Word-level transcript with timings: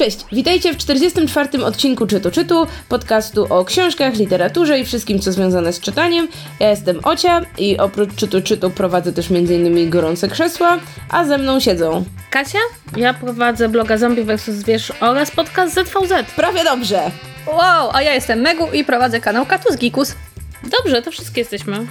Cześć, 0.00 0.26
witajcie 0.32 0.74
w 0.74 0.76
44. 0.76 1.64
odcinku 1.64 2.06
Czytu 2.06 2.30
Czytu, 2.30 2.66
podcastu 2.88 3.46
o 3.50 3.64
książkach, 3.64 4.14
literaturze 4.14 4.78
i 4.78 4.84
wszystkim, 4.84 5.18
co 5.18 5.32
związane 5.32 5.72
z 5.72 5.80
czytaniem. 5.80 6.28
Ja 6.60 6.70
jestem 6.70 7.00
Ocia 7.04 7.40
i 7.58 7.78
oprócz 7.78 8.14
Czytu 8.14 8.42
Czytu 8.42 8.70
prowadzę 8.70 9.12
też 9.12 9.30
m.in. 9.30 9.90
Gorące 9.90 10.28
Krzesła, 10.28 10.78
a 11.08 11.24
ze 11.24 11.38
mną 11.38 11.60
siedzą 11.60 12.04
Kasia, 12.30 12.58
ja 12.96 13.14
prowadzę 13.14 13.68
bloga 13.68 13.96
Zombie 13.98 14.24
vs. 14.24 14.44
Zwierz 14.44 14.92
oraz 15.00 15.30
podcast 15.30 15.74
ZVZ. 15.74 16.12
Prawie 16.36 16.64
dobrze! 16.64 17.10
Wow, 17.46 17.90
a 17.92 18.02
ja 18.02 18.14
jestem 18.14 18.40
Megu 18.40 18.66
i 18.72 18.84
prowadzę 18.84 19.20
kanał 19.20 19.46
Katus 19.46 19.76
Gikus. 19.76 20.14
Dobrze, 20.62 21.02
to 21.02 21.10
wszystkie 21.10 21.40
jesteśmy. 21.40 21.86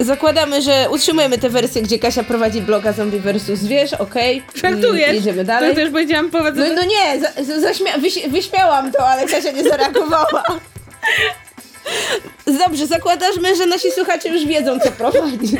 Zakładamy, 0.00 0.62
że 0.62 0.86
utrzymujemy 0.90 1.38
tę 1.38 1.48
wersję, 1.48 1.82
gdzie 1.82 1.98
Kasia 1.98 2.22
prowadzi 2.24 2.60
bloga 2.62 2.92
Zombie 2.92 3.20
vs. 3.20 3.42
Zwierz, 3.58 3.92
okej? 3.92 4.42
Żartujesz? 4.54 5.12
Jedziemy 5.14 5.44
dalej. 5.44 5.70
To 5.70 5.76
też 5.76 5.90
powiedziałam 5.90 6.30
prowadzę... 6.30 6.68
No, 6.68 6.74
no 6.74 6.82
nie, 6.84 7.20
za, 7.20 7.28
za, 7.44 7.68
zaśmia- 7.68 8.00
wyś- 8.00 8.28
wyśmiałam 8.30 8.92
to, 8.92 9.08
ale 9.08 9.26
Kasia 9.26 9.50
nie 9.50 9.64
zareagowała. 9.64 10.42
Dobrze, 12.66 12.86
zakładamy, 12.86 13.56
że 13.56 13.66
nasi 13.66 13.90
słuchacze 13.92 14.28
już 14.28 14.44
wiedzą, 14.46 14.80
co 14.80 14.90
prowadzi. 14.92 15.56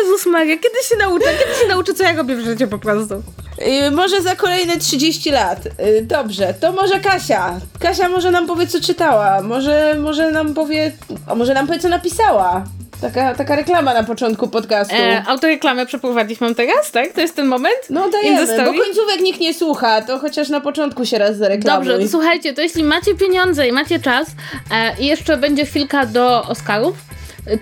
Jezus 0.00 0.26
Maria, 0.26 0.56
kiedy 0.56 0.78
się 0.88 0.96
nauczę? 0.96 1.24
Kiedy 1.44 1.60
się 1.60 1.68
nauczę, 1.68 1.94
co 1.94 2.02
ja 2.04 2.12
robię 2.12 2.36
w 2.36 2.44
życiu 2.44 2.68
po 2.68 2.78
prostu? 2.78 3.22
Yy, 3.58 3.90
może 3.90 4.20
za 4.22 4.36
kolejne 4.36 4.78
30 4.78 5.30
lat. 5.30 5.64
Yy, 5.64 6.02
dobrze, 6.02 6.54
to 6.60 6.72
może 6.72 7.00
Kasia. 7.00 7.60
Kasia 7.80 8.08
może 8.08 8.30
nam 8.30 8.46
powie, 8.46 8.66
co 8.66 8.80
czytała. 8.80 9.42
Może, 9.42 9.96
może 9.98 10.30
nam 10.30 10.54
powie, 10.54 10.92
a 11.26 11.34
może 11.34 11.54
nam 11.54 11.66
powie, 11.66 11.78
co 11.78 11.88
napisała. 11.88 12.64
Taka, 13.00 13.34
taka 13.34 13.56
reklama 13.56 13.94
na 13.94 14.02
początku 14.02 14.48
podcastu. 14.48 14.94
E, 14.94 15.24
autoreklamę 15.26 15.86
przeprowadzić 15.86 16.38
teraz, 16.56 16.90
tak? 16.92 17.12
To 17.12 17.20
jest 17.20 17.36
ten 17.36 17.46
moment? 17.46 17.76
no 17.90 18.10
dajemy, 18.10 18.64
bo 18.64 18.84
końcówek 18.84 19.20
nikt 19.20 19.40
nie 19.40 19.54
słucha, 19.54 20.02
to 20.02 20.18
chociaż 20.18 20.48
na 20.48 20.60
początku 20.60 21.06
się 21.06 21.18
raz 21.18 21.36
zareklamuj. 21.36 21.86
Dobrze, 21.86 22.04
to 22.04 22.10
słuchajcie, 22.10 22.52
to 22.52 22.62
jeśli 22.62 22.84
macie 22.84 23.14
pieniądze 23.14 23.68
i 23.68 23.72
macie 23.72 24.00
czas 24.00 24.28
e, 24.72 24.96
i 24.98 25.06
jeszcze 25.06 25.36
będzie 25.36 25.66
chwilka 25.66 26.06
do 26.06 26.42
Oscarów, 26.42 26.96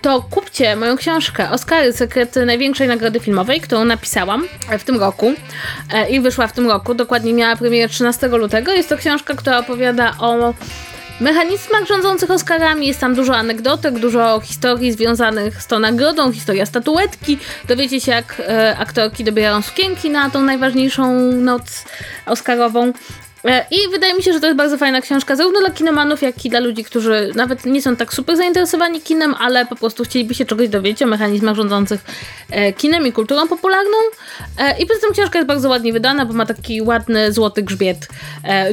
to 0.02 0.22
kupcie 0.30 0.76
moją 0.76 0.96
książkę 0.96 1.50
Oscary, 1.50 1.92
sekrety 1.92 2.46
największej 2.46 2.88
nagrody 2.88 3.20
filmowej, 3.20 3.60
którą 3.60 3.84
napisałam 3.84 4.44
w 4.78 4.84
tym 4.84 5.00
roku 5.00 5.32
e, 5.92 6.10
i 6.10 6.20
wyszła 6.20 6.46
w 6.46 6.52
tym 6.52 6.70
roku. 6.70 6.94
Dokładnie 6.94 7.32
miała 7.32 7.56
premierę 7.56 7.88
13 7.88 8.28
lutego. 8.28 8.72
Jest 8.72 8.88
to 8.88 8.96
książka, 8.96 9.34
która 9.34 9.58
opowiada 9.58 10.14
o 10.20 10.54
mechanizmach 11.20 11.86
rządzących 11.86 12.30
Oscarami. 12.30 12.86
Jest 12.86 13.00
tam 13.00 13.14
dużo 13.14 13.36
anegdotek, 13.36 13.98
dużo 13.98 14.40
historii 14.40 14.92
związanych 14.92 15.62
z 15.62 15.66
tą 15.66 15.78
nagrodą, 15.78 16.32
historia 16.32 16.66
statuetki. 16.66 17.38
Dowiecie 17.68 18.00
się, 18.00 18.12
jak 18.12 18.42
e, 18.46 18.76
aktorki 18.78 19.24
dobierają 19.24 19.62
sukienki 19.62 20.10
na 20.10 20.30
tą 20.30 20.42
najważniejszą 20.42 21.32
noc 21.32 21.84
Oscarową. 22.26 22.92
E, 23.44 23.66
I 23.70 23.76
wydaje 23.92 24.14
mi 24.14 24.22
się, 24.22 24.32
że 24.32 24.40
to 24.40 24.46
jest 24.46 24.56
bardzo 24.56 24.78
fajna 24.78 25.00
książka, 25.00 25.36
zarówno 25.36 25.60
dla 25.60 25.70
kinomanów, 25.70 26.22
jak 26.22 26.44
i 26.44 26.50
dla 26.50 26.60
ludzi, 26.60 26.84
którzy 26.84 27.32
nawet 27.34 27.66
nie 27.66 27.82
są 27.82 27.96
tak 27.96 28.14
super 28.14 28.36
zainteresowani 28.36 29.00
kinem, 29.00 29.34
ale 29.38 29.66
po 29.66 29.76
prostu 29.76 30.04
chcieliby 30.04 30.34
się 30.34 30.44
czegoś 30.44 30.68
dowiedzieć 30.68 31.02
o 31.02 31.06
mechanizmach 31.06 31.56
rządzących 31.56 32.04
e, 32.50 32.72
kinem 32.72 33.06
i 33.06 33.12
kulturą 33.12 33.48
popularną. 33.48 33.96
E, 34.58 34.78
I 34.78 34.86
poza 34.86 35.00
tym 35.00 35.12
książka 35.12 35.38
jest 35.38 35.48
bardzo 35.48 35.68
ładnie 35.68 35.92
wydana, 35.92 36.26
bo 36.26 36.34
ma 36.34 36.46
taki 36.46 36.82
ładny, 36.82 37.32
złoty 37.32 37.62
grzbiet. 37.62 38.08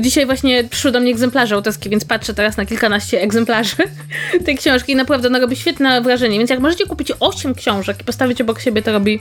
Dzisiaj 0.02 0.26
właśnie 0.26 0.64
przyszły 0.64 0.92
do 0.92 1.00
mnie 1.00 1.12
egzemplarze 1.12 1.56
autorskie, 1.56 1.90
więc 1.90 2.06
patrzę 2.06 2.34
teraz 2.34 2.58
na 2.58 2.66
kilkanaście 2.66 3.22
egzemplarzy 3.22 3.76
tej 4.46 4.58
książki 4.58 4.92
i 4.92 4.96
naprawdę 4.96 5.28
ona 5.28 5.40
robi 5.40 5.56
świetne 5.56 6.02
wrażenie. 6.02 6.38
Więc 6.38 6.50
jak 6.50 6.60
możecie 6.60 6.86
kupić 6.86 7.12
8 7.20 7.56
książek 7.56 8.02
i 8.02 8.04
postawić 8.04 8.42
obok 8.42 8.60
siebie, 8.60 8.82
to 8.82 8.92
robi, 8.92 9.20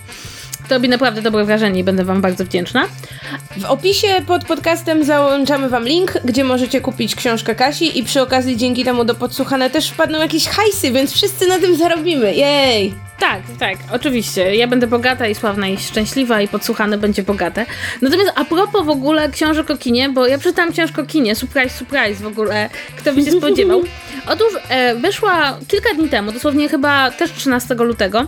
robi 0.70 0.88
naprawdę 0.88 1.22
dobre 1.22 1.44
wrażenie 1.44 1.80
i 1.80 1.84
będę 1.84 2.04
Wam 2.04 2.20
bardzo 2.20 2.44
wdzięczna. 2.44 2.84
W 3.56 3.64
opisie 3.64 4.08
pod 4.26 4.44
podcastem 4.44 5.04
załączamy 5.04 5.68
wam 5.68 5.84
link, 5.84 6.12
gdzie 6.24 6.44
możecie 6.44 6.80
kupić 6.80 7.14
książkę 7.14 7.54
Kasi 7.54 7.98
i 7.98 8.04
przy 8.04 8.22
okazji 8.22 8.56
dzięki 8.56 8.84
temu 8.84 9.04
do 9.04 9.14
podsłuchane 9.14 9.70
też 9.70 9.90
wpadną 9.90 10.18
jakieś 10.18 10.48
hajsy, 10.48 10.92
więc 10.92 11.12
wszyscy 11.12 11.46
na 11.46 11.58
tym 11.58 11.76
zarobimy. 11.76 12.34
Jej! 12.34 12.94
Tak, 13.18 13.42
tak, 13.58 13.78
oczywiście. 13.92 14.56
Ja 14.56 14.68
będę 14.68 14.86
bogata 14.86 15.26
i 15.26 15.34
sławna 15.34 15.68
i 15.68 15.78
szczęśliwa 15.78 16.40
i 16.40 16.48
podsłuchane 16.48 16.98
będzie 16.98 17.22
bogate. 17.22 17.66
Natomiast 18.02 18.32
a 18.34 18.44
propos 18.44 18.86
w 18.86 18.88
ogóle 18.88 19.28
książek 19.28 19.70
o 19.70 19.76
kinie, 19.76 20.08
bo 20.08 20.26
ja 20.26 20.38
przeczytałam 20.38 20.72
książkę 20.72 21.02
o 21.02 21.04
kinie, 21.04 21.34
surprise, 21.34 21.78
surprise 21.78 22.24
w 22.24 22.26
ogóle, 22.26 22.70
kto 22.96 23.12
by 23.12 23.22
się 23.22 23.32
spodziewał. 23.38 23.82
Otóż 24.26 24.48
e, 24.68 24.94
wyszła 24.94 25.58
kilka 25.68 25.94
dni 25.94 26.08
temu, 26.08 26.32
dosłownie 26.32 26.68
chyba 26.68 27.10
też 27.10 27.32
13 27.32 27.74
lutego, 27.74 28.26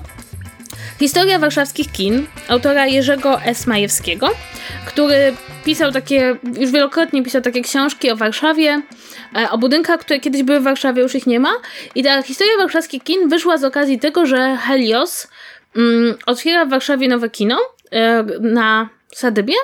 Historia 0.99 1.39
warszawskich 1.39 1.93
kin 1.93 2.27
autora 2.49 2.87
Jerzego 2.87 3.43
S. 3.43 3.67
Majewskiego, 3.67 4.31
który 4.87 5.35
pisał 5.65 5.93
takie, 5.93 6.37
już 6.61 6.71
wielokrotnie 6.71 7.23
pisał 7.23 7.43
takie 7.43 7.63
książki 7.63 8.11
o 8.11 8.17
Warszawie, 8.17 8.83
e, 9.37 9.51
o 9.51 9.59
budynkach, 9.59 10.01
które 10.01 10.21
kiedyś 10.21 10.43
były 10.43 10.61
w 10.61 10.63
Warszawie, 10.63 11.03
już 11.03 11.15
ich 11.15 11.27
nie 11.27 11.41
ma. 11.41 11.53
I 11.95 12.03
ta 12.03 12.23
historia 12.23 12.57
warszawskich 12.59 13.03
kin 13.03 13.29
wyszła 13.29 13.59
z 13.59 13.65
okazji 13.65 13.99
tego, 13.99 14.27
że 14.27 14.57
Helios 14.57 15.29
mm, 15.77 16.15
otwiera 16.27 16.65
w 16.65 16.71
Warszawie 16.71 17.09
nowe 17.09 17.31
kino 17.31 17.59
e, 17.93 18.25
na 18.41 18.89
Sadybie? 19.15 19.55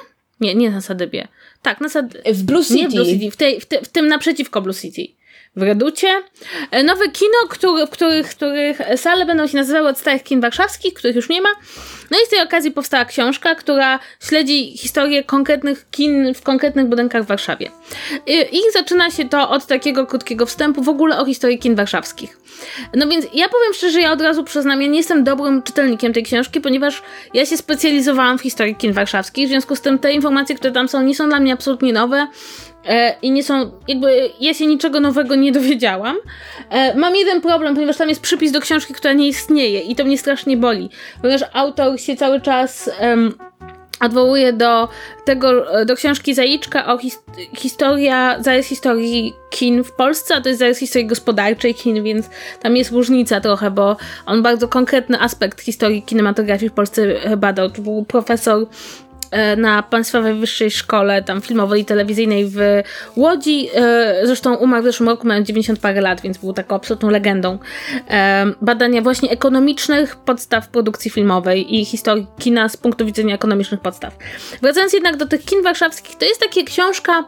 Nie, 0.40 0.54
nie 0.54 0.70
na 0.70 0.80
Sadybie. 0.80 1.28
Tak, 1.62 1.80
na 1.80 1.88
Sadybie. 1.88 2.34
W 2.34 2.42
Blue 2.42 2.64
City. 2.64 2.74
Nie 2.74 2.88
w 2.88 2.92
Blue 2.92 3.06
City, 3.06 3.30
w, 3.30 3.36
tej, 3.36 3.60
w, 3.60 3.66
te, 3.66 3.82
w 3.82 3.88
tym 3.88 4.08
naprzeciwko 4.08 4.62
Blue 4.62 4.74
City. 4.74 5.21
W 5.56 5.62
Reducie. 5.62 6.08
E, 6.70 6.82
Nowe 6.82 7.08
kino, 7.08 7.38
który, 7.48 7.86
w 7.86 7.90
których, 7.90 8.28
których 8.28 8.78
sale 8.96 9.26
będą 9.26 9.46
się 9.46 9.56
nazywały 9.56 9.88
od 9.88 9.98
starych 9.98 10.22
kin 10.22 10.40
warszawskich, 10.40 10.94
których 10.94 11.16
już 11.16 11.28
nie 11.28 11.42
ma. 11.42 11.48
No 12.10 12.18
i 12.22 12.26
z 12.26 12.28
tej 12.28 12.42
okazji 12.42 12.70
powstała 12.70 13.04
książka, 13.04 13.54
która 13.54 13.98
śledzi 14.20 14.76
historię 14.76 15.24
konkretnych 15.24 15.90
kin 15.90 16.34
w 16.34 16.42
konkretnych 16.42 16.86
budynkach 16.86 17.22
w 17.22 17.26
Warszawie. 17.26 17.70
I, 18.26 18.32
i 18.32 18.72
zaczyna 18.72 19.10
się 19.10 19.28
to 19.28 19.50
od 19.50 19.66
takiego 19.66 20.06
krótkiego 20.06 20.46
wstępu 20.46 20.82
w 20.82 20.88
ogóle 20.88 21.18
o 21.18 21.24
historii 21.24 21.58
kin 21.58 21.74
warszawskich. 21.74 22.38
No 22.94 23.08
więc 23.08 23.26
ja 23.34 23.48
powiem 23.48 23.74
szczerze, 23.74 24.00
ja 24.00 24.12
od 24.12 24.20
razu 24.20 24.44
przyznam, 24.44 24.82
ja 24.82 24.88
nie 24.88 24.98
jestem 24.98 25.24
dobrym 25.24 25.62
czytelnikiem 25.62 26.12
tej 26.12 26.22
książki, 26.22 26.60
ponieważ 26.60 27.02
ja 27.34 27.46
się 27.46 27.56
specjalizowałam 27.56 28.38
w 28.38 28.42
historii 28.42 28.76
kin 28.76 28.92
warszawskich, 28.92 29.46
w 29.46 29.50
związku 29.50 29.76
z 29.76 29.80
tym 29.80 29.98
te 29.98 30.12
informacje, 30.12 30.56
które 30.56 30.72
tam 30.72 30.88
są, 30.88 31.02
nie 31.02 31.14
są 31.14 31.28
dla 31.28 31.40
mnie 31.40 31.52
absolutnie 31.52 31.92
nowe. 31.92 32.26
E, 32.86 33.16
I 33.22 33.30
nie 33.30 33.44
są, 33.44 33.70
jakby 33.88 34.30
ja 34.40 34.54
się 34.54 34.66
niczego 34.66 35.00
nowego 35.00 35.34
nie 35.34 35.52
dowiedziałam. 35.52 36.16
E, 36.70 36.94
mam 36.94 37.16
jeden 37.16 37.40
problem, 37.40 37.74
ponieważ 37.74 37.96
tam 37.96 38.08
jest 38.08 38.20
przypis 38.20 38.52
do 38.52 38.60
książki, 38.60 38.94
która 38.94 39.12
nie 39.12 39.28
istnieje 39.28 39.80
i 39.80 39.96
to 39.96 40.04
mnie 40.04 40.18
strasznie 40.18 40.56
boli, 40.56 40.90
ponieważ 41.22 41.44
autor 41.52 42.00
się 42.00 42.16
cały 42.16 42.40
czas 42.40 42.90
em, 42.98 43.34
odwołuje 44.00 44.52
do 44.52 44.88
tego, 45.24 45.66
do 45.86 45.96
książki 45.96 46.34
Zaliczka 46.34 46.86
o 46.86 46.98
his 46.98 47.18
historia, 47.56 48.36
zarys 48.40 48.66
historii 48.66 49.32
kin 49.50 49.84
w 49.84 49.92
Polsce, 49.92 50.34
a 50.34 50.40
to 50.40 50.48
jest 50.48 50.58
zarys 50.58 50.78
historii 50.78 51.06
gospodarczej 51.06 51.74
kin, 51.74 52.02
więc 52.02 52.30
tam 52.62 52.76
jest 52.76 52.90
różnica 52.90 53.40
trochę, 53.40 53.70
bo 53.70 53.96
on 54.26 54.42
bardzo 54.42 54.68
konkretny 54.68 55.20
aspekt 55.20 55.60
historii 55.60 56.02
kinematografii 56.02 56.70
w 56.70 56.72
Polsce 56.72 57.02
badał. 57.36 57.70
To 57.70 57.82
był 57.82 58.04
profesor 58.04 58.62
e, 58.62 58.66
na 59.56 59.82
Państwowej 59.82 60.34
Wyższej 60.34 60.70
Szkole 60.70 61.22
tam 61.22 61.40
filmowej 61.40 61.80
i 61.80 61.84
telewizyjnej 61.84 62.46
w 62.46 62.58
Łodzi. 63.16 63.68
E, 63.74 64.26
Zresztą 64.26 64.54
umarł 64.54 64.82
w 64.82 64.86
zeszłym 64.86 65.08
roku, 65.08 65.26
miał 65.26 65.42
90 65.42 65.78
parę 65.78 66.00
lat, 66.00 66.20
więc 66.20 66.38
był 66.38 66.52
taką 66.52 66.74
absolutną 66.74 67.10
legendą 67.10 67.58
e, 68.10 68.46
badania 68.60 69.02
właśnie 69.02 69.30
ekonomicznych 69.30 70.16
podstaw 70.16 70.68
produkcji 70.68 71.10
filmowej 71.10 71.80
i 71.80 71.84
historii 71.84 72.26
kina 72.38 72.68
z 72.68 72.76
punktu 72.76 73.06
widzenia 73.06 73.34
ekonomicznych 73.34 73.80
podstaw. 73.80 74.16
Wracając 74.62 74.92
jednak 74.92 75.16
do 75.16 75.26
tych 75.26 75.44
kin 75.44 75.62
warszawskich, 75.62 76.16
to 76.16 76.24
jest 76.24 76.40
taka 76.40 76.66
książka 76.66 77.24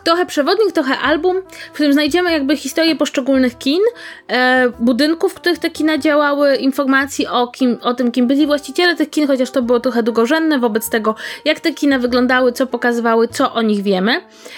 trochę 0.00 0.26
przewodnik, 0.26 0.72
trochę 0.72 0.98
album, 0.98 1.36
w 1.70 1.72
którym 1.72 1.92
znajdziemy 1.92 2.32
jakby 2.32 2.56
historię 2.56 2.96
poszczególnych 2.96 3.58
kin, 3.58 3.82
e, 4.28 4.68
budynków, 4.78 5.32
w 5.32 5.34
których 5.34 5.58
te 5.58 5.70
kina 5.70 5.98
działały, 5.98 6.56
informacji 6.56 7.26
o, 7.26 7.46
kim, 7.46 7.78
o 7.82 7.94
tym, 7.94 8.12
kim 8.12 8.26
byli 8.26 8.46
właściciele 8.46 8.96
tych 8.96 9.10
kin, 9.10 9.26
chociaż 9.26 9.50
to 9.50 9.62
było 9.62 9.80
trochę 9.80 10.02
drugorzędne 10.02 10.58
wobec 10.58 10.90
tego, 10.90 11.14
jak 11.44 11.60
te 11.60 11.72
kina 11.72 11.98
wyglądały, 11.98 12.52
co 12.52 12.66
pokazywały, 12.66 13.28
co 13.28 13.52
o 13.52 13.62
nich 13.62 13.82
wiemy. 13.82 14.12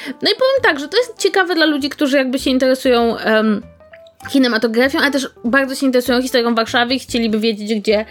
No 0.06 0.30
i 0.30 0.34
powiem 0.34 0.62
tak, 0.62 0.80
że 0.80 0.88
to 0.88 0.96
jest 0.96 1.18
ciekawe 1.18 1.54
dla 1.54 1.66
ludzi, 1.66 1.88
którzy 1.88 2.16
jakby 2.16 2.38
się 2.38 2.50
interesują 2.50 3.16
em, 3.16 3.62
kinematografią, 4.30 4.98
ale 4.98 5.10
też 5.10 5.30
bardzo 5.44 5.74
się 5.74 5.86
interesują 5.86 6.22
historią 6.22 6.54
Warszawy 6.54 6.94
i 6.94 6.98
chcieliby 6.98 7.40
wiedzieć, 7.40 7.74
gdzie, 7.74 8.04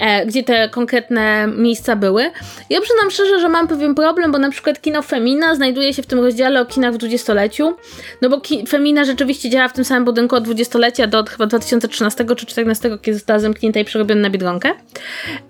e, 0.00 0.26
gdzie 0.26 0.42
te 0.42 0.68
konkretne 0.68 1.46
miejsca 1.56 1.96
były. 1.96 2.22
Ja 2.70 2.80
przyznam 2.80 3.10
szczerze, 3.10 3.40
że 3.40 3.48
mam 3.48 3.68
pewien 3.68 3.94
problem, 3.94 4.32
bo 4.32 4.38
na 4.38 4.50
przykład 4.50 4.80
kino 4.80 5.02
Femina 5.02 5.54
znajduje 5.54 5.94
się 5.94 6.02
w 6.02 6.06
tym 6.06 6.20
rozdziale 6.20 6.60
o 6.60 6.66
kinach 6.66 6.94
w 6.94 6.96
dwudziestoleciu, 6.96 7.76
no 8.22 8.28
bo 8.28 8.40
Femina 8.68 9.04
rzeczywiście 9.04 9.50
działa 9.50 9.68
w 9.68 9.72
tym 9.72 9.84
samym 9.84 10.04
budynku 10.04 10.36
od 10.36 10.44
dwudziestolecia 10.44 11.06
do 11.06 11.24
chyba 11.24 11.46
2013 11.46 12.18
czy 12.18 12.24
2014, 12.24 12.98
kiedy 13.02 13.18
została 13.18 13.38
zamknięta 13.38 13.80
i 13.80 13.84
przerobiona 13.84 14.20
na 14.20 14.30
Biedronkę. 14.30 14.70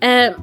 E, 0.02 0.06
e, 0.06 0.34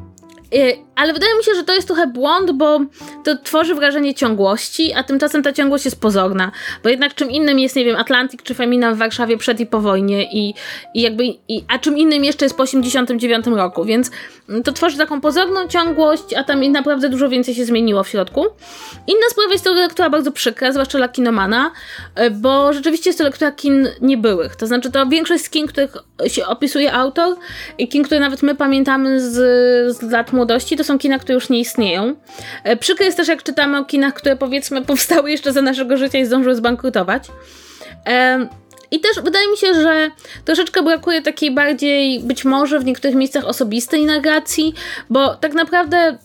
ale 0.99 1.13
wydaje 1.13 1.37
mi 1.37 1.43
się, 1.43 1.55
że 1.55 1.63
to 1.63 1.73
jest 1.73 1.87
trochę 1.87 2.07
błąd, 2.07 2.51
bo 2.51 2.79
to 3.23 3.37
tworzy 3.43 3.75
wrażenie 3.75 4.13
ciągłości, 4.13 4.93
a 4.93 5.03
tymczasem 5.03 5.43
ta 5.43 5.53
ciągłość 5.53 5.85
jest 5.85 6.01
pozorna. 6.01 6.51
Bo 6.83 6.89
jednak 6.89 7.15
czym 7.15 7.31
innym 7.31 7.59
jest, 7.59 7.75
nie 7.75 7.85
wiem, 7.85 7.95
Atlantyk 7.95 8.43
czy 8.43 8.53
Femina 8.53 8.93
w 8.93 8.97
Warszawie 8.97 9.37
przed 9.37 9.59
i 9.59 9.65
po 9.65 9.81
wojnie 9.81 10.23
i, 10.23 10.53
i 10.95 11.01
jakby, 11.01 11.23
i, 11.25 11.63
a 11.67 11.79
czym 11.79 11.97
innym 11.97 12.23
jeszcze 12.23 12.45
jest 12.45 12.57
po 12.57 12.63
89 12.63 13.47
roku, 13.47 13.85
więc 13.85 14.11
to 14.63 14.71
tworzy 14.71 14.97
taką 14.97 15.21
pozorną 15.21 15.67
ciągłość, 15.67 16.33
a 16.37 16.43
tam 16.43 16.71
naprawdę 16.71 17.09
dużo 17.09 17.29
więcej 17.29 17.55
się 17.55 17.65
zmieniło 17.65 18.03
w 18.03 18.09
środku. 18.09 18.45
Inna 19.07 19.29
sprawa 19.29 19.51
jest 19.51 19.63
to 19.63 19.73
lektura 19.73 20.09
bardzo 20.09 20.31
przykra, 20.31 20.71
zwłaszcza 20.71 20.97
dla 20.97 21.07
kinomana, 21.07 21.71
e, 22.15 22.31
bo 22.31 22.73
rzeczywiście 22.73 23.09
jest 23.09 23.17
to 23.17 23.23
lektura 23.23 23.51
kin 23.51 23.87
niebyłych. 24.01 24.55
To 24.55 24.67
znaczy 24.67 24.91
to 24.91 25.05
większość 25.05 25.43
z 25.43 25.49
kin, 25.49 25.67
których 25.67 25.97
się 26.27 26.45
opisuje 26.45 26.93
autor 26.93 27.35
i 27.77 27.87
kin, 27.87 28.03
które 28.03 28.19
nawet 28.19 28.43
my 28.43 28.55
pamiętamy 28.55 29.21
z, 29.21 29.35
z 29.97 30.01
lat 30.01 30.33
młodości, 30.33 30.77
to 30.77 30.83
są 30.89 30.99
kina, 30.99 31.19
które 31.19 31.33
już 31.33 31.49
nie 31.49 31.59
istnieją. 31.59 32.15
E, 32.63 32.77
przykre 32.77 33.05
jest 33.05 33.17
też, 33.17 33.27
jak 33.27 33.43
czytamy 33.43 33.77
o 33.77 33.85
kinach, 33.85 34.13
które 34.13 34.35
powiedzmy 34.35 34.81
powstały 34.85 35.31
jeszcze 35.31 35.53
za 35.53 35.61
naszego 35.61 35.97
życia 35.97 36.17
i 36.17 36.25
zdążyły 36.25 36.55
zbankrutować. 36.55 37.27
I 38.91 38.99
też 38.99 39.23
wydaje 39.23 39.47
mi 39.51 39.57
się, 39.57 39.73
że 39.73 40.11
troszeczkę 40.45 40.83
brakuje 40.83 41.21
takiej 41.21 41.51
bardziej, 41.51 42.19
być 42.19 42.45
może 42.45 42.79
w 42.79 42.85
niektórych 42.85 43.15
miejscach 43.15 43.45
osobistej 43.45 44.05
narracji, 44.05 44.73
bo 45.09 45.35
tak 45.35 45.53
naprawdę 45.53 46.17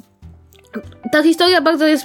ta 1.13 1.23
historia 1.23 1.61
bardzo 1.61 1.87
jest, 1.87 2.05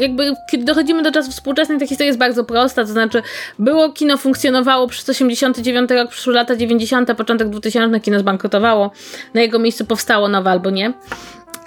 jakby 0.00 0.32
kiedy 0.50 0.64
dochodzimy 0.64 1.02
do 1.02 1.12
czasów 1.12 1.32
współczesnych, 1.32 1.78
ta 1.78 1.86
historia 1.86 2.06
jest 2.06 2.18
bardzo 2.18 2.44
prosta, 2.44 2.82
to 2.82 2.88
znaczy 2.88 3.22
było 3.58 3.92
kino, 3.92 4.16
funkcjonowało 4.16 4.86
przez 4.86 5.08
89 5.08 5.90
rok, 5.90 6.10
przez 6.10 6.26
lata 6.26 6.56
90, 6.56 7.14
początek 7.16 7.48
2000 7.48 8.00
kino 8.00 8.18
zbankrutowało, 8.18 8.90
na 9.34 9.40
jego 9.40 9.58
miejscu 9.58 9.84
powstało 9.84 10.28
nowe 10.28 10.50
albo 10.50 10.70
nie. 10.70 10.92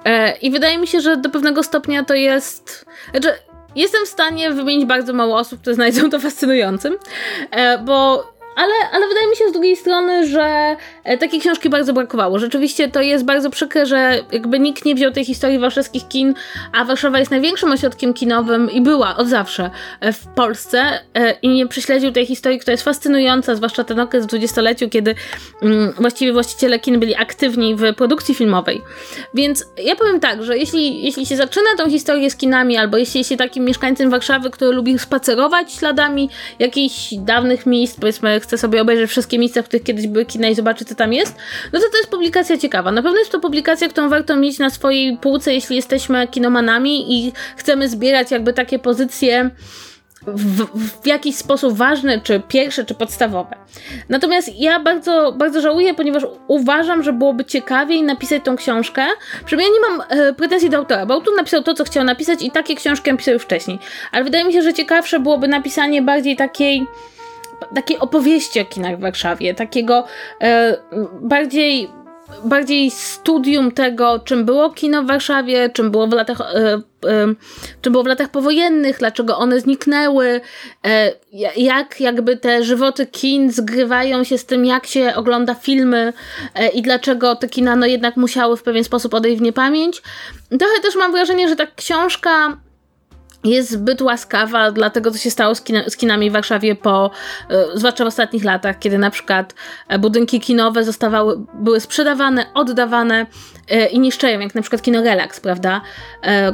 E, 0.06 0.38
I 0.38 0.52
wydaje 0.52 0.78
mi 0.78 0.88
się, 0.88 1.02
że 1.02 1.18
do 1.18 1.30
pewnego 1.30 1.64
stopnia 1.64 2.04
to 2.04 2.14
jest, 2.14 2.86
znaczy 3.12 3.30
jestem 3.76 4.06
w 4.06 4.10
stanie 4.10 4.52
wymienić 4.52 4.86
bardzo 4.86 5.14
mało 5.14 5.38
osób, 5.38 5.62
które 5.62 5.76
znajdą 5.76 6.10
to 6.10 6.20
fascynującym, 6.20 6.98
e, 7.52 7.78
bo 7.78 8.28
ale, 8.56 8.74
ale 8.92 9.08
wydaje 9.08 9.30
mi 9.30 9.36
się 9.36 9.50
z 9.50 9.52
drugiej 9.52 9.76
strony, 9.76 10.28
że 10.28 10.76
takiej 11.20 11.40
książki 11.40 11.70
bardzo 11.70 11.94
brakowało. 11.94 12.40
Rzeczywiście 12.40 12.92
to 12.92 13.02
jest 13.02 13.26
bardzo 13.26 13.50
przykre, 13.50 13.86
że 13.86 14.20
jakby 14.32 14.60
nikt 14.60 14.86
nie 14.86 14.96
wziął 14.96 15.12
tej 15.12 15.26
historii 15.26 15.60
warszawskich 15.60 16.08
kin, 16.08 16.34
a 16.72 16.86
Warszawa 16.86 17.20
jest 17.20 17.32
największym 17.32 17.72
ośrodkiem 17.72 18.14
kinowym 18.14 18.72
i 18.72 18.82
była 18.82 19.18
od 19.18 19.28
zawsze 19.28 19.70
e, 20.00 20.14
w 20.14 20.28
Polsce 20.28 21.00
e, 21.14 21.32
i 21.42 21.50
nie 21.50 21.68
prześledził 21.68 22.12
tej 22.12 22.26
historii, 22.26 22.60
która 22.60 22.72
jest 22.72 22.84
fascynująca, 22.84 23.56
zwłaszcza 23.56 23.84
ten 23.84 24.00
okres 24.00 24.24
w 24.24 24.28
dwudziestoleciu, 24.28 24.90
kiedy 24.90 25.16
mm, 25.62 25.94
właściwie 26.00 26.34
właściciele 26.34 26.80
kin 26.80 27.00
byli 27.00 27.16
aktywni 27.16 27.76
w 27.76 27.94
produkcji 27.94 28.36
filmowej. 28.36 28.82
Więc 29.34 29.66
ja 29.84 29.96
powiem 29.96 30.20
tak, 30.20 30.44
że 30.44 30.58
jeśli, 30.58 31.04
jeśli 31.04 31.26
się 31.26 31.36
zaczyna 31.36 31.70
tą 31.78 31.90
historię 31.90 32.30
z 32.32 32.36
kinami, 32.36 32.78
albo 32.78 32.98
jeśli 32.98 33.24
się 33.24 33.38
takim 33.38 33.66
mieszkańcem 33.66 34.10
Warszawy, 34.10 34.50
który 34.50 34.72
lubi 34.72 35.00
spacerować 35.00 35.74
śladami 35.74 36.30
jakichś 36.60 37.14
dawnych 37.14 37.66
miejsc, 37.66 38.00
powiedzmy 38.00 38.40
chce 38.40 38.58
sobie 38.58 38.82
obejrzeć 38.82 39.10
wszystkie 39.10 39.40
miejsca, 39.40 39.62
w 39.62 39.66
których 39.66 39.84
kiedyś 39.84 40.08
były 40.08 40.26
kina 40.26 40.48
i 40.48 40.56
zobaczyć, 40.56 40.88
co 40.96 41.00
tam 41.00 41.14
jest, 41.14 41.36
no 41.74 41.80
to 41.80 41.90
to 41.92 41.98
jest 41.98 42.10
publikacja 42.10 42.58
ciekawa. 42.58 42.92
Na 42.92 43.02
pewno 43.04 43.20
jest 43.20 43.32
to 43.32 43.40
publikacja, 43.40 43.90
którą 43.90 44.10
warto 44.10 44.36
mieć 44.36 44.60
na 44.60 44.70
swojej 44.70 45.18
półce, 45.18 45.54
jeśli 45.54 45.76
jesteśmy 45.76 46.28
kinomanami 46.28 47.14
i 47.14 47.34
chcemy 47.58 47.90
zbierać 47.90 48.32
jakby 48.32 48.54
takie 48.54 48.80
pozycje 48.80 49.52
w, 50.28 50.66
w, 51.02 51.08
jakiś 51.08 51.36
sposób 51.36 51.78
ważne, 51.78 52.22
czy 52.22 52.42
pierwsze, 52.48 52.86
czy 52.86 52.96
podstawowe. 52.96 53.56
Natomiast 54.10 54.60
ja 54.60 54.80
bardzo, 54.80 55.32
bardzo 55.38 55.62
żałuję, 55.62 55.94
ponieważ 55.94 56.24
uważam, 56.48 57.04
że 57.04 57.14
byłoby 57.14 57.46
ciekawiej 57.46 58.04
napisać 58.04 58.44
tą 58.44 58.56
książkę. 58.56 59.06
Przynajmniej 59.46 59.78
ja 59.84 59.90
nie 59.90 59.98
mam 59.98 60.08
e, 60.10 60.34
pretensji 60.34 60.70
do 60.70 60.78
autora, 60.78 61.06
bo 61.06 61.14
autor 61.14 61.34
napisał 61.38 61.64
to, 61.64 61.74
co 61.74 61.84
chciał 61.84 62.04
napisać 62.04 62.42
i 62.42 62.52
takie 62.52 62.76
książki 62.76 63.12
napisał 63.12 63.34
już 63.34 63.44
wcześniej. 63.44 63.80
Ale 64.12 64.24
wydaje 64.24 64.46
mi 64.46 64.54
się, 64.54 64.62
że 64.62 64.74
ciekawsze 64.74 65.20
byłoby 65.20 65.48
napisanie 65.48 66.02
bardziej 66.02 66.36
takiej 66.36 66.86
takiej 67.76 68.00
opowieści 68.00 68.60
o 68.60 68.66
kinach 68.66 68.98
w 68.98 69.02
Warszawie, 69.02 69.54
takiego 69.54 70.04
e, 70.42 70.78
bardziej 71.22 71.90
bardziej 72.44 72.92
studium 72.92 73.72
tego, 73.72 74.20
czym 74.20 74.46
było 74.46 74.70
kino 74.70 75.04
w 75.04 75.08
Warszawie, 75.08 75.70
czym 75.70 75.92
było 75.92 76.08
w 76.08 76.14
latach, 76.14 76.42
e, 76.42 76.74
e, 76.74 76.82
czym 77.82 77.92
było 77.92 78.04
w 78.04 78.08
latach 78.08 78.30
powojennych, 78.30 78.98
dlaczego 79.00 79.38
one 79.38 79.60
zniknęły, 79.60 80.42
e, 80.86 81.12
jak 81.58 82.02
jakby 82.02 82.38
te 82.38 82.64
żywoty 82.64 83.06
kin 83.06 83.52
zgrywają 83.52 84.24
się 84.24 84.38
z 84.38 84.46
tym, 84.46 84.66
jak 84.66 84.86
się 84.86 85.16
ogląda 85.16 85.54
filmy 85.54 86.14
e, 86.56 86.68
i 86.68 86.82
dlaczego 86.82 87.36
te 87.36 87.50
kina 87.50 87.76
no 87.76 87.86
jednak 87.86 88.18
musiały 88.18 88.58
w 88.58 88.64
pewien 88.64 88.84
sposób 88.84 89.14
odejść 89.14 89.38
w 89.40 89.42
niepamięć. 89.42 90.02
Trochę 90.50 90.82
też 90.82 90.96
mam 90.96 91.12
wrażenie, 91.12 91.50
że 91.50 91.56
ta 91.56 91.68
książka 91.76 92.58
jest 93.46 93.72
zbyt 93.72 94.02
łaskawa 94.02 94.72
dla 94.72 94.90
tego, 94.90 95.12
co 95.12 95.18
się 95.18 95.32
stało 95.32 95.56
z, 95.56 95.64
z 95.88 95.98
kinami 95.98 96.30
w 96.30 96.34
Warszawie 96.34 96.76
po, 96.76 97.12
e, 97.50 97.66
zwłaszcza 97.74 98.04
w 98.04 98.08
ostatnich 98.08 98.44
latach, 98.44 98.80
kiedy 98.80 98.98
na 98.98 99.10
przykład 99.10 99.54
e, 99.88 100.00
budynki 100.00 100.40
kinowe 100.40 100.84
zostawały, 100.84 101.46
były 101.54 101.80
sprzedawane, 101.80 102.46
oddawane 102.54 103.26
e, 103.70 103.86
i 103.86 104.00
niszczeją, 104.00 104.40
jak 104.40 104.56
na 104.56 104.62
przykład 104.62 104.82
kino 104.82 105.02
Relax, 105.02 105.40
prawda, 105.40 105.82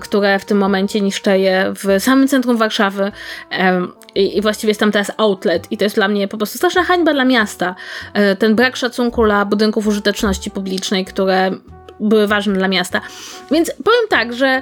które 0.01 0.39
w 0.39 0.45
tym 0.45 0.57
momencie 0.57 1.01
niszczeje 1.01 1.73
w 1.75 2.03
samym 2.03 2.27
centrum 2.27 2.57
Warszawy 2.57 3.11
i, 4.15 4.37
i 4.37 4.41
właściwie 4.41 4.71
jest 4.71 4.79
tam 4.79 4.91
teraz 4.91 5.11
outlet 5.17 5.71
i 5.71 5.77
to 5.77 5.83
jest 5.83 5.95
dla 5.95 6.07
mnie 6.07 6.27
po 6.27 6.37
prostu 6.37 6.57
straszna 6.57 6.83
hańba 6.83 7.13
dla 7.13 7.25
miasta. 7.25 7.75
Ten 8.39 8.55
brak 8.55 8.75
szacunku 8.75 9.25
dla 9.25 9.45
budynków 9.45 9.87
użyteczności 9.87 10.51
publicznej, 10.51 11.05
które 11.05 11.51
były 12.01 12.27
ważne 12.27 12.53
dla 12.53 12.67
miasta. 12.67 13.01
Więc 13.51 13.71
powiem 13.83 14.07
tak, 14.09 14.33
że 14.33 14.47
e, 14.47 14.61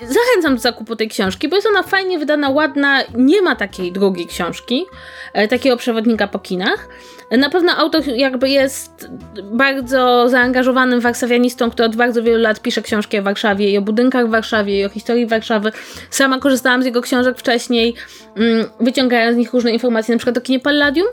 zachęcam 0.00 0.54
do 0.54 0.60
zakupu 0.60 0.96
tej 0.96 1.08
książki, 1.08 1.48
bo 1.48 1.56
jest 1.56 1.68
ona 1.68 1.82
fajnie 1.82 2.18
wydana, 2.18 2.50
ładna, 2.50 3.02
nie 3.14 3.42
ma 3.42 3.56
takiej 3.56 3.92
drugiej 3.92 4.26
książki, 4.26 4.86
e, 5.32 5.48
takiego 5.48 5.76
przewodnika 5.76 6.28
po 6.28 6.38
kinach. 6.38 6.88
Na 7.30 7.50
pewno 7.50 7.72
autor 7.72 8.02
jakby 8.06 8.48
jest 8.48 9.08
bardzo 9.42 10.28
zaangażowanym 10.28 11.00
warszawianistą, 11.00 11.70
który 11.70 11.86
od 11.86 11.96
bardzo 11.96 12.22
wielu 12.22 12.42
lat 12.42 12.60
pisze 12.60 12.82
książki 12.82 13.18
o 13.18 13.22
Warszawie 13.22 13.70
i 13.70 13.78
o 13.78 13.82
budynkach 13.82 14.26
w 14.26 14.30
Warszawie 14.30 14.80
i 14.80 14.84
o 14.84 14.88
historii 14.88 15.26
Warszawy. 15.26 15.72
Sama 16.10 16.38
korzystałam 16.38 16.82
z 16.82 16.86
jego 16.86 17.02
książek 17.02 17.38
wcześniej, 17.38 17.94
mm, 18.36 18.66
wyciągając 18.80 19.34
z 19.34 19.38
nich 19.38 19.52
różne 19.52 19.70
informacje, 19.70 20.14
na 20.14 20.18
przykład 20.18 20.38
o 20.38 20.40
kinie 20.40 20.60
Palladium. 20.60 21.08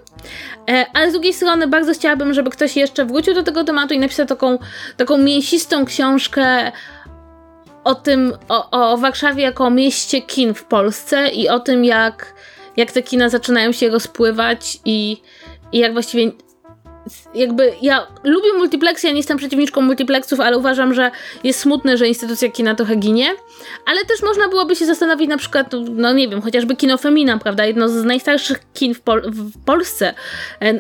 E, 0.69 0.85
ale 0.93 1.09
z 1.09 1.13
drugiej 1.13 1.33
strony 1.33 1.67
bardzo 1.67 1.93
chciałabym, 1.93 2.33
żeby 2.33 2.49
ktoś 2.49 2.77
jeszcze 2.77 3.05
wrócił 3.05 3.33
do 3.33 3.43
tego 3.43 3.63
tematu 3.63 3.93
i 3.93 3.99
napisał 3.99 4.25
taką, 4.25 4.57
taką 4.97 5.17
mięsistą 5.17 5.85
książkę 5.85 6.71
o 7.83 7.95
tym, 7.95 8.33
o, 8.49 8.93
o 8.93 8.97
Warszawie 8.97 9.43
jako 9.43 9.69
mieście 9.69 10.21
kin 10.21 10.53
w 10.53 10.63
Polsce 10.63 11.27
i 11.27 11.49
o 11.49 11.59
tym, 11.59 11.85
jak, 11.85 12.33
jak 12.77 12.91
te 12.91 13.03
kina 13.03 13.29
zaczynają 13.29 13.71
się 13.71 13.89
rozpływać 13.89 14.79
i, 14.85 15.21
i 15.71 15.79
jak 15.79 15.93
właściwie 15.93 16.31
jakby 17.35 17.73
ja 17.81 18.07
lubię 18.23 18.53
multiplexy, 18.57 19.07
ja 19.07 19.13
nie 19.13 19.19
jestem 19.19 19.37
przeciwniczką 19.37 19.81
multiplexów, 19.81 20.39
ale 20.39 20.57
uważam, 20.57 20.93
że 20.93 21.11
jest 21.43 21.59
smutne, 21.59 21.97
że 21.97 22.07
instytucja 22.07 22.51
kina 22.51 22.75
trochę 22.75 22.95
ginie. 22.95 23.29
Ale 23.85 24.05
też 24.05 24.21
można 24.21 24.49
byłoby 24.49 24.75
się 24.75 24.85
zastanowić 24.85 25.29
na 25.29 25.37
przykład, 25.37 25.71
no 25.89 26.13
nie 26.13 26.27
wiem, 26.27 26.41
chociażby 26.41 26.75
kino 26.75 26.97
Femina, 26.97 27.37
prawda? 27.37 27.65
Jedno 27.65 27.89
z 27.89 28.03
najstarszych 28.03 28.59
kin 28.73 28.93
w, 28.93 29.01
Pol 29.01 29.21
w 29.31 29.65
Polsce, 29.65 30.13
e, 30.61 30.79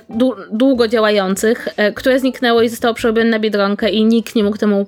długo 0.51 0.87
działających, 0.87 1.67
e, 1.77 1.91
które 1.91 2.19
zniknęło 2.19 2.61
i 2.61 2.69
zostało 2.69 2.93
przerobione 2.93 3.29
na 3.29 3.39
Biedronkę 3.39 3.89
i 3.89 4.05
nikt 4.05 4.35
nie 4.35 4.43
mógł 4.43 4.57
temu 4.57 4.87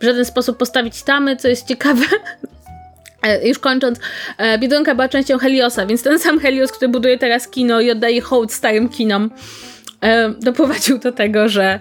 w 0.00 0.04
żaden 0.04 0.24
sposób 0.24 0.56
postawić 0.56 1.02
tamy, 1.02 1.36
co 1.36 1.48
jest 1.48 1.68
ciekawe. 1.68 2.04
E, 3.24 3.48
już 3.48 3.58
kończąc, 3.58 3.98
Biedronka 4.58 4.94
była 4.94 5.08
częścią 5.08 5.38
Heliosa, 5.38 5.86
więc 5.86 6.02
ten 6.02 6.18
sam 6.18 6.38
Helios, 6.38 6.72
który 6.72 6.88
buduje 6.88 7.18
teraz 7.18 7.48
kino 7.48 7.80
i 7.80 7.90
oddaje 7.90 8.20
hołd 8.20 8.52
starym 8.52 8.88
kinom, 8.88 9.30
doprowadził 10.40 10.98
do 10.98 11.12
tego, 11.12 11.48
że, 11.48 11.78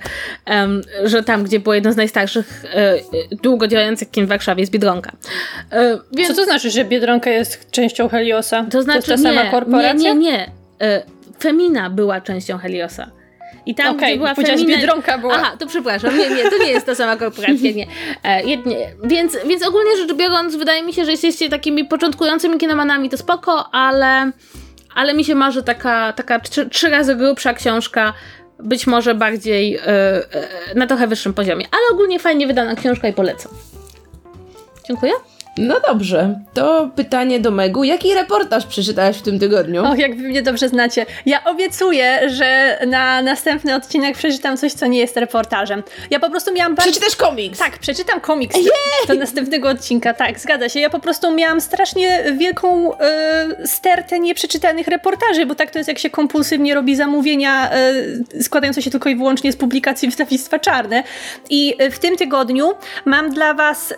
że 1.03 1.23
tam, 1.23 1.43
gdzie 1.43 1.59
było 1.59 1.75
jedno 1.75 1.93
z 1.93 1.95
najstarszych 1.95 2.65
e, 2.73 2.95
długo 3.43 3.67
działających 3.67 4.11
kin 4.11 4.25
w 4.25 4.29
Warszawie 4.29 4.61
jest 4.61 4.71
Biedronka. 4.71 5.11
E, 5.71 5.99
więc... 6.11 6.27
Co 6.27 6.35
to 6.35 6.43
znaczy, 6.45 6.71
że 6.71 6.85
Biedronka 6.85 7.29
jest 7.29 7.71
częścią 7.71 8.09
Heliosa? 8.09 8.65
To 8.71 8.81
znaczy, 8.81 9.05
to 9.05 9.11
jest 9.11 9.23
ta 9.23 9.29
nie, 9.29 9.37
sama 9.37 9.51
korporacja? 9.51 10.13
Nie, 10.13 10.19
nie, 10.19 10.31
nie. 10.31 10.51
E, 10.81 11.03
Femina 11.39 11.89
była 11.89 12.21
częścią 12.21 12.57
Heliosa. 12.57 13.11
I 13.65 13.75
tam, 13.75 13.95
okay, 13.95 14.09
gdzie 14.09 14.17
była 14.17 14.35
Femina... 14.35 14.77
Biedronka 14.77 15.17
była. 15.17 15.33
Aha, 15.33 15.57
to 15.59 15.67
przepraszam, 15.67 16.17
nie, 16.17 16.29
nie, 16.29 16.49
to 16.49 16.57
nie 16.57 16.71
jest 16.71 16.85
ta 16.85 16.95
sama 16.95 17.15
korporacja, 17.15 17.71
nie. 17.71 17.87
E, 18.23 18.43
jednie. 18.43 18.95
Więc, 19.03 19.37
więc 19.45 19.67
ogólnie 19.67 19.97
rzecz 19.97 20.13
biorąc, 20.13 20.55
wydaje 20.55 20.83
mi 20.83 20.93
się, 20.93 21.05
że 21.05 21.11
jesteście 21.11 21.49
takimi 21.49 21.85
początkującymi 21.85 22.57
kinomanami, 22.57 23.09
to 23.09 23.17
spoko, 23.17 23.69
ale 23.71 24.31
ale 24.95 25.13
mi 25.13 25.25
się 25.25 25.35
marzy 25.35 25.63
taka, 25.63 26.13
taka 26.13 26.39
trzy, 26.39 26.69
trzy 26.69 26.89
razy 26.89 27.15
grubsza 27.15 27.53
książka, 27.53 28.13
być 28.59 28.87
może 28.87 29.15
bardziej 29.15 29.71
yy, 29.71 29.79
yy, 30.69 30.75
na 30.75 30.87
trochę 30.87 31.07
wyższym 31.07 31.33
poziomie. 31.33 31.65
Ale 31.71 31.81
ogólnie 31.91 32.19
fajnie 32.19 32.47
wydana 32.47 32.75
książka 32.75 33.07
i 33.07 33.13
polecam. 33.13 33.51
Dziękuję. 34.87 35.11
No 35.57 35.79
dobrze, 35.87 36.39
to 36.53 36.89
pytanie 36.95 37.39
do 37.39 37.51
Megu. 37.51 37.83
Jaki 37.83 38.13
reportaż 38.13 38.65
przeczytałaś 38.65 39.17
w 39.17 39.21
tym 39.21 39.39
tygodniu? 39.39 39.85
Och, 39.85 39.99
jak 39.99 40.17
wy 40.17 40.23
mnie 40.23 40.41
dobrze 40.41 40.69
znacie. 40.69 41.05
Ja 41.25 41.43
obiecuję, 41.43 42.29
że 42.29 42.79
na 42.87 43.21
następny 43.21 43.75
odcinek 43.75 44.17
przeczytam 44.17 44.57
coś, 44.57 44.73
co 44.73 44.87
nie 44.87 44.99
jest 44.99 45.17
reportażem. 45.17 45.83
Ja 46.09 46.19
po 46.19 46.29
prostu 46.29 46.53
miałam 46.53 46.75
bardzo... 46.75 46.91
Przeczytasz 46.91 47.15
komiks? 47.15 47.59
Tak, 47.59 47.77
przeczytam 47.77 48.21
komiks 48.21 48.55
do, 48.55 49.13
do 49.13 49.19
następnego 49.19 49.69
odcinka, 49.69 50.13
tak, 50.13 50.39
zgadza 50.39 50.69
się. 50.69 50.79
Ja 50.79 50.89
po 50.89 50.99
prostu 50.99 51.35
miałam 51.35 51.61
strasznie 51.61 52.23
wielką 52.37 52.97
e, 52.97 53.67
stertę 53.67 54.19
nieprzeczytanych 54.19 54.87
reportaży, 54.87 55.45
bo 55.45 55.55
tak 55.55 55.71
to 55.71 55.79
jest, 55.79 55.87
jak 55.87 55.99
się 55.99 56.09
kompulsywnie 56.09 56.75
robi 56.75 56.95
zamówienia 56.95 57.71
e, 57.71 57.93
składające 58.43 58.81
się 58.81 58.91
tylko 58.91 59.09
i 59.09 59.15
wyłącznie 59.15 59.51
z 59.51 59.55
publikacji 59.55 60.09
wydawnictwa 60.09 60.59
Czarne. 60.59 61.03
I 61.49 61.75
e, 61.77 61.91
w 61.91 61.99
tym 61.99 62.17
tygodniu 62.17 62.73
mam 63.05 63.29
dla 63.29 63.53
was 63.53 63.91
e, 63.91 63.95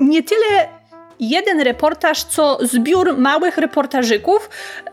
nie 0.00 0.22
tyle 0.22 0.68
jeden 1.20 1.60
reportaż, 1.60 2.24
co 2.24 2.58
zbiór 2.60 3.18
małych 3.18 3.58
reportażyków 3.58 4.50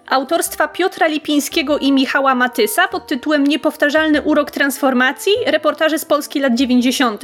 autorstwa 0.10 0.68
Piotra 0.68 1.08
Lipińskiego 1.08 1.78
i 1.78 1.92
Michała 1.92 2.36
Matysa 2.36 2.88
pod 2.88 3.08
tytułem 3.08 3.48
Niepowtarzalny 3.48 4.22
urok 4.22 4.52
transformacji, 4.52 5.32
reportaże 5.46 6.00
z 6.00 6.06
Polski 6.06 6.40
lat 6.40 6.56
90. 6.56 7.24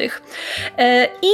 E, 0.77 1.05
I 1.21 1.33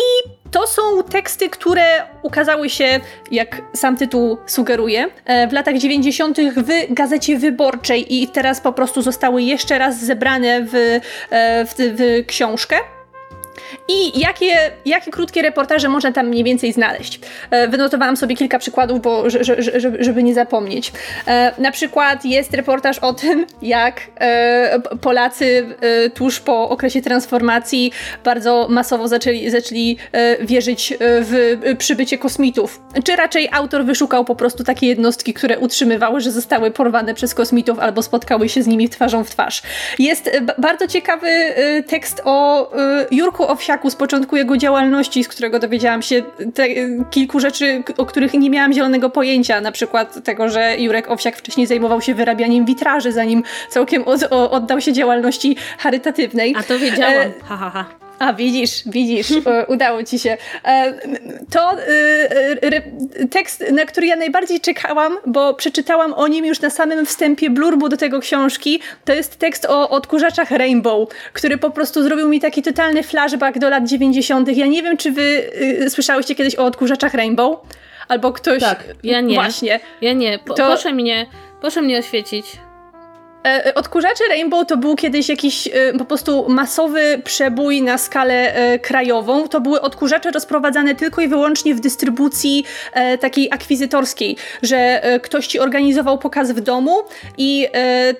to 0.51 0.67
są 0.67 1.03
teksty, 1.03 1.49
które 1.49 1.83
ukazały 2.21 2.69
się, 2.69 2.99
jak 3.31 3.61
sam 3.73 3.97
tytuł 3.97 4.37
sugeruje, 4.45 5.07
e, 5.25 5.47
w 5.47 5.53
latach 5.53 5.77
90. 5.77 6.37
w 6.55 6.93
Gazecie 6.93 7.37
Wyborczej 7.37 8.23
i 8.23 8.27
teraz 8.27 8.61
po 8.61 8.73
prostu 8.73 9.01
zostały 9.01 9.41
jeszcze 9.41 9.77
raz 9.77 9.99
zebrane 9.99 10.61
w, 10.61 10.75
e, 11.29 11.65
w, 11.65 11.73
w 11.77 12.25
książkę. 12.27 12.75
I 13.87 14.19
jakie, 14.19 14.71
jakie 14.85 15.11
krótkie 15.11 15.41
reportaże 15.41 15.89
można 15.89 16.11
tam 16.11 16.27
mniej 16.27 16.43
więcej 16.43 16.73
znaleźć? 16.73 17.19
E, 17.51 17.67
wynotowałam 17.67 18.17
sobie 18.17 18.35
kilka 18.35 18.59
przykładów, 18.59 19.01
bo, 19.01 19.29
żeby, 19.29 20.03
żeby 20.03 20.23
nie 20.23 20.33
zapomnieć. 20.33 20.91
E, 21.27 21.51
na 21.61 21.71
przykład 21.71 22.25
jest 22.25 22.53
reportaż 22.53 22.99
o 22.99 23.13
tym, 23.13 23.45
jak 23.61 24.01
e, 24.19 24.79
Polacy 25.01 25.75
tuż 26.13 26.39
po 26.39 26.69
okresie 26.69 27.01
transformacji 27.01 27.91
bardzo 28.23 28.67
masowo 28.69 29.07
zaczęli, 29.07 29.49
zaczęli 29.49 29.97
wierzyć 30.41 30.93
w 30.99 31.57
przybycie 31.77 32.17
kosmitów. 32.17 32.81
Czy 33.03 33.15
raczej 33.15 33.49
autor 33.51 33.85
wyszukał 33.85 34.25
po 34.25 34.35
prostu 34.35 34.63
takie 34.63 34.87
jednostki, 34.87 35.33
które 35.33 35.59
utrzymywały, 35.59 36.21
że 36.21 36.31
zostały 36.31 36.71
porwane 36.71 37.13
przez 37.13 37.33
kosmitów 37.33 37.79
albo 37.79 38.03
spotkały 38.03 38.49
się 38.49 38.63
z 38.63 38.67
nimi 38.67 38.89
twarzą 38.89 39.23
w 39.23 39.29
twarz. 39.29 39.61
Jest 39.99 40.31
bardzo 40.57 40.87
ciekawy 40.87 41.27
tekst 41.87 42.21
o 42.25 42.71
Jurku 43.11 43.44
Owsiaku 43.49 43.89
z 43.89 43.95
początku 43.95 44.35
jego 44.35 44.57
działalności, 44.57 45.23
z 45.23 45.27
którego 45.27 45.59
dowiedziałam 45.59 46.01
się 46.01 46.23
te, 46.53 46.67
kilku 47.09 47.39
rzeczy, 47.39 47.83
o 47.97 48.05
których 48.05 48.33
nie 48.33 48.49
miałam 48.49 48.73
zielonego 48.73 49.09
pojęcia. 49.09 49.61
Na 49.61 49.71
przykład 49.71 50.23
tego, 50.23 50.49
że 50.49 50.75
Jurek 50.77 51.11
Owsiak 51.11 51.37
wcześniej 51.37 51.67
zajmował 51.67 52.01
się 52.01 52.13
wyrabianiem 52.13 52.65
witraży, 52.65 53.11
zanim 53.11 53.43
całkiem 53.69 54.03
od, 54.03 54.23
oddał 54.31 54.81
się 54.81 54.93
działalności 54.93 55.57
charytatywnej. 55.77 56.55
A 56.57 56.63
to 56.63 56.79
wiedziałam. 56.79 57.13
E, 57.13 57.31
ha, 57.47 57.57
ha, 57.57 57.69
ha. 57.69 58.04
A 58.19 58.33
widzisz, 58.33 58.83
widzisz, 58.85 59.27
udało 59.67 60.03
ci 60.03 60.19
się. 60.19 60.37
E, 60.65 60.93
to 61.51 61.71
e, 61.71 63.27
tekst, 63.27 63.63
na 63.71 63.85
który 63.85 64.07
ja 64.07 64.15
najbardziej 64.15 64.59
czekałam, 64.59 65.17
bo 65.25 65.53
przeczytałam 65.53 66.13
o 66.13 66.27
nim 66.27 66.45
już 66.45 66.61
na 66.61 66.69
samym 66.69 67.05
wstępie 67.05 67.49
blurbu 67.49 67.89
do 67.89 67.97
tego 67.97 68.19
książki, 68.19 68.79
to 69.05 69.13
jest 69.13 69.39
tekst 69.39 69.65
o 69.65 69.89
odkurzaczach 69.89 70.51
Rainbow, 70.51 71.09
który 71.33 71.57
po 71.57 71.69
prostu 71.69 72.03
zrobił 72.03 72.29
mi 72.29 72.39
taki 72.39 72.61
totalny 72.61 73.03
flashback 73.03 73.59
do 73.59 73.69
lat 73.69 73.87
90. 73.87 74.57
Ja 74.57 74.67
nie 74.67 74.83
wiem, 74.83 74.97
czy 74.97 75.11
wy 75.11 75.51
y, 75.81 75.89
słyszałyście 75.89 76.35
kiedyś 76.35 76.55
o 76.55 76.65
odkurzaczach 76.65 77.13
Rainbow? 77.13 77.59
Albo 78.07 78.31
ktoś. 78.31 78.59
Tak, 78.59 78.83
ja 79.03 79.21
nie. 79.21 79.35
Właśnie. 79.35 79.79
Ja 80.01 80.13
nie. 80.13 80.39
Po, 80.39 80.53
to... 80.53 80.65
Proszę 80.65 80.93
mnie, 80.93 81.25
proszę 81.61 81.81
mnie 81.81 81.99
oświecić. 81.99 82.45
E, 83.45 83.65
e, 83.65 83.73
odkurzacze 83.75 84.23
Rainbow 84.29 84.67
to 84.67 84.77
był 84.77 84.95
kiedyś 84.95 85.29
jakiś 85.29 85.67
e, 85.67 85.71
po 85.97 86.05
prostu 86.05 86.45
masowy 86.49 87.21
przebój 87.23 87.81
na 87.81 87.97
skalę 87.97 88.55
krajową. 88.81 89.47
To 89.47 89.61
były 89.61 89.81
odkurzacze 89.81 90.31
rozprowadzane 90.31 90.95
tylko 90.95 91.21
i 91.21 91.27
wyłącznie 91.27 91.75
w 91.75 91.79
dystrybucji 91.79 92.65
takiej 93.19 93.51
akwizytorskiej, 93.51 94.37
że 94.61 95.01
ktoś 95.23 95.47
ci 95.47 95.59
organizował 95.59 96.17
pokaz 96.17 96.51
w 96.51 96.61
domu 96.61 97.03
i 97.37 97.67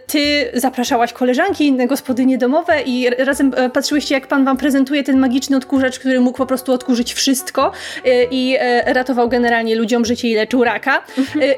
ty 0.08 0.52
zapraszałaś 0.54 1.14
koleżanki, 1.14 1.68
inne 1.68 1.88
gospodynie 1.88 2.38
domowe 2.38 2.82
i 2.82 3.10
razem 3.18 3.54
patrzyłyście, 3.74 4.16
jak 4.16 4.28
pan 4.28 4.46
wam 4.46 4.58
prezentuje 4.58 5.04
ten 5.04 5.18
magiczny 5.18 5.58
odkurzacz, 5.58 6.00
który 6.00 6.20
mógł 6.20 6.38
po 6.38 6.46
prostu 6.46 6.74
odkurzyć 6.74 7.14
wszystko 7.14 7.72
i 8.32 8.58
ratował 8.86 9.30
generalnie 9.30 9.76
ludziom 9.76 10.06
życie 10.06 10.28
i 10.28 10.36
leczył 10.36 10.64
raka. 10.64 11.04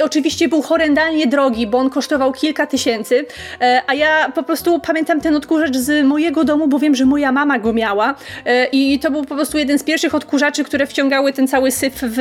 Oczywiście 0.03 0.47
był 0.47 0.61
horrendalnie 0.61 1.27
drogi, 1.27 1.67
bo 1.67 1.77
on 1.77 1.89
kosztował 1.89 2.31
kilka 2.31 2.67
tysięcy. 2.67 3.25
E, 3.61 3.81
a 3.87 3.93
ja 3.93 4.31
po 4.35 4.43
prostu 4.43 4.79
pamiętam 4.79 5.21
ten 5.21 5.35
odkurzacz 5.35 5.75
z 5.75 6.05
mojego 6.05 6.43
domu, 6.43 6.67
bo 6.67 6.79
wiem, 6.79 6.95
że 6.95 7.05
moja 7.05 7.31
mama 7.31 7.59
go 7.59 7.73
miała 7.73 8.15
e, 8.45 8.65
i 8.65 8.99
to 8.99 9.11
był 9.11 9.25
po 9.25 9.35
prostu 9.35 9.57
jeden 9.57 9.79
z 9.79 9.83
pierwszych 9.83 10.15
odkurzaczy, 10.15 10.63
które 10.63 10.87
wciągały 10.87 11.33
ten 11.33 11.47
cały 11.47 11.71
syf 11.71 11.93
w, 12.01 12.19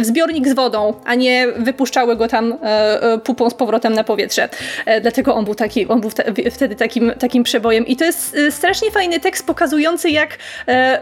zbiornik 0.00 0.48
z 0.48 0.52
wodą, 0.52 0.94
a 1.04 1.14
nie 1.14 1.46
wypuszczały 1.56 2.16
go 2.16 2.28
tam 2.28 2.54
e, 2.62 3.18
pupą 3.18 3.50
z 3.50 3.54
powrotem 3.54 3.92
na 3.92 4.04
powietrze. 4.04 4.48
Dlatego 5.02 5.34
on 5.34 5.44
był, 5.44 5.54
taki, 5.54 5.88
on 5.88 6.00
był 6.00 6.10
wtedy 6.50 6.76
takim, 6.76 7.12
takim 7.18 7.42
przebojem. 7.42 7.86
I 7.86 7.96
to 7.96 8.04
jest 8.04 8.36
strasznie 8.50 8.90
fajny 8.90 9.20
tekst 9.20 9.46
pokazujący, 9.46 10.10
jak 10.10 10.38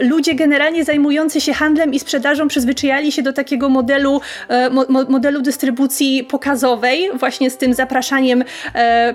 ludzie 0.01 0.35
generalnie 0.35 0.85
zajmujący 0.85 1.41
się 1.41 1.53
handlem 1.53 1.95
i 1.95 1.99
sprzedażą 1.99 2.49
przyzwyczajali 2.49 3.13
się 3.13 3.23
do 3.23 3.33
takiego 3.33 3.69
modelu, 3.69 4.21
modelu 5.09 5.43
dystrybucji 5.43 6.25
pokazowej, 6.25 7.11
właśnie 7.15 7.51
z 7.51 7.57
tym 7.57 7.75
zapraszaniem 7.75 8.45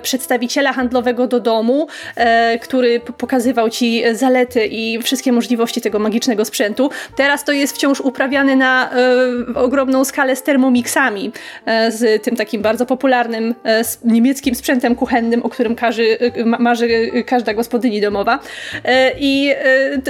przedstawicieli 0.02 0.45
przedstawiciela 0.46 0.72
handlowego 0.72 1.26
do 1.26 1.40
domu, 1.40 1.86
e, 2.16 2.58
który 2.58 3.00
pokazywał 3.00 3.70
ci 3.70 4.02
zalety 4.12 4.66
i 4.66 4.98
wszystkie 5.02 5.32
możliwości 5.32 5.80
tego 5.80 5.98
magicznego 5.98 6.44
sprzętu. 6.44 6.90
Teraz 7.16 7.44
to 7.44 7.52
jest 7.52 7.74
wciąż 7.74 8.00
uprawiane 8.00 8.56
na 8.56 8.90
e, 8.90 9.54
ogromną 9.54 10.04
skalę 10.04 10.36
z 10.36 10.42
termomixami, 10.42 11.32
e, 11.66 11.92
z 11.92 12.22
tym 12.22 12.36
takim 12.36 12.62
bardzo 12.62 12.86
popularnym 12.86 13.54
e, 13.64 13.82
niemieckim 14.04 14.54
sprzętem 14.54 14.94
kuchennym, 14.94 15.42
o 15.42 15.48
którym 15.48 15.76
e, 15.82 16.44
marzy 16.44 16.88
każda 17.26 17.54
gospodyni 17.54 18.00
domowa. 18.00 18.38
E, 18.84 19.12
I 19.18 19.52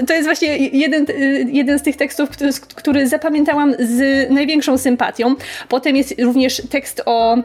to 0.06 0.14
jest 0.14 0.26
właśnie 0.26 0.56
jeden, 0.56 1.06
jeden 1.52 1.78
z 1.78 1.82
tych 1.82 1.96
tekstów, 1.96 2.30
który, 2.30 2.50
który 2.74 3.06
zapamiętałam 3.06 3.74
z 3.78 4.30
największą 4.30 4.78
sympatią. 4.78 5.34
Potem 5.68 5.96
jest 5.96 6.14
również 6.20 6.62
tekst 6.70 7.02
o, 7.06 7.36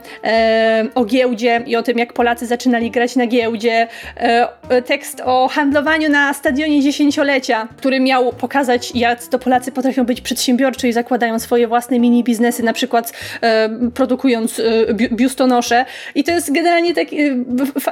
o 0.96 1.06
giełdzie 1.06 1.64
i 1.68 1.76
o 1.76 1.84
tym, 1.84 1.98
jak 1.98 2.14
Polacy 2.14 2.46
zaczynali 2.46 2.81
zaczynali 2.82 2.92
grać 2.92 3.16
na 3.16 3.28
giełdzie, 3.28 3.88
e, 4.16 4.82
tekst 4.82 5.22
o 5.26 5.48
handlowaniu 5.48 6.10
na 6.10 6.34
stadionie 6.34 6.82
dziesięciolecia, 6.82 7.68
który 7.78 8.00
miał 8.00 8.34
pokazać, 8.34 8.92
jak 8.96 9.24
to 9.24 9.40
Polacy 9.40 9.72
potrafią 9.72 10.06
być 10.06 10.22
przedsiębiorczy 10.22 10.88
i 10.88 10.94
zakładają 10.94 11.40
swoje 11.40 11.68
własne 11.68 12.00
mini 12.00 12.24
biznesy, 12.24 12.64
na 12.64 12.74
przykład 12.74 13.14
e, 13.42 13.70
produkując 13.94 14.60
e, 14.60 14.94
biustonosze. 14.94 15.86
I 16.16 16.24
to 16.24 16.32
jest 16.32 16.52
generalnie 16.52 16.94
tak 16.94 17.08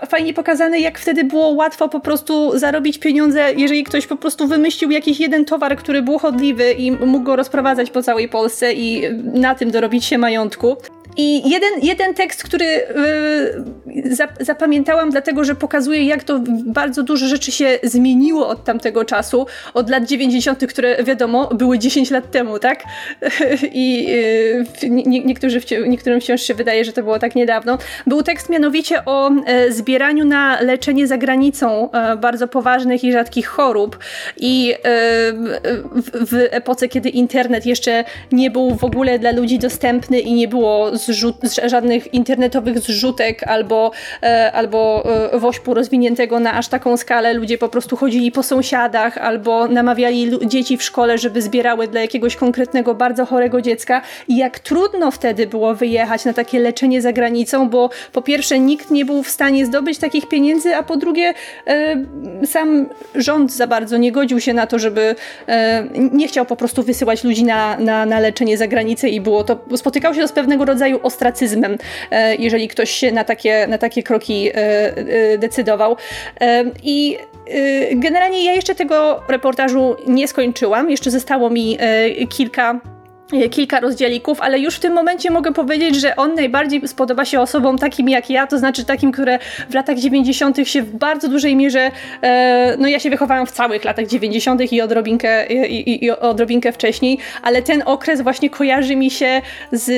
fajnie 0.10 0.34
pokazane, 0.34 0.80
jak 0.80 1.00
wtedy 1.00 1.24
było 1.24 1.50
łatwo 1.50 1.90
po 1.90 2.00
prostu 2.00 2.58
zarobić 2.58 3.00
pieniądze, 3.00 3.54
jeżeli 3.58 3.84
ktoś 3.84 4.08
po 4.08 4.16
prostu 4.16 4.48
wymyślił 4.48 4.92
jakiś 4.92 5.20
jeden 5.20 5.46
towar, 5.46 5.78
który 5.78 6.02
był 6.02 6.18
chodliwy 6.18 6.72
i 6.72 6.92
mógł 6.92 7.24
go 7.24 7.36
rozprowadzać 7.36 7.92
po 7.92 8.04
całej 8.04 8.30
Polsce 8.30 8.74
i 8.74 9.04
na 9.34 9.56
tym 9.56 9.72
dorobić 9.72 10.06
się 10.06 10.18
majątku. 10.18 10.78
I 11.18 11.50
jeden, 11.50 11.70
jeden 11.82 12.14
tekst, 12.14 12.44
który 12.44 12.66
yy, 12.66 14.16
zapamiętałam, 14.40 15.10
dlatego 15.10 15.44
że 15.44 15.56
pokazuje, 15.56 16.06
jak 16.06 16.24
to 16.24 16.40
bardzo 16.66 17.04
dużo 17.04 17.28
rzeczy 17.28 17.52
się 17.52 17.80
zmieniło 17.84 18.48
od 18.48 18.64
tamtego 18.64 19.06
czasu, 19.06 19.46
od 19.74 19.90
lat 19.90 20.06
90., 20.06 20.68
które 20.68 21.04
wiadomo, 21.04 21.48
były 21.48 21.80
10 21.80 22.12
lat 22.12 22.32
temu, 22.32 22.60
tak? 22.60 22.84
I 23.74 24.06
yy, 24.84 24.90
nie, 24.90 25.20
niektórzy 25.24 25.60
niektórym 25.88 26.22
wciąż 26.22 26.42
się 26.42 26.54
wydaje, 26.54 26.86
że 26.86 26.94
to 26.94 27.04
było 27.04 27.20
tak 27.20 27.36
niedawno. 27.36 27.78
Był 28.08 28.24
tekst 28.24 28.50
mianowicie 28.50 29.06
o 29.06 29.32
e, 29.46 29.72
zbieraniu 29.72 30.26
na 30.26 30.62
leczenie 30.62 31.08
za 31.08 31.18
granicą 31.18 31.92
e, 31.92 32.18
bardzo 32.18 32.48
poważnych 32.48 33.04
i 33.04 33.12
rzadkich 33.12 33.48
chorób. 33.48 34.00
I 34.38 34.74
e, 34.74 34.78
w, 35.96 36.30
w 36.30 36.48
epoce, 36.52 36.88
kiedy 36.88 37.10
internet 37.10 37.66
jeszcze 37.66 38.04
nie 38.32 38.52
był 38.52 38.76
w 38.76 38.84
ogóle 38.84 39.20
dla 39.20 39.32
ludzi 39.32 39.60
dostępny 39.60 40.20
i 40.20 40.34
nie 40.34 40.48
było 40.48 40.98
zrzut, 41.10 41.36
żadnych 41.66 42.14
internetowych 42.14 42.80
zrzutek 42.80 43.44
albo, 43.44 43.92
e, 44.24 44.52
albo 44.52 45.04
e, 45.34 45.40
wośpu 45.40 45.74
rozwiniętego 45.74 46.40
na 46.40 46.54
aż 46.54 46.68
taką 46.68 46.98
skalę. 46.98 47.34
Ludzie 47.34 47.58
po 47.58 47.70
prostu 47.70 47.96
chodzili 47.96 48.32
po 48.32 48.44
sąsiadach 48.44 49.18
albo 49.18 49.68
namawiali 49.68 50.48
dzieci 50.48 50.78
w 50.78 50.84
szkole, 50.84 51.18
żeby 51.18 51.42
zbierały 51.42 51.88
dla 51.88 52.02
jakiegoś 52.02 52.36
konkretnego, 52.36 52.96
bardzo 52.96 53.26
chorego 53.26 53.62
dziecka. 53.62 54.02
I 54.28 54.38
jak 54.38 54.60
trudno 54.60 55.12
wtedy 55.12 55.48
było 55.48 55.76
wyjechać 55.76 56.26
na 56.26 56.34
takie 56.34 56.60
leczenie 56.60 57.02
za 57.02 57.14
granicą, 57.14 57.70
bo 57.70 57.90
po 58.14 58.22
pierwsze 58.22 58.60
nikt 58.60 58.92
nie 58.92 59.06
był 59.06 59.24
w 59.24 59.30
stanie 59.30 59.66
zdobyć 59.66 59.98
takich 59.98 60.30
pieniędzy, 60.30 60.76
a 60.76 60.84
po 60.84 60.98
drugie 60.98 61.34
e, 61.68 62.06
sam 62.46 62.86
rząd 63.16 63.54
za 63.54 63.68
bardzo 63.68 63.98
nie 63.98 64.12
godził 64.12 64.40
się 64.40 64.54
na 64.54 64.68
to, 64.68 64.80
żeby 64.80 65.16
nie 66.12 66.28
chciał 66.28 66.46
po 66.46 66.56
prostu 66.56 66.84
wysyłać 66.84 67.24
ludzi 67.24 67.44
na, 67.44 67.78
na, 67.80 68.06
na 68.06 68.20
leczenie 68.20 68.58
za 68.58 68.68
granicę 68.68 69.10
i 69.10 69.22
było 69.22 69.44
to, 69.44 69.60
spotykało 69.76 70.16
się 70.16 70.22
to 70.22 70.28
z 70.28 70.32
pewnego 70.32 70.66
rodzaju 70.66 70.89
ostracyzmem, 70.96 71.78
e, 72.12 72.36
jeżeli 72.36 72.68
ktoś 72.68 72.92
się 72.92 73.12
na 73.12 73.24
takie, 73.24 73.68
na 73.68 73.78
takie 73.78 74.04
kroki 74.04 74.50
e, 74.50 74.54
e, 74.56 75.38
decydował. 75.38 75.98
I 76.84 77.18
generalnie 77.96 78.46
ja 78.46 78.54
jeszcze 78.54 78.76
tego 78.76 79.24
reportażu 79.28 79.96
nie 80.08 80.28
skończyłam, 80.28 80.90
jeszcze 80.90 81.12
zostało 81.12 81.50
mi 81.50 81.78
kilka 82.30 82.80
kilka 83.52 83.80
rozdzielików, 83.80 84.42
ale 84.42 84.60
już 84.60 84.76
w 84.76 84.80
tym 84.80 84.94
momencie 84.94 85.32
mogę 85.32 85.54
powiedzieć, 85.54 85.96
że 85.96 86.16
on 86.16 86.36
najbardziej 86.36 86.88
spodoba 86.88 87.26
się 87.26 87.42
osobom 87.42 87.78
takim 87.78 88.10
jak 88.10 88.30
ja, 88.30 88.48
to 88.48 88.58
znaczy 88.58 88.86
takim, 88.86 89.12
które 89.12 89.40
w 89.70 89.74
latach 89.74 89.98
90. 89.98 90.58
się 90.64 90.82
w 90.82 90.96
bardzo 90.96 91.28
dużej 91.30 91.56
mierze, 91.56 91.92
e, 92.22 92.76
no 92.80 92.88
ja 92.88 93.00
się 93.00 93.10
wychowałam 93.10 93.46
w 93.46 93.52
całych 93.52 93.84
latach 93.84 94.08
90. 94.08 94.72
i 94.72 94.82
odrobinkę, 94.82 95.48
i, 95.48 95.90
i, 95.90 96.06
i 96.06 96.12
odrobinkę 96.12 96.72
wcześniej, 96.72 97.18
ale 97.42 97.62
ten 97.62 97.84
okres 97.86 98.22
właśnie 98.22 98.50
kojarzy 98.50 98.96
mi 98.96 99.12
się 99.12 99.42
z 99.72 99.92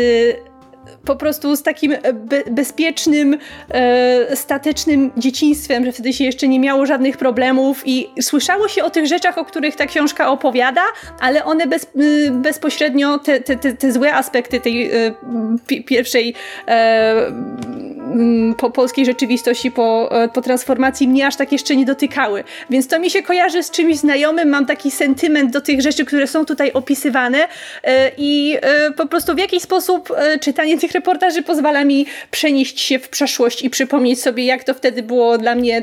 po 1.05 1.15
prostu 1.15 1.55
z 1.55 1.63
takim 1.63 1.95
be 2.13 2.43
bezpiecznym, 2.51 3.37
e, 3.69 4.35
statecznym 4.35 5.11
dzieciństwem, 5.17 5.85
że 5.85 5.91
wtedy 5.91 6.13
się 6.13 6.23
jeszcze 6.23 6.47
nie 6.47 6.59
miało 6.59 6.85
żadnych 6.85 7.17
problemów 7.17 7.83
i 7.85 8.07
słyszało 8.21 8.67
się 8.67 8.83
o 8.83 8.89
tych 8.89 9.07
rzeczach, 9.07 9.37
o 9.37 9.45
których 9.45 9.75
ta 9.75 9.85
książka 9.85 10.29
opowiada, 10.29 10.81
ale 11.19 11.45
one 11.45 11.67
bez, 11.67 11.83
y, 11.83 12.31
bezpośrednio, 12.31 13.19
te, 13.19 13.41
te, 13.41 13.55
te, 13.55 13.73
te, 13.73 13.91
złe 13.91 14.13
aspekty 14.13 14.59
tej 14.59 14.95
y, 15.07 15.83
pierwszej 15.83 16.33
e, 16.67 17.31
po 18.57 18.71
polskiej 18.71 19.05
rzeczywistości, 19.05 19.71
po, 19.71 20.09
e, 20.23 20.29
po 20.29 20.41
transformacji 20.41 21.07
mnie 21.07 21.27
aż 21.27 21.35
tak 21.35 21.51
jeszcze 21.51 21.75
nie 21.75 21.85
dotykały. 21.85 22.43
Więc 22.69 22.87
to 22.87 22.99
mi 22.99 23.09
się 23.09 23.23
kojarzy 23.23 23.63
z 23.63 23.71
czymś 23.71 23.97
znajomym, 23.97 24.49
mam 24.49 24.65
taki 24.65 24.91
sentyment 24.91 25.51
do 25.51 25.61
tych 25.61 25.81
rzeczy, 25.81 26.05
które 26.05 26.27
są 26.27 26.45
tutaj 26.45 26.71
opisywane 26.71 27.47
e, 27.83 28.11
i 28.17 28.57
e, 28.61 28.91
po 28.91 29.05
prostu 29.05 29.35
w 29.35 29.37
jakiś 29.37 29.63
sposób 29.63 30.13
czytanie 30.41 30.77
tych 30.77 30.90
reportaży 30.91 31.43
pozwala 31.43 31.83
mi 31.83 32.05
przenieść 32.31 32.79
się 32.79 32.99
w 32.99 33.09
przeszłość 33.09 33.63
i 33.63 33.69
przypomnieć 33.69 34.21
sobie, 34.21 34.45
jak 34.45 34.63
to 34.63 34.73
wtedy 34.73 35.03
było 35.03 35.37
dla 35.37 35.55
mnie 35.55 35.81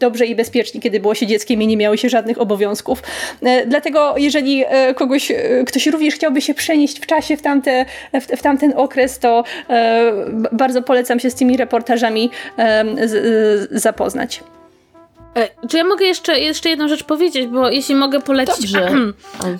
dobrze 0.00 0.26
i 0.26 0.34
bezpiecznie, 0.34 0.80
kiedy 0.80 1.00
było 1.00 1.14
się 1.14 1.26
dzieckiem 1.26 1.62
i 1.62 1.66
nie 1.66 1.76
miało 1.76 1.96
się 1.96 2.08
żadnych 2.08 2.40
obowiązków. 2.40 3.02
Dlatego 3.66 4.14
jeżeli 4.16 4.64
kogoś, 4.94 5.32
ktoś 5.66 5.86
również 5.86 6.14
chciałby 6.14 6.40
się 6.40 6.54
przenieść 6.54 7.00
w 7.00 7.06
czasie 7.06 7.36
w, 7.36 7.42
tamte, 7.42 7.84
w, 8.12 8.26
w 8.38 8.42
tamten 8.42 8.72
okres, 8.76 9.18
to 9.18 9.44
bardzo 10.52 10.82
polecam 10.82 11.20
się 11.20 11.30
z 11.30 11.34
tymi 11.34 11.56
reportażami 11.56 12.30
zapoznać. 13.70 14.40
E, 15.38 15.68
czy 15.68 15.76
ja 15.76 15.84
mogę 15.84 16.06
jeszcze, 16.06 16.38
jeszcze 16.38 16.68
jedną 16.68 16.88
rzecz 16.88 17.04
powiedzieć, 17.04 17.46
bo 17.46 17.70
jeśli 17.70 17.94
mogę 17.94 18.20
polecić 18.20 18.72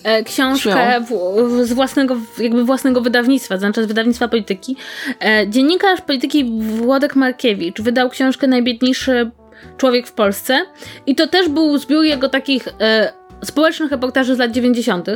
e, 0.05 0.25
książkę 0.25 1.01
w, 1.01 1.65
z 1.67 1.73
własnego, 1.73 2.17
jakby 2.39 2.65
własnego 2.65 3.01
wydawnictwa, 3.01 3.59
znaczy 3.59 3.85
z 3.85 3.87
wydawnictwa 3.87 4.29
polityki. 4.29 4.77
E, 5.21 5.49
dziennikarz 5.49 6.01
polityki 6.01 6.45
Włodek 6.61 7.17
Markiewicz 7.17 7.81
wydał 7.81 8.11
książkę 8.11 8.47
Najbiedniejszy 8.47 9.31
człowiek 9.77 10.07
w 10.07 10.13
Polsce 10.13 10.67
i 11.07 11.15
to 11.15 11.27
też 11.27 11.49
był 11.49 11.79
zbiór 11.79 12.05
jego 12.05 12.29
takich 12.29 12.69
społecznych 13.45 13.91
reportaży 13.91 14.35
z 14.35 14.39
lat 14.39 14.51
90. 14.51 15.09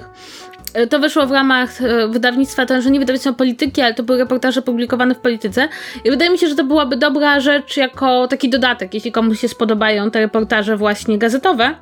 E, 0.74 0.86
to 0.86 0.98
wyszło 0.98 1.26
w 1.26 1.30
ramach 1.30 1.82
e, 1.82 2.08
wydawnictwa, 2.08 2.66
to 2.66 2.82
że 2.82 2.90
nie 2.90 2.98
wydawnictwa 2.98 3.32
polityki, 3.32 3.82
ale 3.82 3.94
to 3.94 4.02
były 4.02 4.18
reportaże 4.18 4.62
publikowane 4.62 5.14
w 5.14 5.18
polityce. 5.18 5.68
I 6.04 6.10
wydaje 6.10 6.30
mi 6.30 6.38
się, 6.38 6.48
że 6.48 6.54
to 6.54 6.64
byłaby 6.64 6.96
dobra 6.96 7.40
rzecz 7.40 7.76
jako 7.76 8.28
taki 8.28 8.50
dodatek, 8.50 8.94
jeśli 8.94 9.12
komuś 9.12 9.40
się 9.40 9.48
spodobają 9.48 10.10
te 10.10 10.20
reportaże 10.20 10.76
właśnie 10.76 11.18
gazetowe. 11.18 11.74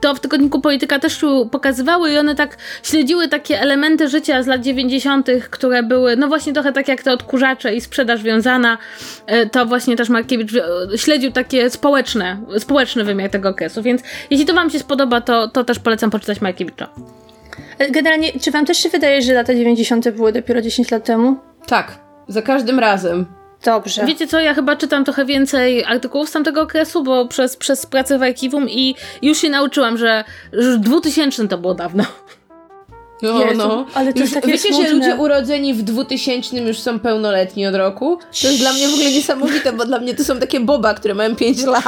To 0.00 0.14
w 0.14 0.20
tygodniku 0.20 0.60
Polityka 0.60 0.98
też 0.98 1.20
pokazywały 1.50 2.12
i 2.12 2.18
one 2.18 2.34
tak 2.34 2.56
śledziły 2.82 3.28
takie 3.28 3.60
elementy 3.60 4.08
życia 4.08 4.42
z 4.42 4.46
lat 4.46 4.60
90., 4.60 5.28
które 5.50 5.82
były, 5.82 6.16
no 6.16 6.28
właśnie 6.28 6.52
trochę 6.52 6.72
tak 6.72 6.88
jak 6.88 7.02
te 7.02 7.12
odkurzacze 7.12 7.74
i 7.74 7.80
sprzedaż 7.80 8.22
wiązana. 8.22 8.78
E, 9.26 9.46
to 9.46 9.66
właśnie 9.66 9.96
też 9.96 10.08
Markiewicz 10.08 10.52
śledził 10.96 11.32
takie 11.32 11.70
społeczne, 11.70 12.36
społeczny 12.58 13.04
wymiar 13.04 13.30
tego 13.30 13.48
okresu. 13.48 13.82
Więc 13.82 14.02
jeśli 14.30 14.46
to 14.46 14.54
Wam 14.54 14.70
się 14.70 14.78
spodoba, 14.78 15.20
to, 15.20 15.48
to 15.48 15.64
też 15.64 15.78
polecam 15.78 16.10
poczytać 16.10 16.40
Markiewicza. 16.40 16.88
Generalnie, 17.90 18.32
czy 18.40 18.50
wam 18.50 18.66
też 18.66 18.78
się 18.78 18.88
wydaje, 18.88 19.22
że 19.22 19.32
lata 19.32 19.54
90. 19.54 20.10
były 20.10 20.32
dopiero 20.32 20.62
10 20.62 20.90
lat 20.90 21.04
temu? 21.04 21.36
Tak, 21.66 21.98
za 22.28 22.42
każdym 22.42 22.78
razem. 22.78 23.26
Dobrze. 23.64 24.06
Wiecie 24.06 24.26
co, 24.26 24.40
ja 24.40 24.54
chyba 24.54 24.76
czytam 24.76 25.04
trochę 25.04 25.24
więcej 25.24 25.84
artykułów 25.84 26.28
z 26.28 26.32
tamtego 26.32 26.62
okresu, 26.62 27.02
bo 27.02 27.26
przez, 27.26 27.56
przez 27.56 27.86
pracę 27.86 28.18
w 28.18 28.22
archiwum 28.22 28.70
i 28.70 28.94
już 29.22 29.38
się 29.38 29.50
nauczyłam, 29.50 29.98
że, 29.98 30.24
że 30.52 30.78
2000 30.78 31.48
to 31.48 31.58
było 31.58 31.74
dawno. 31.74 32.04
No, 33.22 33.44
Jezu, 33.44 33.58
no. 33.58 33.86
Ale 33.94 34.12
to 34.12 34.18
już, 34.20 34.30
jest 34.30 34.34
takie 34.34 34.52
Wiecie, 34.52 34.68
smutne. 34.68 34.88
że 34.88 34.94
ludzie 34.94 35.16
urodzeni 35.16 35.74
w 35.74 35.82
2000 35.82 36.56
już 36.56 36.78
są 36.78 37.00
pełnoletni 37.00 37.66
od 37.66 37.74
roku? 37.74 38.18
To 38.42 38.46
jest 38.46 38.58
dla 38.58 38.72
mnie 38.72 38.88
w 38.88 38.94
ogóle 38.94 39.10
niesamowite, 39.10 39.72
bo 39.72 39.84
dla 39.84 39.98
mnie 40.00 40.14
to 40.14 40.24
są 40.24 40.38
takie 40.38 40.60
boba, 40.60 40.94
które 40.94 41.14
mają 41.14 41.36
5 41.36 41.62
lat. 41.74 41.84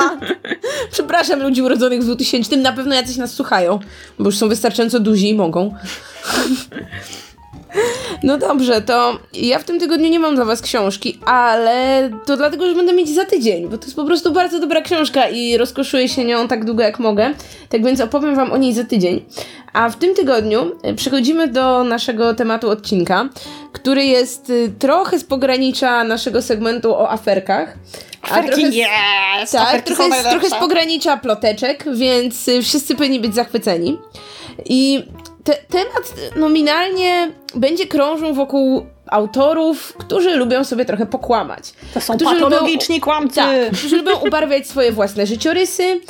Przepraszam 0.92 1.42
ludzi 1.42 1.62
urodzonych 1.62 2.00
w 2.00 2.04
2000, 2.04 2.56
na 2.56 2.72
pewno 2.72 2.94
jacyś 2.94 3.16
nas 3.16 3.32
słuchają, 3.32 3.78
bo 4.18 4.24
już 4.24 4.38
są 4.38 4.48
wystarczająco 4.48 5.00
duzi 5.00 5.28
i 5.28 5.34
mogą. 5.34 5.74
No 8.22 8.38
dobrze, 8.38 8.80
to 8.82 9.18
ja 9.32 9.58
w 9.58 9.64
tym 9.64 9.80
tygodniu 9.80 10.10
nie 10.10 10.18
mam 10.18 10.34
dla 10.34 10.44
was 10.44 10.62
książki, 10.62 11.18
ale 11.26 12.10
to 12.26 12.36
dlatego, 12.36 12.68
że 12.68 12.74
będę 12.74 12.92
mieć 12.92 13.14
za 13.14 13.24
tydzień, 13.24 13.68
bo 13.68 13.78
to 13.78 13.84
jest 13.84 13.96
po 13.96 14.04
prostu 14.04 14.32
bardzo 14.32 14.60
dobra 14.60 14.80
książka 14.80 15.28
i 15.28 15.56
rozkoszuję 15.56 16.08
się 16.08 16.24
nią 16.24 16.48
tak 16.48 16.64
długo 16.64 16.82
jak 16.82 16.98
mogę, 16.98 17.34
tak 17.68 17.84
więc 17.84 18.00
opowiem 18.00 18.36
wam 18.36 18.52
o 18.52 18.56
niej 18.56 18.74
za 18.74 18.84
tydzień. 18.84 19.24
A 19.72 19.90
w 19.90 19.96
tym 19.96 20.14
tygodniu 20.14 20.72
e, 20.82 20.94
przechodzimy 20.94 21.48
do 21.48 21.84
naszego 21.84 22.34
tematu 22.34 22.70
odcinka, 22.70 23.28
który 23.72 24.04
jest 24.04 24.50
y, 24.50 24.72
trochę 24.78 25.18
z 25.18 25.24
pogranicza 25.24 26.04
naszego 26.04 26.42
segmentu 26.42 26.94
o 26.94 27.10
aferkach. 27.10 27.78
Aferki 28.22 28.62
trochę, 28.62 29.42
yes, 29.42 29.50
tak, 29.50 29.82
trochę, 29.82 30.08
jest, 30.08 30.28
trochę 30.30 30.48
z 30.48 30.54
pogranicza 30.54 31.16
ploteczek, 31.16 31.84
więc 31.94 32.48
y, 32.48 32.62
wszyscy 32.62 32.94
powinni 32.94 33.20
być 33.20 33.34
zachwyceni. 33.34 33.98
I 34.64 35.04
te, 35.44 35.54
temat 35.54 36.14
nominalnie 36.36 37.32
będzie 37.54 37.86
krążył 37.86 38.34
wokół 38.34 38.86
autorów, 39.06 39.92
którzy 39.98 40.36
lubią 40.36 40.64
sobie 40.64 40.84
trochę 40.84 41.06
pokłamać. 41.06 41.72
To 41.94 42.00
są 42.00 42.16
którzy 42.16 42.34
patologiczni 42.34 42.94
lubią, 42.94 43.04
kłamcy. 43.04 43.34
Tak, 43.34 43.70
którzy 43.78 43.96
lubią 43.96 44.18
ubarwiać 44.26 44.66
swoje 44.66 44.92
własne 44.92 45.26
życiorysy. 45.26 46.00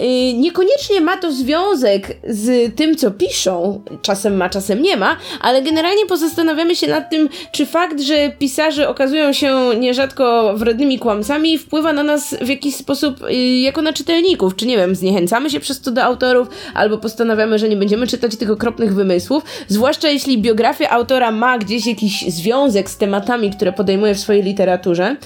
Yy, 0.00 0.34
niekoniecznie 0.34 1.00
ma 1.00 1.16
to 1.16 1.32
związek 1.32 2.16
z 2.28 2.76
tym, 2.76 2.96
co 2.96 3.10
piszą. 3.10 3.82
Czasem 4.02 4.36
ma, 4.36 4.50
czasem 4.50 4.82
nie 4.82 4.96
ma, 4.96 5.16
ale 5.40 5.62
generalnie 5.62 6.06
pozastanawiamy 6.06 6.76
się 6.76 6.86
nad 6.86 7.10
tym, 7.10 7.28
czy 7.52 7.66
fakt, 7.66 8.00
że 8.00 8.30
pisarze 8.38 8.88
okazują 8.88 9.32
się 9.32 9.70
nierzadko 9.78 10.54
wrednymi 10.56 10.98
kłamcami, 10.98 11.58
wpływa 11.58 11.92
na 11.92 12.02
nas 12.02 12.34
w 12.40 12.48
jakiś 12.48 12.76
sposób 12.76 13.20
yy, 13.20 13.58
jako 13.58 13.82
na 13.82 13.92
czytelników. 13.92 14.56
Czy 14.56 14.66
nie 14.66 14.76
wiem, 14.76 14.94
zniechęcamy 14.94 15.50
się 15.50 15.60
przez 15.60 15.80
to 15.80 15.90
do 15.90 16.02
autorów, 16.02 16.48
albo 16.74 16.98
postanawiamy, 16.98 17.58
że 17.58 17.68
nie 17.68 17.76
będziemy 17.76 18.06
czytać 18.06 18.36
tych 18.36 18.50
okropnych 18.50 18.94
wymysłów. 18.94 19.44
Zwłaszcza 19.68 20.08
jeśli 20.08 20.38
biografia 20.38 20.90
autora 20.90 21.30
ma 21.30 21.58
gdzieś 21.58 21.86
jakiś 21.86 22.24
związek 22.42 22.90
z 22.90 22.96
tematami, 22.96 23.50
które 23.50 23.72
podejmuje 23.72 24.14
w 24.14 24.20
swojej 24.20 24.42
literaturze. 24.42 25.16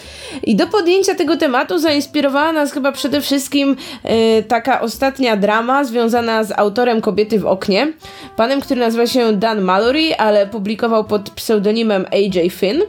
I 0.42 0.56
do 0.56 0.66
podjęcia 0.66 1.14
tego 1.14 1.36
tematu 1.36 1.78
zainspirowała 1.78 2.52
nas 2.52 2.72
chyba 2.72 2.92
przede 2.92 3.20
wszystkim 3.20 3.76
yy, 4.04 4.42
taka 4.42 4.80
ostatnia 4.80 5.36
drama 5.36 5.84
związana 5.84 6.44
z 6.44 6.52
autorem 6.58 7.00
Kobiety 7.00 7.38
w 7.38 7.46
oknie, 7.46 7.92
panem, 8.36 8.60
który 8.60 8.80
nazywa 8.80 9.06
się 9.06 9.32
Dan 9.32 9.60
Mallory, 9.60 10.16
ale 10.18 10.46
publikował 10.46 11.04
pod 11.04 11.30
pseudonimem 11.30 12.06
AJ 12.12 12.50
Finn. 12.50 12.82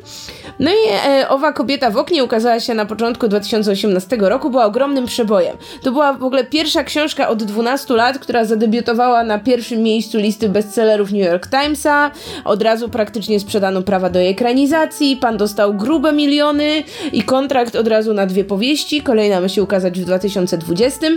No 0.59 0.71
i 0.71 1.09
e, 1.09 1.29
owa 1.29 1.53
kobieta 1.53 1.89
w 1.89 1.97
oknie 1.97 2.23
ukazała 2.23 2.59
się 2.59 2.73
na 2.73 2.85
początku 2.85 3.27
2018 3.27 4.17
roku, 4.19 4.49
była 4.49 4.65
ogromnym 4.65 5.05
przebojem. 5.05 5.57
To 5.83 5.91
była 5.91 6.13
w 6.13 6.23
ogóle 6.23 6.43
pierwsza 6.43 6.83
książka 6.83 7.29
od 7.29 7.43
12 7.43 7.93
lat, 7.93 8.19
która 8.19 8.45
zadebiutowała 8.45 9.23
na 9.23 9.39
pierwszym 9.39 9.83
miejscu 9.83 10.17
listy 10.17 10.49
bestsellerów 10.49 11.11
New 11.11 11.25
York 11.25 11.47
Timesa. 11.47 12.11
Od 12.45 12.61
razu 12.61 12.89
praktycznie 12.89 13.39
sprzedano 13.39 13.81
prawa 13.81 14.09
do 14.09 14.16
jej 14.19 14.29
ekranizacji, 14.29 15.17
pan 15.17 15.37
dostał 15.37 15.73
grube 15.73 16.13
miliony 16.13 16.83
i 17.13 17.23
kontrakt 17.23 17.75
od 17.75 17.87
razu 17.87 18.13
na 18.13 18.25
dwie 18.25 18.43
powieści. 18.43 19.01
Kolejna 19.01 19.41
ma 19.41 19.49
się 19.49 19.63
ukazać 19.63 19.99
w 19.99 20.05
2020. 20.05 21.07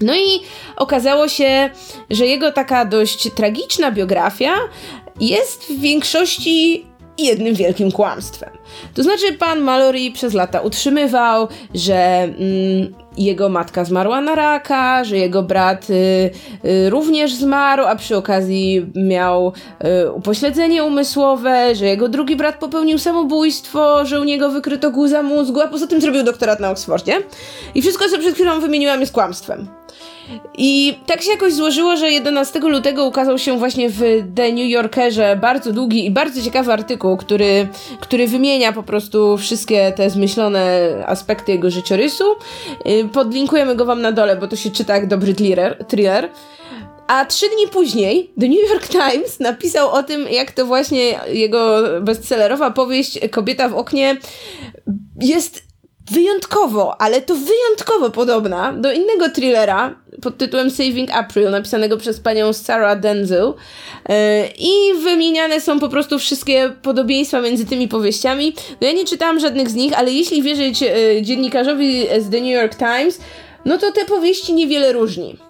No 0.00 0.16
i 0.16 0.40
okazało 0.76 1.28
się, 1.28 1.70
że 2.10 2.26
jego 2.26 2.52
taka 2.52 2.84
dość 2.84 3.30
tragiczna 3.34 3.92
biografia 3.92 4.54
jest 5.20 5.64
w 5.64 5.80
większości 5.80 6.84
jednym 7.18 7.54
wielkim 7.54 7.92
kłamstwem. 7.92 8.50
To 8.94 9.02
znaczy, 9.02 9.32
pan 9.32 9.60
Mallory 9.60 10.10
przez 10.10 10.34
lata 10.34 10.60
utrzymywał, 10.60 11.48
że 11.74 12.22
mm, 12.22 12.94
jego 13.24 13.48
matka 13.48 13.84
zmarła 13.84 14.20
na 14.20 14.34
raka, 14.34 15.04
że 15.04 15.16
jego 15.16 15.42
brat 15.42 15.90
y, 15.90 15.94
y, 16.64 16.90
również 16.90 17.34
zmarł, 17.34 17.84
a 17.84 17.96
przy 17.96 18.16
okazji 18.16 18.86
miał 18.94 19.52
y, 20.04 20.12
upośledzenie 20.12 20.84
umysłowe, 20.84 21.74
że 21.74 21.86
jego 21.86 22.08
drugi 22.08 22.36
brat 22.36 22.58
popełnił 22.58 22.98
samobójstwo, 22.98 24.06
że 24.06 24.20
u 24.20 24.24
niego 24.24 24.50
wykryto 24.50 24.90
guza 24.90 25.22
mózgu, 25.22 25.60
a 25.60 25.68
poza 25.68 25.86
tym 25.86 26.00
zrobił 26.00 26.22
doktorat 26.22 26.60
na 26.60 26.70
Oksfordzie. 26.70 27.22
I 27.74 27.82
wszystko, 27.82 28.08
co 28.08 28.18
przed 28.18 28.34
chwilą 28.34 28.60
wymieniłam, 28.60 29.00
jest 29.00 29.12
kłamstwem. 29.12 29.68
I 30.58 30.98
tak 31.06 31.22
się 31.22 31.30
jakoś 31.30 31.52
złożyło, 31.52 31.96
że 31.96 32.10
11 32.10 32.58
lutego 32.58 33.04
ukazał 33.04 33.38
się 33.38 33.58
właśnie 33.58 33.90
w 33.90 34.00
The 34.34 34.52
New 34.52 34.70
Yorkerze 34.70 35.38
bardzo 35.40 35.72
długi 35.72 36.06
i 36.06 36.10
bardzo 36.10 36.42
ciekawy 36.42 36.72
artykuł, 36.72 37.16
który, 37.16 37.68
który 38.00 38.26
wymienia 38.26 38.72
po 38.72 38.82
prostu 38.82 39.36
wszystkie 39.36 39.92
te 39.92 40.10
zmyślone 40.10 40.94
aspekty 41.06 41.52
jego 41.52 41.70
życiorysu. 41.70 42.24
Y, 42.86 43.08
podlinkujemy 43.12 43.76
go 43.76 43.84
wam 43.84 44.02
na 44.02 44.12
dole, 44.12 44.36
bo 44.36 44.48
to 44.48 44.56
się 44.56 44.70
czyta 44.70 44.94
jak 44.94 45.06
dobry 45.06 45.34
thriller. 45.34 45.84
thriller. 45.88 46.28
A 47.06 47.24
trzy 47.24 47.46
dni 47.48 47.68
później 47.72 48.30
The 48.40 48.48
New 48.48 48.70
York 48.70 48.88
Times 48.88 49.40
napisał 49.40 49.90
o 49.90 50.02
tym, 50.02 50.26
jak 50.30 50.52
to 50.52 50.66
właśnie 50.66 51.20
jego 51.32 51.82
bestsellerowa 52.00 52.70
powieść 52.70 53.18
Kobieta 53.30 53.68
w 53.68 53.74
oknie 53.74 54.16
jest 55.20 55.67
wyjątkowo, 56.10 57.00
ale 57.00 57.22
to 57.22 57.34
wyjątkowo 57.34 58.10
podobna 58.10 58.72
do 58.72 58.92
innego 58.92 59.30
thrillera 59.30 59.94
pod 60.22 60.38
tytułem 60.38 60.70
Saving 60.70 61.10
April, 61.10 61.50
napisanego 61.50 61.96
przez 61.96 62.20
panią 62.20 62.52
Sarah 62.52 63.00
Denzel. 63.00 63.54
E, 64.08 64.46
I 64.58 64.94
wymieniane 65.02 65.60
są 65.60 65.80
po 65.80 65.88
prostu 65.88 66.18
wszystkie 66.18 66.72
podobieństwa 66.82 67.40
między 67.40 67.66
tymi 67.66 67.88
powieściami. 67.88 68.54
No 68.80 68.86
ja 68.86 68.92
nie 68.92 69.04
czytałam 69.04 69.40
żadnych 69.40 69.70
z 69.70 69.74
nich, 69.74 69.98
ale 69.98 70.12
jeśli 70.12 70.42
wierzyć 70.42 70.82
e, 70.82 71.22
dziennikarzowi 71.22 72.06
z 72.18 72.30
The 72.30 72.40
New 72.40 72.62
York 72.62 72.74
Times, 72.74 73.20
no 73.64 73.78
to 73.78 73.92
te 73.92 74.04
powieści 74.04 74.54
niewiele 74.54 74.92
różni. 74.92 75.47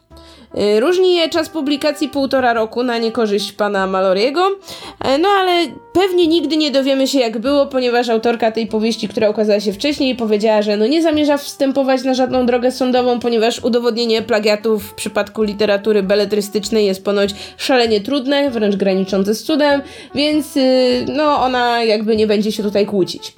Y, 0.59 0.81
różni 0.81 1.16
je 1.16 1.29
czas 1.29 1.49
publikacji 1.49 2.09
półtora 2.09 2.53
roku 2.53 2.83
na 2.83 2.99
niekorzyść 2.99 3.53
pana 3.53 3.87
Maloriego, 3.87 4.49
y, 4.49 5.18
no 5.18 5.29
ale 5.29 5.66
pewnie 5.92 6.27
nigdy 6.27 6.57
nie 6.57 6.71
dowiemy 6.71 7.09
się 7.09 7.18
jak 7.18 7.38
było, 7.38 7.66
ponieważ 7.66 8.09
autorka 8.09 8.53
tej 8.53 8.66
powieści, 8.66 9.09
która 9.09 9.31
ukazała 9.31 9.61
się 9.61 9.73
wcześniej, 9.73 10.16
powiedziała, 10.16 10.62
że 10.62 10.77
no 10.77 10.87
nie 10.87 11.03
zamierza 11.03 11.37
wstępować 11.37 12.05
na 12.05 12.14
żadną 12.14 12.47
drogę 12.47 12.73
sądową, 12.73 13.21
ponieważ 13.21 13.64
udowodnienie 13.64 14.23
plagiatu 14.23 14.79
w 14.79 14.94
przypadku 14.94 15.42
literatury 15.42 16.03
beletrystycznej 16.03 16.87
jest 16.87 17.05
ponoć 17.05 17.35
szalenie 17.57 18.01
trudne, 18.01 18.51
wręcz 18.51 18.77
graniczące 18.77 19.35
z 19.35 19.44
cudem, 19.44 19.83
więc 20.14 20.57
y, 20.57 21.07
no 21.09 21.42
ona 21.42 21.85
jakby 21.85 22.16
nie 22.16 22.27
będzie 22.27 22.53
się 22.53 22.62
tutaj 22.62 22.87
kłócić. 22.87 23.33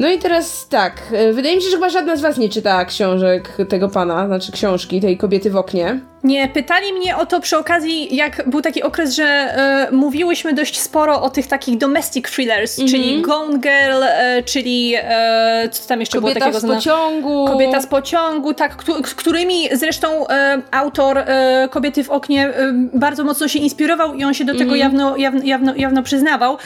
No 0.00 0.08
i 0.08 0.18
teraz 0.18 0.68
tak, 0.68 1.02
e, 1.12 1.32
wydaje 1.32 1.56
mi 1.56 1.62
się, 1.62 1.68
że 1.68 1.76
chyba 1.76 1.88
żadna 1.88 2.16
z 2.16 2.20
was 2.20 2.38
nie 2.38 2.48
czytała 2.48 2.84
książek 2.84 3.56
tego 3.68 3.88
pana, 3.88 4.26
znaczy 4.26 4.52
książki 4.52 5.00
tej 5.00 5.18
kobiety 5.18 5.50
w 5.50 5.56
oknie. 5.56 6.00
Nie, 6.24 6.48
pytali 6.48 6.92
mnie 6.92 7.16
o 7.16 7.26
to 7.26 7.40
przy 7.40 7.58
okazji, 7.58 8.16
jak 8.16 8.48
był 8.48 8.62
taki 8.62 8.82
okres, 8.82 9.14
że 9.14 9.24
e, 9.24 9.88
mówiłyśmy 9.92 10.54
dość 10.54 10.80
sporo 10.80 11.22
o 11.22 11.30
tych 11.30 11.46
takich 11.46 11.78
domestic 11.78 12.30
thrillers, 12.30 12.78
mm 12.78 12.88
-hmm. 12.88 12.90
czyli 12.90 13.22
Gone 13.22 13.58
Girl, 13.58 14.02
e, 14.02 14.42
czyli 14.42 14.94
e, 14.96 15.68
co 15.72 15.88
tam 15.88 16.00
jeszcze 16.00 16.20
Kobieta 16.20 16.40
było 16.40 16.60
takiego? 16.60 16.68
Kobieta 16.68 16.80
z 16.80 16.84
pociągu. 16.84 17.46
Kobieta 17.46 17.80
z 17.80 17.86
pociągu, 17.86 18.54
tak, 18.54 18.84
z 19.06 19.14
którymi 19.14 19.68
zresztą 19.72 20.26
autor 20.70 21.24
Kobiety 21.70 22.04
w 22.04 22.10
oknie 22.10 22.52
bardzo 22.94 23.24
mocno 23.24 23.48
się 23.48 23.58
inspirował 23.58 24.14
i 24.14 24.24
on 24.24 24.34
się 24.34 24.44
do 24.44 24.52
tego 24.52 24.64
mm 24.64 24.76
-hmm. 24.76 24.80
jawno, 24.80 25.16
jawno, 25.16 25.40
jawno, 25.44 25.72
jawno 25.76 26.02
przyznawał, 26.02 26.58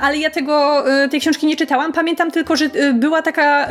ale 0.00 0.18
ja 0.18 0.30
tego, 0.30 0.84
tej 1.10 1.20
książki 1.20 1.46
nie 1.46 1.56
czytałam. 1.56 1.92
Pamiętam 1.92 2.30
tylko, 2.30 2.56
że 2.56 2.63
była 2.94 3.22
taka 3.22 3.68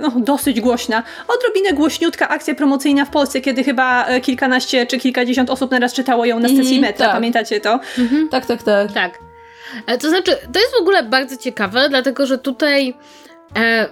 no, 0.00 0.12
dosyć 0.16 0.60
głośna, 0.60 1.02
odrobinę 1.28 1.72
głośniutka 1.72 2.28
akcja 2.28 2.54
promocyjna 2.54 3.04
w 3.04 3.10
Polsce, 3.10 3.40
kiedy 3.40 3.64
chyba 3.64 4.06
kilkanaście 4.22 4.48
kilkanaście 4.48 4.86
czy 4.86 4.98
kilkadziesiąt 4.98 5.50
osób 5.50 5.70
naraz 5.70 5.92
czytało 5.92 6.24
ją 6.24 6.40
na 6.40 6.48
sesji 6.48 6.78
mm, 6.78 6.80
metra, 6.80 7.06
tak. 7.06 7.14
pamiętacie 7.14 7.60
to? 7.60 7.80
Mhm. 7.98 8.28
Tak, 8.28 8.46
tak, 8.46 8.62
tak. 8.62 8.92
Tak. 8.92 9.18
E, 9.86 9.98
to 9.98 10.08
znaczy, 10.08 10.36
to 10.52 10.60
jest 10.60 10.72
w 10.78 10.80
ogóle 10.80 11.02
bardzo 11.02 11.36
ciekawe, 11.36 11.88
dlatego 11.88 12.26
że 12.26 12.38
tutaj 12.38 12.88
E, 12.88 12.94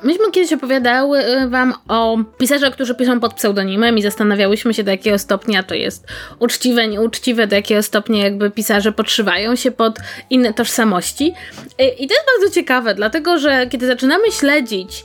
myśmy 0.02 0.30
kiedyś 0.32 0.52
opowiadały 0.52 1.18
e, 1.18 1.48
wam 1.48 1.74
o 1.88 2.18
pisarzach, 2.38 2.72
którzy 2.72 2.94
piszą 2.94 3.20
pod 3.20 3.34
pseudonimem 3.34 3.98
i 3.98 4.02
zastanawiałyśmy 4.02 4.74
się, 4.74 4.84
do 4.84 4.90
jakiego 4.90 5.18
stopnia 5.18 5.62
to 5.62 5.74
jest 5.74 6.06
uczciwe, 6.38 6.88
nieuczciwe, 6.88 7.46
do 7.46 7.56
jakiego 7.56 7.82
stopnia 7.82 8.24
jakby 8.24 8.50
pisarze 8.50 8.92
podszywają 8.92 9.56
się 9.56 9.70
pod 9.70 9.98
inne 10.30 10.54
tożsamości. 10.54 11.34
E, 11.78 11.88
I 11.88 12.08
to 12.08 12.14
jest 12.14 12.26
bardzo 12.36 12.54
ciekawe, 12.54 12.94
dlatego 12.94 13.38
że 13.38 13.66
kiedy 13.66 13.86
zaczynamy 13.86 14.32
śledzić 14.32 15.04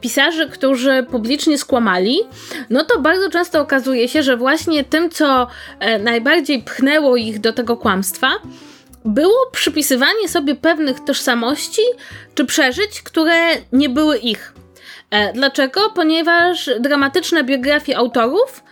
pisarzy, 0.00 0.48
którzy 0.48 1.06
publicznie 1.10 1.58
skłamali, 1.58 2.18
no 2.70 2.84
to 2.84 3.00
bardzo 3.00 3.30
często 3.30 3.60
okazuje 3.60 4.08
się, 4.08 4.22
że 4.22 4.36
właśnie 4.36 4.84
tym, 4.84 5.10
co 5.10 5.46
najbardziej 6.00 6.62
pchnęło 6.62 7.16
ich 7.16 7.40
do 7.40 7.52
tego 7.52 7.76
kłamstwa, 7.76 8.30
było 9.04 9.50
przypisywanie 9.52 10.28
sobie 10.28 10.54
pewnych 10.54 11.04
tożsamości 11.04 11.82
czy 12.34 12.44
przeżyć, 12.44 13.02
które 13.02 13.34
nie 13.72 13.88
były 13.88 14.18
ich. 14.18 14.52
E, 15.10 15.32
dlaczego? 15.32 15.80
Ponieważ 15.94 16.70
dramatyczne 16.80 17.44
biografie 17.44 17.96
autorów 17.96 18.62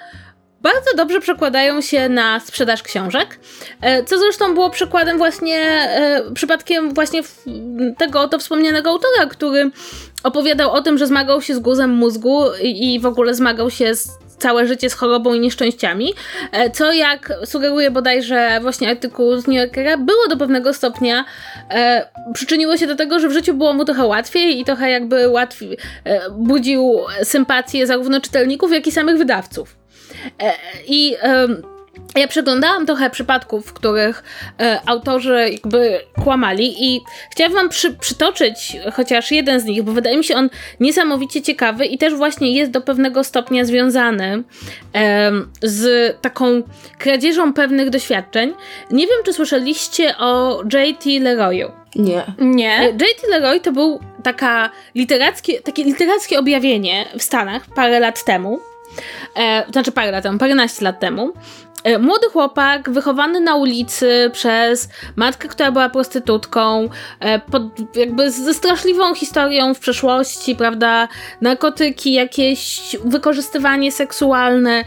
bardzo 0.62 0.96
dobrze 0.96 1.20
przekładają 1.20 1.80
się 1.80 2.08
na 2.08 2.40
sprzedaż 2.40 2.82
książek, 2.82 3.38
e, 3.80 4.04
co 4.04 4.18
zresztą 4.18 4.54
było 4.54 4.70
przykładem 4.70 5.18
właśnie, 5.18 5.58
e, 5.58 6.22
przypadkiem 6.34 6.94
właśnie 6.94 7.22
tego 7.98 8.20
oto 8.20 8.38
wspomnianego 8.38 8.90
autora, 8.90 9.26
który 9.30 9.70
opowiadał 10.22 10.70
o 10.70 10.82
tym, 10.82 10.98
że 10.98 11.06
zmagał 11.06 11.42
się 11.42 11.54
z 11.54 11.58
guzem 11.58 11.90
mózgu 11.90 12.44
i 12.62 13.00
w 13.00 13.06
ogóle 13.06 13.34
zmagał 13.34 13.70
się 13.70 13.94
z 13.94 14.08
całe 14.42 14.66
życie 14.66 14.90
z 14.90 14.94
chorobą 14.94 15.34
i 15.34 15.40
nieszczęściami, 15.40 16.14
e, 16.52 16.70
co 16.70 16.92
jak 16.92 17.32
sugeruje 17.44 17.90
bodajże 17.90 18.58
właśnie 18.62 18.90
artykuł 18.90 19.36
z 19.36 19.46
New 19.46 19.56
Yorkera, 19.56 19.96
było 19.96 20.28
do 20.28 20.36
pewnego 20.36 20.74
stopnia, 20.74 21.24
e, 21.70 22.08
przyczyniło 22.34 22.76
się 22.76 22.86
do 22.86 22.96
tego, 22.96 23.20
że 23.20 23.28
w 23.28 23.32
życiu 23.32 23.54
było 23.54 23.72
mu 23.72 23.84
trochę 23.84 24.04
łatwiej 24.04 24.60
i 24.60 24.64
trochę 24.64 24.90
jakby 24.90 25.28
łatwiej, 25.28 25.78
e, 26.04 26.30
budził 26.30 26.98
sympatię 27.22 27.86
zarówno 27.86 28.20
czytelników, 28.20 28.72
jak 28.72 28.86
i 28.86 28.92
samych 28.92 29.18
wydawców. 29.18 29.76
E, 30.42 30.52
I 30.86 31.16
ja 32.14 32.28
przeglądałam 32.28 32.86
trochę 32.86 33.10
przypadków, 33.10 33.66
w 33.66 33.72
których 33.72 34.22
e, 34.60 34.80
autorzy 34.86 35.48
jakby 35.52 36.00
kłamali 36.24 36.94
i 36.94 37.00
chciałam 37.30 37.52
wam 37.52 37.68
przy, 37.68 37.94
przytoczyć 37.94 38.76
chociaż 38.92 39.30
jeden 39.30 39.60
z 39.60 39.64
nich, 39.64 39.82
bo 39.82 39.92
wydaje 39.92 40.16
mi 40.16 40.24
się 40.24 40.36
on 40.36 40.50
niesamowicie 40.80 41.42
ciekawy 41.42 41.86
i 41.86 41.98
też 41.98 42.14
właśnie 42.14 42.54
jest 42.54 42.70
do 42.70 42.80
pewnego 42.80 43.24
stopnia 43.24 43.64
związany 43.64 44.42
e, 44.94 45.32
z 45.62 46.16
taką 46.20 46.62
kradzieżą 46.98 47.52
pewnych 47.52 47.90
doświadczeń. 47.90 48.54
Nie 48.90 49.06
wiem, 49.06 49.16
czy 49.24 49.32
słyszeliście 49.32 50.18
o 50.18 50.62
J.T. 50.72 51.10
Leroyu. 51.20 51.70
Nie. 51.96 52.24
Nie. 52.38 52.76
J.T. 53.00 53.28
Leroy 53.30 53.60
to 53.60 53.72
był 53.72 54.00
taka 54.22 54.70
literackie, 54.94 55.60
takie 55.60 55.84
literackie 55.84 56.38
objawienie 56.38 57.06
w 57.18 57.22
Stanach 57.22 57.62
parę 57.74 58.00
lat 58.00 58.24
temu. 58.24 58.60
E, 59.36 59.64
znaczy 59.72 59.92
parę 59.92 60.10
lat 60.10 60.22
temu, 60.22 60.38
paręnaście 60.38 60.84
lat 60.84 61.00
temu. 61.00 61.32
E, 61.84 61.98
młody 61.98 62.28
chłopak, 62.30 62.90
wychowany 62.90 63.40
na 63.40 63.54
ulicy 63.54 64.30
przez 64.32 64.88
matkę, 65.16 65.48
która 65.48 65.72
była 65.72 65.88
prostytutką, 65.88 66.88
e, 67.20 67.38
pod, 67.38 67.62
jakby 67.96 68.30
ze 68.30 68.54
straszliwą 68.54 69.14
historią 69.14 69.74
w 69.74 69.78
przeszłości, 69.78 70.56
prawda? 70.56 71.08
Narkotyki, 71.40 72.12
jakieś 72.12 72.80
wykorzystywanie 73.04 73.92
seksualne. 73.92 74.84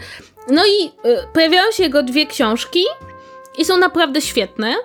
No 0.51 0.61
i 0.65 0.85
e, 0.85 0.91
pojawiają 1.33 1.71
się 1.71 1.83
jego 1.83 2.03
dwie 2.03 2.25
książki 2.25 2.83
i 3.57 3.65
są 3.65 3.77
naprawdę 3.77 4.21
świetne. 4.21 4.75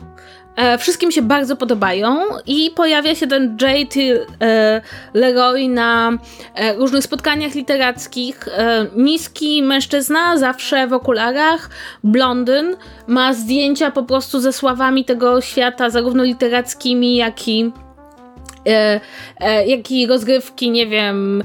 E, 0.60 0.78
wszystkim 0.78 1.12
się 1.12 1.22
bardzo 1.22 1.56
podobają 1.56 2.18
i 2.46 2.70
pojawia 2.76 3.14
się 3.14 3.26
ten 3.26 3.56
J.T. 3.60 4.00
E, 4.40 4.80
Leroy 5.14 5.68
na 5.68 6.10
e, 6.54 6.74
różnych 6.74 7.04
spotkaniach 7.04 7.54
literackich. 7.54 8.48
Niski 8.96 9.62
mężczyzna, 9.62 10.38
zawsze 10.38 10.86
w 10.86 10.92
okularach, 10.92 11.70
blondyn, 12.04 12.76
ma 13.06 13.34
zdjęcia 13.34 13.90
po 13.90 14.02
prostu 14.02 14.40
ze 14.40 14.52
sławami 14.52 15.04
tego 15.04 15.40
świata, 15.40 15.90
zarówno 15.90 16.24
literackimi, 16.24 17.16
jak 17.16 17.48
i 17.48 17.72
e, 18.66 19.00
e, 19.40 19.66
jak 19.66 19.90
i 19.90 20.06
rozgrywki, 20.06 20.70
nie 20.70 20.86
wiem, 20.86 21.42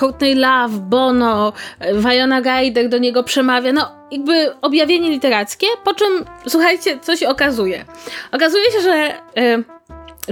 Courtney 0.00 0.34
Love, 0.34 0.78
Bono, 0.78 1.52
Vajona 1.94 2.40
Ryder 2.40 2.88
do 2.88 2.98
niego 2.98 3.24
przemawia, 3.24 3.72
no 3.72 3.90
jakby 4.10 4.54
objawienie 4.62 5.10
literackie, 5.10 5.66
po 5.84 5.94
czym, 5.94 6.24
słuchajcie, 6.46 6.98
co 7.02 7.16
się 7.16 7.28
okazuje. 7.28 7.84
Okazuje 8.32 8.64
się, 8.72 8.80
że 8.80 9.14
y, 9.38 9.64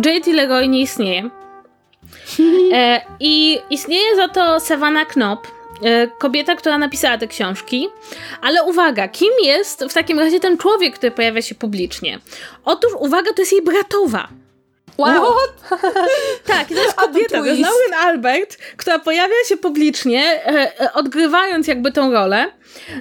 J.T. 0.05 0.33
Leroy 0.33 0.69
nie 0.69 0.81
istnieje. 0.81 1.31
E, 2.73 3.01
I 3.21 3.59
istnieje 3.71 4.17
za 4.17 4.29
to 4.29 4.61
Savannah 4.61 5.09
Knop, 5.09 5.47
e, 5.83 6.07
kobieta, 6.07 6.57
która 6.57 6.79
napisała 6.79 7.19
te 7.19 7.27
książki. 7.27 7.89
Ale 8.41 8.65
uwaga, 8.65 9.09
kim 9.09 9.33
jest 9.43 9.85
w 9.85 9.93
takim 9.93 10.19
razie 10.19 10.41
ten 10.41 10.59
człowiek, 10.59 10.95
który 10.95 11.11
pojawia 11.11 11.43
się 11.43 11.55
publicznie? 11.55 12.19
Otóż, 12.65 12.93
uwaga, 12.99 13.33
to 13.33 13.43
jest 13.43 13.53
jej 13.53 13.63
bratowa. 13.63 14.29
Wow! 14.99 15.27
tak, 16.47 16.69
to 16.69 16.75
jest 16.75 16.95
kobieta, 16.95 17.39
to 17.39 17.45
jest 17.45 17.61
Lauren 17.61 17.95
Albert, 17.95 18.57
która 18.77 18.99
pojawia 18.99 19.35
się 19.49 19.57
publicznie, 19.57 20.47
e, 20.47 20.81
e, 20.81 20.93
odgrywając 20.93 21.67
jakby 21.67 21.93
tą 21.93 22.13
rolę. 22.13 22.53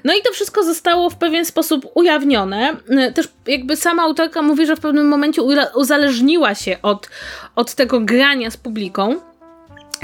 No 0.04 0.14
i 0.14 0.22
to 0.22 0.34
wszystko 0.34 0.64
zostało 0.64 1.10
w 1.10 1.16
pewien 1.16 1.46
sposób 1.46 1.86
ujawnione. 1.94 2.76
E, 2.90 3.12
też 3.12 3.28
jakby 3.48 3.76
sama 3.76 4.04
autorka 4.04 4.42
mówi, 4.42 4.66
że 4.66 4.76
w 4.76 4.80
pewnym 4.80 5.08
momencie 5.08 5.42
uzależniła 5.76 6.56
się 6.56 6.78
od, 6.82 7.10
od 7.56 7.76
tego 7.76 8.00
grania 8.00 8.52
z 8.52 8.58
publiką. 8.58 9.22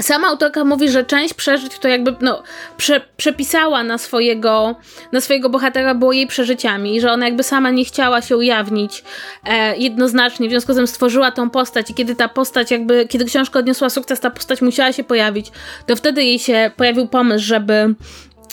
Sama 0.02 0.28
autorka 0.28 0.64
mówi, 0.64 0.88
że 0.88 1.04
część 1.04 1.34
przeżyć, 1.34 1.78
to 1.78 1.88
jakby 1.88 2.16
no, 2.20 2.42
prze, 2.76 3.00
przepisała 3.16 3.82
na 3.82 3.98
swojego, 3.98 4.76
na 5.12 5.20
swojego 5.20 5.50
bohatera, 5.50 5.94
było 5.94 6.12
jej 6.12 6.26
przeżyciami, 6.26 7.00
że 7.00 7.12
ona 7.12 7.26
jakby 7.26 7.42
sama 7.42 7.70
nie 7.70 7.84
chciała 7.84 8.22
się 8.22 8.36
ujawnić 8.36 9.04
e, 9.44 9.76
jednoznacznie, 9.76 10.48
w 10.48 10.50
związku 10.50 10.72
z 10.72 10.76
tym 10.76 10.86
stworzyła 10.86 11.30
tą 11.30 11.50
postać 11.50 11.90
i 11.90 11.94
kiedy 11.94 12.14
ta 12.14 12.28
postać 12.28 12.70
jakby, 12.70 13.06
kiedy 13.08 13.24
książka 13.24 13.58
odniosła 13.58 13.90
sukces, 13.90 14.20
ta 14.20 14.30
postać 14.30 14.62
musiała 14.62 14.92
się 14.92 15.04
pojawić, 15.04 15.46
to 15.86 15.96
wtedy 15.96 16.24
jej 16.24 16.38
się 16.38 16.70
pojawił 16.76 17.08
pomysł, 17.08 17.44
żeby 17.44 17.94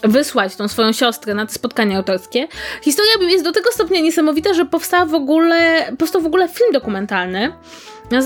wysłać 0.04 0.56
tą 0.56 0.68
swoją 0.68 0.92
siostrę 0.92 1.34
na 1.34 1.46
te 1.46 1.54
spotkania 1.54 1.98
autorskie. 1.98 2.48
Historia 2.82 3.12
jest 3.20 3.44
do 3.44 3.52
tego 3.52 3.72
stopnia 3.72 4.02
niesamowita, 4.02 4.54
że 4.54 4.66
powstała 4.66 5.06
w 5.06 5.14
ogóle, 5.14 5.86
powstał 5.98 6.22
w 6.22 6.26
ogóle 6.26 6.48
film 6.48 6.72
dokumentalny, 6.74 7.54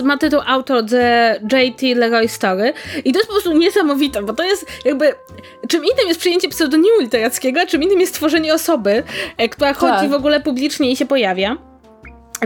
ma 0.04 0.18
tytuł 0.18 0.40
autor 0.46 0.86
The 0.86 1.40
J.T. 1.52 1.96
Leroy 1.96 2.28
Story 2.28 2.74
i 3.06 3.14
to 3.14 3.20
jest 3.20 3.28
po 3.28 3.34
prostu 3.34 3.58
niesamowite, 3.58 4.24
bo 4.24 4.34
to 4.34 4.44
jest 4.44 4.66
jakby 4.86 5.14
czym 5.68 5.84
innym 5.84 6.08
jest 6.08 6.20
przyjęcie 6.20 6.50
pseudonimu 6.50 7.00
literackiego, 7.00 7.62
a 7.62 7.66
czym 7.66 7.84
innym 7.84 8.00
jest 8.00 8.14
tworzenie 8.14 8.54
osoby, 8.54 9.04
e, 9.38 9.50
która 9.50 9.74
chodzi 9.74 10.02
tak. 10.02 10.10
w 10.10 10.14
ogóle 10.14 10.40
publicznie 10.40 10.92
i 10.92 10.96
się 10.96 11.06
pojawia. 11.06 11.58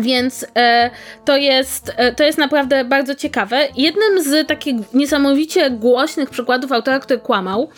Więc 0.02 0.46
e, 0.58 0.90
to, 1.26 1.38
jest, 1.38 1.92
e, 1.98 2.16
to 2.16 2.24
jest 2.24 2.38
naprawdę 2.38 2.86
bardzo 2.86 3.16
ciekawe. 3.16 3.68
Jednym 3.76 4.24
z 4.24 4.48
takich 4.48 4.76
niesamowicie 4.94 5.70
głośnych 5.70 6.30
przykładów 6.30 6.72
autora, 6.72 7.00
który 7.00 7.20
kłamał, 7.20 7.70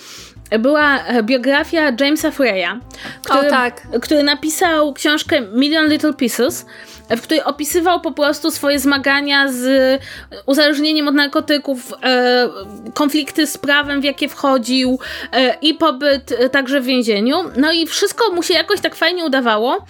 była 0.59 0.99
biografia 1.23 1.91
Jamesa 1.99 2.31
Freya, 2.31 2.79
który, 3.23 3.47
o, 3.47 3.49
tak. 3.49 3.87
który 4.01 4.23
napisał 4.23 4.93
książkę 4.93 5.41
Million 5.41 5.87
Little 5.87 6.13
Pieces, 6.13 6.65
w 7.09 7.21
której 7.21 7.43
opisywał 7.43 8.01
po 8.01 8.11
prostu 8.11 8.51
swoje 8.51 8.79
zmagania 8.79 9.51
z 9.51 10.01
uzależnieniem 10.45 11.07
od 11.07 11.15
narkotyków, 11.15 11.93
e, 12.03 12.49
konflikty 12.93 13.47
z 13.47 13.57
prawem, 13.57 14.01
w 14.01 14.03
jakie 14.03 14.29
wchodził 14.29 14.99
e, 15.31 15.57
i 15.61 15.73
pobyt 15.73 16.31
e, 16.31 16.49
także 16.49 16.81
w 16.81 16.85
więzieniu. 16.85 17.35
No 17.57 17.71
i 17.71 17.87
wszystko 17.87 18.31
mu 18.31 18.43
się 18.43 18.53
jakoś 18.53 18.81
tak 18.81 18.95
fajnie 18.95 19.25
udawało, 19.25 19.85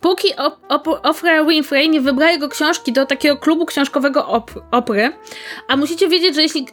póki 0.00 0.28
Oprah 1.02 1.46
Winfrey 1.48 1.88
nie 1.88 2.00
wybrała 2.00 2.32
jego 2.32 2.48
książki 2.48 2.92
do 2.92 3.06
takiego 3.06 3.36
klubu 3.36 3.66
książkowego 3.66 4.26
op 4.26 4.50
opry. 4.70 5.12
A 5.68 5.76
musicie 5.76 6.08
wiedzieć, 6.08 6.34
że 6.34 6.42
jeśli 6.42 6.66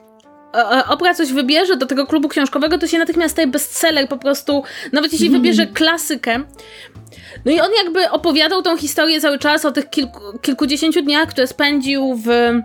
Opra 0.89 1.13
coś 1.13 1.33
wybierze 1.33 1.77
do 1.77 1.85
tego 1.85 2.05
klubu 2.05 2.27
książkowego, 2.27 2.77
to 2.77 2.87
się 2.87 2.97
natychmiast 2.97 3.31
staje 3.31 3.47
bestseller 3.47 4.07
po 4.07 4.17
prostu. 4.17 4.63
Nawet 4.91 5.11
jeśli 5.11 5.27
mm. 5.27 5.41
wybierze 5.41 5.67
klasykę, 5.67 6.43
no 7.45 7.51
i 7.51 7.59
on 7.59 7.69
jakby 7.83 8.09
opowiadał 8.09 8.61
tą 8.61 8.77
historię 8.77 9.21
cały 9.21 9.39
czas 9.39 9.65
o 9.65 9.71
tych 9.71 9.89
kilku, 9.89 10.39
kilkudziesięciu 10.41 11.01
dniach, 11.01 11.29
które 11.29 11.47
spędził 11.47 12.15
w 12.15 12.29
e, 12.29 12.63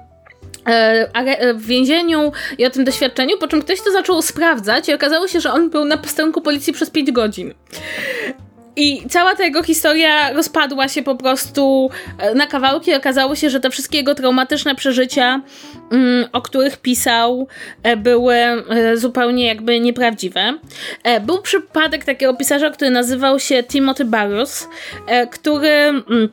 e, 1.15 1.55
w 1.55 1.67
więzieniu 1.67 2.33
i 2.59 2.67
o 2.67 2.71
tym 2.71 2.85
doświadczeniu, 2.85 3.39
po 3.39 3.49
czym 3.49 3.63
ktoś 3.63 3.81
to 3.81 3.93
zaczął 3.93 4.23
sprawdzać 4.23 4.89
i 4.89 4.95
okazało 4.95 5.29
się, 5.29 5.41
że 5.41 5.53
on 5.53 5.71
był 5.71 5.85
na 5.85 5.97
posterunku 5.97 6.41
policji 6.41 6.73
przez 6.73 6.91
5 6.91 7.13
godzin. 7.13 7.55
I 8.77 9.03
cała 9.09 9.37
ta 9.37 9.45
jego 9.45 9.63
historia 9.63 10.33
rozpadła 10.33 10.89
się 10.89 11.03
po 11.03 11.15
prostu 11.15 11.91
e, 12.19 12.35
na 12.35 12.47
kawałki. 12.47 12.95
Okazało 12.95 13.37
się, 13.37 13.51
że 13.51 13.61
te 13.61 13.71
wszystkie 13.71 13.99
jego 13.99 14.15
traumatyczne 14.15 14.75
przeżycia, 14.75 15.41
mm, 15.93 16.29
o 16.33 16.43
których 16.43 16.77
pisał, 16.77 17.49
e, 17.83 17.97
były 17.97 18.35
e, 18.35 18.97
zupełnie 18.97 19.47
jakby 19.47 19.81
nieprawdziwe. 19.81 20.59
Był 21.27 21.43
przypadek 21.43 22.05
takiego 22.05 22.35
pisarza, 22.35 22.71
który 22.71 22.91
nazywał 22.91 23.41
się 23.41 23.63
Timothy 23.63 24.05
Barus, 24.05 24.69
który 25.31 25.69
mm, 25.69 26.29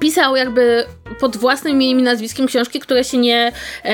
pisał 0.00 0.36
jakby 0.36 0.84
pod 1.20 1.36
własnym 1.36 1.72
imieniem 1.72 2.00
i 2.00 2.02
nazwiskiem 2.02 2.46
książki, 2.46 2.80
które 2.80 3.04
się 3.04 3.18
nie, 3.18 3.52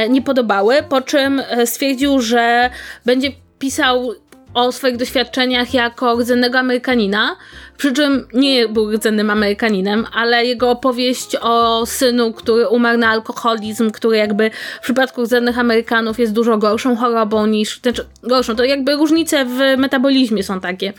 nie 0.08 0.22
podobały, 0.22 0.82
po 0.88 1.00
czym 1.00 1.42
stwierdził, 1.64 2.20
że 2.20 2.70
będzie 3.04 3.32
pisał 3.58 4.14
o 4.54 4.72
swoich 4.72 4.96
doświadczeniach 4.96 5.74
jako 5.74 6.16
rdzennego 6.16 6.58
Amerykanina, 6.58 7.36
przy 7.78 7.92
czym 7.92 8.28
nie 8.34 8.68
był 8.68 8.92
rdzennym 8.92 9.30
Amerykaninem, 9.30 10.06
ale 10.12 10.44
jego 10.44 10.70
opowieść 10.70 11.36
o 11.40 11.86
synu, 11.86 12.32
który 12.32 12.68
umarł 12.68 12.98
na 12.98 13.08
alkoholizm, 13.08 13.90
który 13.90 14.16
jakby 14.16 14.50
w 14.80 14.82
przypadku 14.82 15.22
rdzennych 15.22 15.58
Amerykanów 15.58 16.18
jest 16.18 16.32
dużo 16.32 16.58
gorszą 16.58 16.96
chorobą 16.96 17.46
niż, 17.46 17.80
znaczy 17.80 18.04
gorszą, 18.22 18.56
to 18.56 18.64
jakby 18.64 18.96
różnice 18.96 19.44
w 19.44 19.58
metabolizmie 19.76 20.42
są 20.42 20.60
takie. 20.60 20.92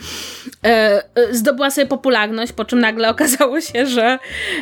E, 0.64 1.02
e, 1.14 1.34
zdobyła 1.34 1.70
sobie 1.70 1.86
popularność, 1.86 2.52
po 2.52 2.64
czym 2.64 2.80
nagle 2.80 3.08
okazało 3.10 3.60
się, 3.60 3.86
że 3.86 4.18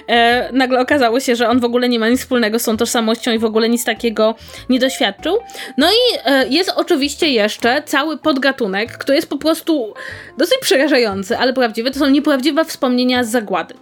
e, 0.09 0.53
nagle 0.53 0.81
okazało 0.81 1.21
się, 1.21 1.37
że 1.37 1.49
on 1.49 1.61
w 1.61 1.65
ogóle 1.65 1.89
nie 1.89 1.99
ma 1.99 2.09
nic 2.09 2.21
wspólnego 2.21 2.59
z 2.59 2.65
tą 2.65 2.77
tożsamością 2.77 3.33
i 3.33 3.39
w 3.39 3.45
ogóle 3.45 3.69
nic 3.69 3.85
takiego 3.85 4.35
nie 4.69 4.79
doświadczył. 4.79 5.39
No 5.77 5.87
i 5.91 6.19
e, 6.25 6.49
jest 6.49 6.73
oczywiście 6.77 7.29
jeszcze 7.29 7.83
cały 7.87 8.19
podgatunek, 8.19 8.99
który 8.99 9.17
jest 9.17 9.31
po 9.31 9.39
prostu 9.39 9.95
dosyć 10.39 10.59
przerażający, 10.61 11.39
ale 11.39 11.53
prawdziwy. 11.53 11.91
To 11.91 11.99
są 11.99 12.08
nieprawdziwe 12.09 12.65
wspomnienia 12.65 13.25
z 13.25 13.31
zagłady. 13.31 13.75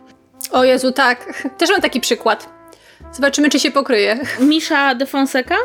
O 0.52 0.64
Jezu, 0.64 0.92
tak. 0.92 1.32
Też 1.58 1.70
mam 1.70 1.80
taki 1.80 2.00
przykład. 2.00 2.48
Zobaczymy, 3.12 3.50
czy 3.50 3.60
się 3.60 3.70
pokryje. 3.70 4.18
Misza 4.40 4.94
de 4.94 5.06
Fonseca? 5.06 5.56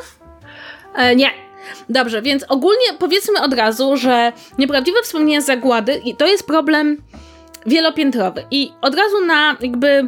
E, 0.95 1.15
nie. 1.15 1.29
Dobrze, 1.89 2.21
więc 2.21 2.45
ogólnie 2.49 2.85
powiedzmy 2.99 3.41
od 3.41 3.53
razu, 3.53 3.97
że 3.97 4.31
nieprawdziwe 4.57 5.01
wspomnienia 5.03 5.41
z 5.41 5.45
zagłady 5.45 6.01
to 6.17 6.27
jest 6.27 6.47
problem 6.47 6.97
wielopiętrowy. 7.65 8.45
I 8.51 8.71
od 8.81 8.95
razu 8.95 9.25
na 9.25 9.57
jakby 9.61 10.07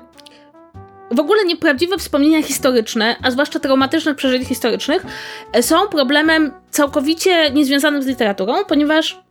w 1.11 1.19
ogóle 1.19 1.45
nieprawdziwe 1.45 1.97
wspomnienia 1.97 2.43
historyczne, 2.43 3.15
a 3.21 3.31
zwłaszcza 3.31 3.59
traumatycznych 3.59 4.15
przeżyć 4.15 4.47
historycznych, 4.47 5.05
e, 5.53 5.63
są 5.63 5.87
problemem 5.87 6.51
całkowicie 6.69 7.51
niezwiązanym 7.51 8.03
z 8.03 8.07
literaturą, 8.07 8.65
ponieważ 8.65 9.21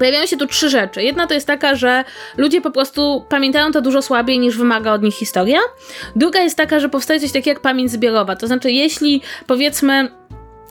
Pojawiają 0.00 0.26
się 0.26 0.36
tu 0.36 0.46
trzy 0.46 0.70
rzeczy. 0.70 1.02
Jedna 1.02 1.26
to 1.26 1.34
jest 1.34 1.46
taka, 1.46 1.74
że 1.74 2.04
ludzie 2.36 2.60
po 2.60 2.70
prostu 2.70 3.24
pamiętają 3.28 3.72
to 3.72 3.80
dużo 3.80 4.02
słabiej 4.02 4.38
niż 4.38 4.56
wymaga 4.56 4.92
od 4.92 5.02
nich 5.02 5.14
historia. 5.14 5.58
Druga 6.16 6.40
jest 6.40 6.56
taka, 6.56 6.80
że 6.80 6.88
powstaje 6.88 7.20
coś 7.20 7.32
takiego 7.32 7.50
jak 7.50 7.60
pamięć 7.60 7.90
zbiorowa. 7.90 8.36
To 8.36 8.46
znaczy, 8.46 8.70
jeśli 8.70 9.22
powiedzmy, 9.46 10.08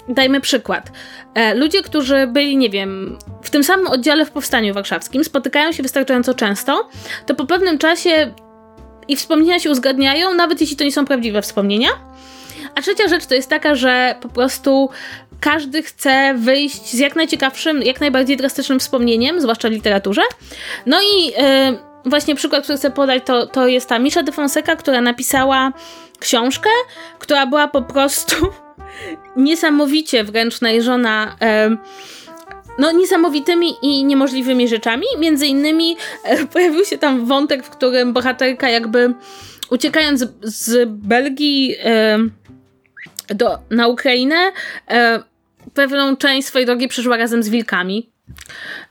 dajmy 0.07 0.41
przykład, 0.41 0.91
e, 1.35 1.55
ludzie, 1.55 1.81
którzy 1.81 2.27
byli, 2.27 2.57
nie 2.57 2.69
wiem, 2.69 3.17
w 3.43 3.49
tym 3.49 3.63
samym 3.63 3.87
oddziale 3.87 4.25
w 4.25 4.31
Powstaniu 4.31 4.73
Warszawskim, 4.73 5.23
spotykają 5.23 5.71
się 5.71 5.83
wystarczająco 5.83 6.33
często, 6.33 6.89
to 7.25 7.35
po 7.35 7.45
pewnym 7.45 7.77
czasie 7.77 8.33
ich 9.07 9.19
wspomnienia 9.19 9.59
się 9.59 9.71
uzgadniają, 9.71 10.33
nawet 10.33 10.61
jeśli 10.61 10.77
to 10.77 10.83
nie 10.83 10.91
są 10.91 11.05
prawdziwe 11.05 11.41
wspomnienia. 11.41 11.89
A 12.75 12.81
trzecia 12.81 13.07
rzecz 13.07 13.25
to 13.25 13.35
jest 13.35 13.49
taka, 13.49 13.75
że 13.75 14.15
po 14.21 14.29
prostu 14.29 14.89
każdy 15.39 15.83
chce 15.83 16.33
wyjść 16.37 16.91
z 16.91 16.99
jak 16.99 17.15
najciekawszym, 17.15 17.81
jak 17.81 18.01
najbardziej 18.01 18.37
drastycznym 18.37 18.79
wspomnieniem, 18.79 19.41
zwłaszcza 19.41 19.69
w 19.69 19.71
literaturze. 19.71 20.21
No 20.85 21.01
i 21.01 21.25
yy, 21.25 21.33
właśnie 22.05 22.35
przykład, 22.35 22.63
który 22.63 22.77
chcę 22.77 22.91
podać, 22.91 23.23
to, 23.25 23.47
to 23.47 23.67
jest 23.67 23.89
ta 23.89 23.99
Misha 23.99 24.23
de 24.23 24.31
Fonseca, 24.31 24.75
która 24.75 25.01
napisała 25.01 25.73
książkę, 26.19 26.69
która 27.19 27.45
była 27.45 27.67
po 27.67 27.81
prostu 27.81 28.35
niesamowicie 29.35 30.23
wręcz 30.23 30.61
najeżona 30.61 31.35
yy, 31.69 31.77
no, 32.79 32.91
niesamowitymi 32.91 33.73
i 33.81 34.05
niemożliwymi 34.05 34.67
rzeczami. 34.67 35.05
Między 35.19 35.47
innymi 35.47 35.97
e, 36.23 36.45
pojawił 36.53 36.85
się 36.85 36.97
tam 36.97 37.25
wątek, 37.25 37.63
w 37.63 37.69
którym 37.69 38.13
bohaterka 38.13 38.69
jakby 38.69 39.13
uciekając 39.69 40.19
z, 40.19 40.29
z 40.41 40.89
Belgii 40.89 41.75
e, 41.83 42.17
do, 43.27 43.59
na 43.69 43.87
Ukrainę, 43.87 44.51
e, 44.87 45.23
pewną 45.87 46.17
część 46.17 46.47
swojej 46.47 46.65
drogi 46.65 46.87
przeszła 46.87 47.17
razem 47.17 47.43
z 47.43 47.49
wilkami. 47.49 48.09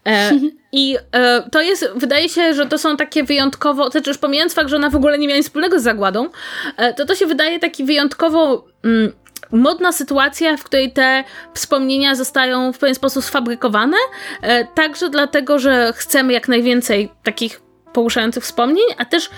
E, 0.07 0.31
I 0.72 0.96
e, 1.12 1.42
to 1.53 1.61
jest, 1.61 1.90
wydaje 1.96 2.29
się, 2.29 2.55
że 2.55 2.66
to 2.66 2.79
są 2.79 2.96
takie 2.96 3.24
wyjątkowo, 3.24 3.90
znaczy 3.90 4.11
już 4.11 4.18
pomijając 4.18 4.55
fakt, 4.55 4.70
że 4.70 4.77
ona 4.77 4.90
w 4.90 4.96
ogóle 4.96 5.18
nie 5.18 5.29
miała 5.29 5.37
nic 5.37 5.46
wspólnego 5.46 5.81
z 5.81 5.83
zagładą, 5.83 6.29
e, 6.77 6.94
to 6.94 7.07
to 7.07 7.14
się 7.14 7.27
wydaje 7.27 7.59
taki 7.59 7.85
wyjątkowo 7.85 8.64
mm, 8.85 9.12
modna 9.53 9.92
sytuacja, 9.92 10.57
w 10.57 10.64
której 10.64 10.92
te 10.92 11.24
wspomnienia 11.55 12.14
zostają 12.14 12.72
w 12.72 12.79
pewien 12.79 12.94
sposób 12.94 13.24
sfabrykowane, 13.24 13.96
e, 14.42 14.64
także 14.64 15.11
dlatego, 15.11 15.59
że 15.59 15.92
chcemy 15.96 16.33
jak 16.33 16.48
najwięcej 16.48 17.11
takich 17.22 17.61
poruszających 17.92 18.44
wspomnień, 18.44 18.87
a 18.98 19.05
też 19.05 19.31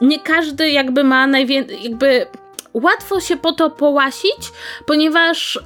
nie 0.00 0.20
każdy 0.20 0.70
jakby 0.70 1.04
ma 1.04 1.26
najwięcej, 1.26 1.82
jakby 1.82 2.26
łatwo 2.74 3.20
się 3.20 3.36
po 3.36 3.52
to 3.52 3.70
połasić, 3.70 4.52
ponieważ 4.86 5.58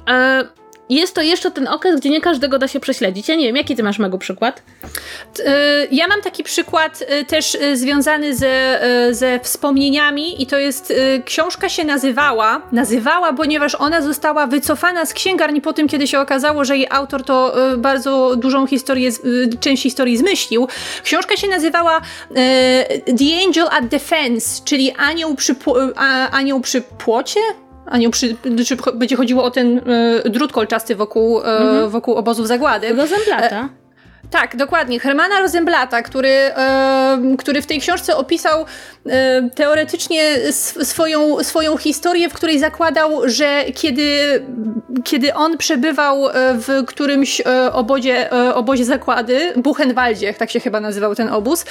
e, 0.91 0.95
jest 0.95 1.15
to 1.15 1.21
jeszcze 1.21 1.51
ten 1.51 1.67
okres, 1.67 1.99
gdzie 1.99 2.09
nie 2.09 2.21
każdego 2.21 2.59
da 2.59 2.67
się 2.67 2.79
prześledzić. 2.79 3.27
Ja 3.27 3.35
nie 3.35 3.45
wiem, 3.45 3.55
jaki 3.55 3.75
ty 3.75 3.83
masz 3.83 3.99
mego 3.99 4.17
przykład? 4.17 4.63
Ja 5.91 6.07
mam 6.07 6.21
taki 6.21 6.43
przykład 6.43 7.03
też 7.27 7.57
związany 7.73 8.35
ze, 8.35 8.79
ze 9.11 9.39
wspomnieniami 9.39 10.41
i 10.41 10.47
to 10.47 10.59
jest, 10.59 10.93
książka 11.25 11.69
się 11.69 11.83
nazywała, 11.83 12.61
nazywała, 12.71 13.33
ponieważ 13.33 13.75
ona 13.75 14.01
została 14.01 14.47
wycofana 14.47 15.05
z 15.05 15.13
księgarni 15.13 15.61
po 15.61 15.73
tym, 15.73 15.87
kiedy 15.87 16.07
się 16.07 16.19
okazało, 16.19 16.65
że 16.65 16.77
jej 16.77 16.87
autor 16.89 17.23
to 17.23 17.55
bardzo 17.77 18.35
dużą 18.35 18.67
historię, 18.67 19.11
część 19.59 19.83
historii 19.83 20.17
zmyślił. 20.17 20.67
Książka 21.03 21.37
się 21.37 21.47
nazywała 21.47 22.01
The 23.05 23.45
Angel 23.47 23.67
at 23.71 23.87
Defense, 23.87 24.61
czyli 24.65 24.91
Anioł 24.91 25.35
przy, 25.35 25.55
anioł 26.31 26.61
przy 26.61 26.81
płocie? 26.81 27.39
Anioł 27.85 28.11
przy, 28.11 28.35
czy 28.67 28.77
będzie 28.93 29.15
chodziło 29.15 29.43
o 29.43 29.51
ten 29.51 29.81
e, 30.25 30.29
drut 30.29 30.51
kolczasty 30.51 30.95
wokół, 30.95 31.37
mhm. 31.37 31.89
wokół 31.89 32.15
obozów 32.15 32.47
zagłady. 32.47 32.93
Rozenblata. 32.93 33.61
E, 33.61 33.80
tak, 34.29 34.55
dokładnie. 34.55 34.99
Hermana 34.99 35.39
Rosenblata, 35.39 36.01
który, 36.01 36.51
który 37.37 37.61
w 37.61 37.65
tej 37.65 37.79
książce 37.79 38.15
opisał 38.15 38.65
teoretycznie 39.55 40.21
swoją, 40.83 41.43
swoją 41.43 41.77
historię, 41.77 42.29
w 42.29 42.33
której 42.33 42.59
zakładał, 42.59 43.21
że 43.25 43.63
kiedy, 43.75 44.41
kiedy 45.03 45.33
on 45.33 45.57
przebywał 45.57 46.29
e, 46.29 46.33
w 46.53 46.85
którymś 46.87 47.41
e, 47.41 47.73
obozie, 47.73 48.31
e, 48.33 48.55
obozie 48.55 48.85
zakłady, 48.85 49.53
Buchenwaldzie, 49.55 50.33
tak 50.33 50.51
się 50.51 50.59
chyba 50.59 50.79
nazywał 50.79 51.15
ten 51.15 51.29
obóz, 51.29 51.65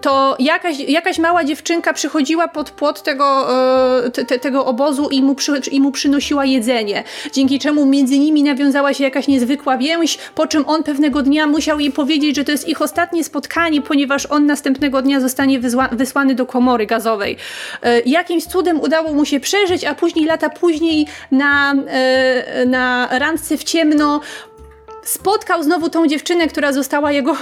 to 0.00 0.36
jakaś, 0.38 0.78
jakaś 0.78 1.18
mała 1.18 1.44
dziewczynka 1.44 1.92
przychodziła 1.92 2.48
pod 2.48 2.70
płot 2.70 3.02
tego, 3.02 3.46
te, 4.12 4.38
tego 4.38 4.66
obozu 4.66 5.08
i 5.10 5.22
mu, 5.22 5.34
przy, 5.34 5.60
i 5.70 5.80
mu 5.80 5.92
przynosiła 5.92 6.44
jedzenie, 6.44 7.04
dzięki 7.32 7.58
czemu 7.58 7.86
między 7.86 8.18
nimi 8.18 8.42
nawiązała 8.42 8.94
się 8.94 9.04
jakaś 9.04 9.28
niezwykła 9.28 9.78
więź, 9.78 10.18
po 10.34 10.46
czym 10.46 10.64
on 10.68 10.82
pewnego 10.82 11.22
dnia 11.22 11.46
musiał 11.46 11.59
musiał 11.60 11.80
jej 11.80 11.92
powiedzieć, 11.92 12.36
że 12.36 12.44
to 12.44 12.52
jest 12.52 12.68
ich 12.68 12.82
ostatnie 12.82 13.24
spotkanie, 13.24 13.82
ponieważ 13.82 14.26
on 14.26 14.46
następnego 14.46 15.02
dnia 15.02 15.20
zostanie 15.20 15.60
wysłany 15.92 16.34
do 16.34 16.46
komory 16.46 16.86
gazowej. 16.86 17.36
E, 17.82 18.00
jakimś 18.00 18.44
cudem 18.44 18.80
udało 18.80 19.12
mu 19.12 19.24
się 19.24 19.40
przeżyć, 19.40 19.84
a 19.84 19.94
później, 19.94 20.26
lata 20.26 20.50
później, 20.50 21.06
na, 21.30 21.74
e, 21.88 22.66
na 22.66 23.08
randce 23.18 23.56
w 23.56 23.64
ciemno 23.64 24.20
spotkał 25.04 25.62
znowu 25.62 25.88
tą 25.88 26.06
dziewczynę, 26.06 26.48
która 26.48 26.72
została 26.72 27.12
jego, 27.12 27.36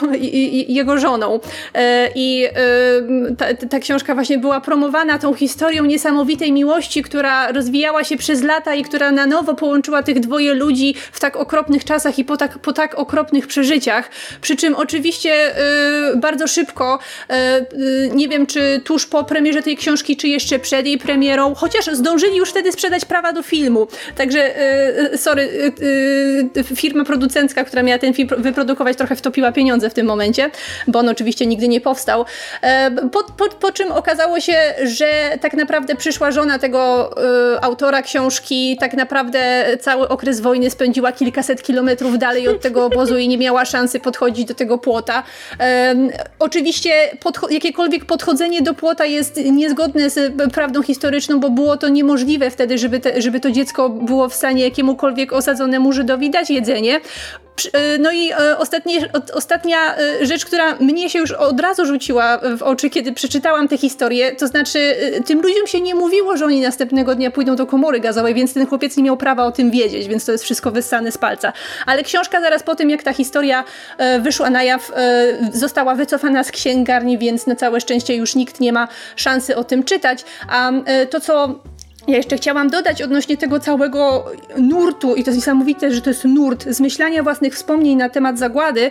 jego 0.69 0.99
żoną. 0.99 1.41
E, 1.75 2.11
I 2.15 2.45
e, 2.45 2.51
ta, 3.39 3.67
ta, 3.69 3.79
książka 3.79 4.15
właśnie 4.15 4.39
była 4.39 4.61
promowana 4.61 5.19
tą 5.19 5.35
historią 5.35 5.85
niesamowitej 5.85 6.53
miłości, 6.53 7.03
która 7.03 7.53
rozwijała 7.53 8.05
się 8.05 8.17
przez 8.17 8.43
lata 8.43 8.75
i 8.75 8.83
która 8.83 9.13
na 9.13 9.27
nowo 9.27 9.55
połączyła 9.55 10.03
tych 10.03 10.21
dwoje 10.21 10.55
ludzi 10.55 10.95
w 11.13 11.21
tak 11.21 11.37
okropnych 11.37 11.85
czasach 11.85 12.19
i 12.19 12.25
po 12.25 12.37
tak, 12.37 12.59
po 12.59 12.73
tak 12.73 12.99
okropnych 12.99 13.47
przeżyciach. 13.47 14.11
Przy 14.41 14.57
czym 14.57 14.75
oczywiście 14.75 15.33
e, 15.33 16.17
bardzo 16.17 16.47
szybko, 16.47 16.99
nie 18.15 18.29
wiem 18.29 18.47
czy 18.47 18.81
tuż 18.85 19.07
po 19.07 19.25
premierze 19.25 19.63
tej 19.63 19.77
książki, 19.77 20.17
czy 20.17 20.29
jeszcze 20.29 20.59
przed 20.59 20.87
jej 20.87 20.99
premierą, 20.99 21.55
chociaż 21.55 21.85
zdążyli 21.87 22.37
już 22.37 22.51
wtedy 22.51 22.73
sprzedać 22.73 23.05
prawa 23.05 23.33
do 23.33 23.43
filmu. 23.43 23.89
Także, 24.17 24.55
sorry, 25.17 25.73
firma 26.75 27.05
która 27.55 27.83
miała 27.83 27.99
ten 27.99 28.15
film 28.15 28.29
wyprodukować, 28.39 28.97
trochę 28.97 29.17
wtopiła 29.17 29.53
pieniądze 29.53 29.91
w 29.91 29.95
tym 29.95 30.07
momencie, 30.07 30.51
bo 30.87 30.99
on 30.99 31.09
oczywiście 31.09 31.47
nigdy 31.47 31.69
nie 31.69 31.81
powstał. 31.81 32.25
E, 32.63 32.91
po, 32.91 33.25
po, 33.25 33.49
po 33.49 33.73
czym 33.73 33.93
okazało 33.93 34.41
się, 34.41 34.59
że 34.85 35.39
tak 35.41 35.55
naprawdę 35.55 35.97
przyszła 35.97 36.31
żona 36.31 36.59
tego 36.59 37.11
y, 37.55 37.61
autora 37.61 38.03
książki, 38.03 38.77
tak 38.81 38.95
naprawdę 38.95 39.65
cały 39.81 40.09
okres 40.09 40.41
wojny 40.41 40.71
spędziła 40.71 41.13
kilkaset 41.13 41.63
kilometrów 41.63 42.19
dalej 42.19 42.49
od 42.49 42.61
tego 42.61 42.85
obozu 42.85 43.19
i 43.19 43.29
nie 43.29 43.39
miała 43.39 43.65
szansy 43.65 44.01
podchodzić 44.01 44.45
do 44.45 44.55
tego 44.55 44.79
płota. 44.79 45.23
E, 45.61 45.95
oczywiście 46.39 46.91
podcho 47.21 47.49
jakiekolwiek 47.49 48.05
podchodzenie 48.05 48.63
do 48.63 48.75
płota 48.75 49.05
jest 49.05 49.37
niezgodne 49.37 50.11
z 50.11 50.35
prawdą 50.53 50.83
historyczną, 50.83 51.41
bo 51.41 51.51
było 51.51 51.77
to 51.77 51.89
niemożliwe 51.89 52.51
wtedy, 52.51 52.79
żeby, 52.79 53.01
te, 53.01 53.23
żeby 53.23 53.41
to 53.41 53.51
dziecko 53.51 53.89
było 53.89 54.29
w 54.29 54.35
stanie 54.35 54.65
jakiemukolwiek 54.65 55.33
osadzonemu 55.33 55.93
Żydowi 55.93 56.31
dać 56.31 56.51
jedzenie. 56.51 57.01
E, 57.67 57.99
no 57.99 58.13
i 58.13 58.33
e, 58.33 58.59
ostatnie, 58.59 59.09
ostatnia 59.35 59.97
e, 59.97 60.27
rzecz, 60.27 60.45
która 60.45 60.75
mnie 60.75 61.11
się 61.11 61.19
już 61.19 61.33
od 61.33 61.61
razu 61.61 61.87
rzuciła 61.87 62.41
w 62.59 62.63
oczy, 62.63 62.91
kiedy 62.91 63.13
przeczytałam 63.13 63.69
tę 63.69 63.77
historię, 63.77 64.37
to 64.37 64.47
znaczy 64.47 64.97
tym 65.27 65.41
ludziom 65.41 65.67
się 65.67 65.81
nie 65.81 65.95
mówiło, 65.95 66.37
że 66.37 66.45
oni 66.45 66.61
następnego 66.61 67.15
dnia 67.15 67.31
pójdą 67.31 67.57
do 67.57 67.67
komory 67.67 68.01
gazowej, 68.01 68.35
więc 68.35 68.55
ten 68.55 68.67
chłopiec 68.67 68.97
nie 68.97 69.03
miał 69.03 69.17
prawa 69.17 69.45
o 69.45 69.53
tym 69.53 69.71
wiedzieć, 69.71 70.09
więc 70.09 70.25
to 70.25 70.33
jest 70.33 70.45
wszystko 70.45 70.71
wyssane 70.71 71.13
z 71.13 71.19
palca. 71.19 71.53
Ale 71.87 72.03
książka 72.03 72.41
zaraz 72.41 72.63
po 72.63 72.75
tym, 72.75 72.91
jak 72.91 73.03
ta 73.03 73.13
historia 73.13 73.65
wyszła 74.21 74.51
na 74.51 74.63
jaw, 74.63 74.93
została 75.53 75.95
wycofana 75.95 76.45
z 76.45 76.51
księgarni, 76.51 77.19
więc 77.19 77.47
na 77.47 77.57
całe 77.57 77.81
szczęście 77.81 78.17
już 78.17 78.35
nikt 78.35 78.61
nie 78.61 78.73
ma 78.73 78.89
szansy 79.17 79.57
o 79.57 79.65
tym 79.65 79.85
czytać. 79.85 80.25
A 80.49 80.71
to, 81.11 81.21
co 81.21 81.61
ja 82.09 82.17
jeszcze 82.17 82.37
chciałam 82.37 82.71
dodać 82.71 83.03
odnośnie 83.03 83.37
tego 83.37 83.61
całego 83.61 84.25
nurtu, 84.59 85.15
i 85.15 85.25
to 85.25 85.31
jest 85.31 85.39
niesamowite, 85.39 85.91
że 85.91 86.01
to 86.01 86.11
jest 86.11 86.25
nurt 86.25 86.65
zmyślania 86.69 87.23
własnych 87.23 87.55
wspomnień 87.55 87.97
na 87.97 88.09
temat 88.09 88.39
zagłady, 88.39 88.91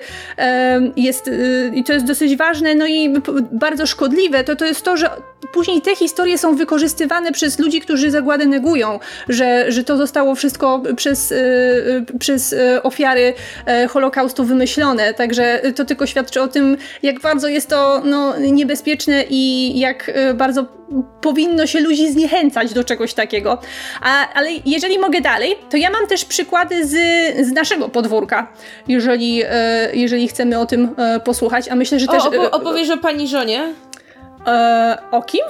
jest, 0.95 1.27
y, 1.27 1.71
i 1.75 1.83
to 1.83 1.93
jest 1.93 2.05
dosyć 2.05 2.37
ważne, 2.37 2.75
no 2.75 2.87
i 2.87 3.13
bardzo 3.51 3.85
szkodliwe, 3.85 4.43
to 4.43 4.55
to 4.55 4.65
jest 4.65 4.81
to, 4.81 4.97
że 4.97 5.09
później 5.51 5.81
te 5.81 5.95
historie 5.95 6.37
są 6.37 6.55
wykorzystywane 6.55 7.31
przez 7.31 7.59
ludzi, 7.59 7.81
którzy 7.81 8.11
zagładę 8.11 8.45
negują, 8.45 8.99
że, 9.29 9.71
że 9.71 9.83
to 9.83 9.97
zostało 9.97 10.35
wszystko 10.35 10.81
przez, 10.95 11.31
y, 11.31 11.35
y, 11.35 12.19
przez 12.19 12.55
ofiary 12.83 13.33
e, 13.65 13.87
Holokaustu 13.87 14.43
wymyślone, 14.43 15.13
także 15.13 15.61
to 15.75 15.85
tylko 15.85 16.05
świadczy 16.05 16.41
o 16.41 16.47
tym, 16.47 16.77
jak 17.03 17.19
bardzo 17.19 17.47
jest 17.47 17.69
to 17.69 18.01
no, 18.05 18.39
niebezpieczne 18.39 19.23
i 19.29 19.79
jak 19.79 20.11
bardzo 20.35 20.65
powinno 21.21 21.67
się 21.67 21.79
ludzi 21.79 22.11
zniechęcać 22.11 22.73
do 22.73 22.83
czegoś 22.83 23.13
takiego. 23.13 23.57
A, 24.01 24.33
ale 24.33 24.49
jeżeli 24.65 24.99
mogę 24.99 25.21
dalej, 25.21 25.55
to 25.69 25.77
ja 25.77 25.89
mam 25.89 26.07
też 26.07 26.25
przykłady 26.25 26.85
z, 26.85 26.95
z 27.47 27.51
naszego 27.51 27.89
podwórka, 27.89 28.47
jeżeli, 28.87 29.43
e, 29.45 29.89
jeżeli 29.93 30.27
chcemy 30.27 30.59
o 30.59 30.65
tym 30.65 30.95
e, 30.97 31.19
posłuchać, 31.19 31.69
a 31.69 31.75
myślę, 31.75 31.99
że 31.99 32.07
też... 32.07 32.23
O, 32.23 32.27
opo 32.27 32.51
opowiesz 32.51 32.89
o 32.89 32.97
pani 32.97 33.27
żonie? 33.27 33.73
E, 34.47 34.99
o 35.11 35.21
kim? 35.21 35.45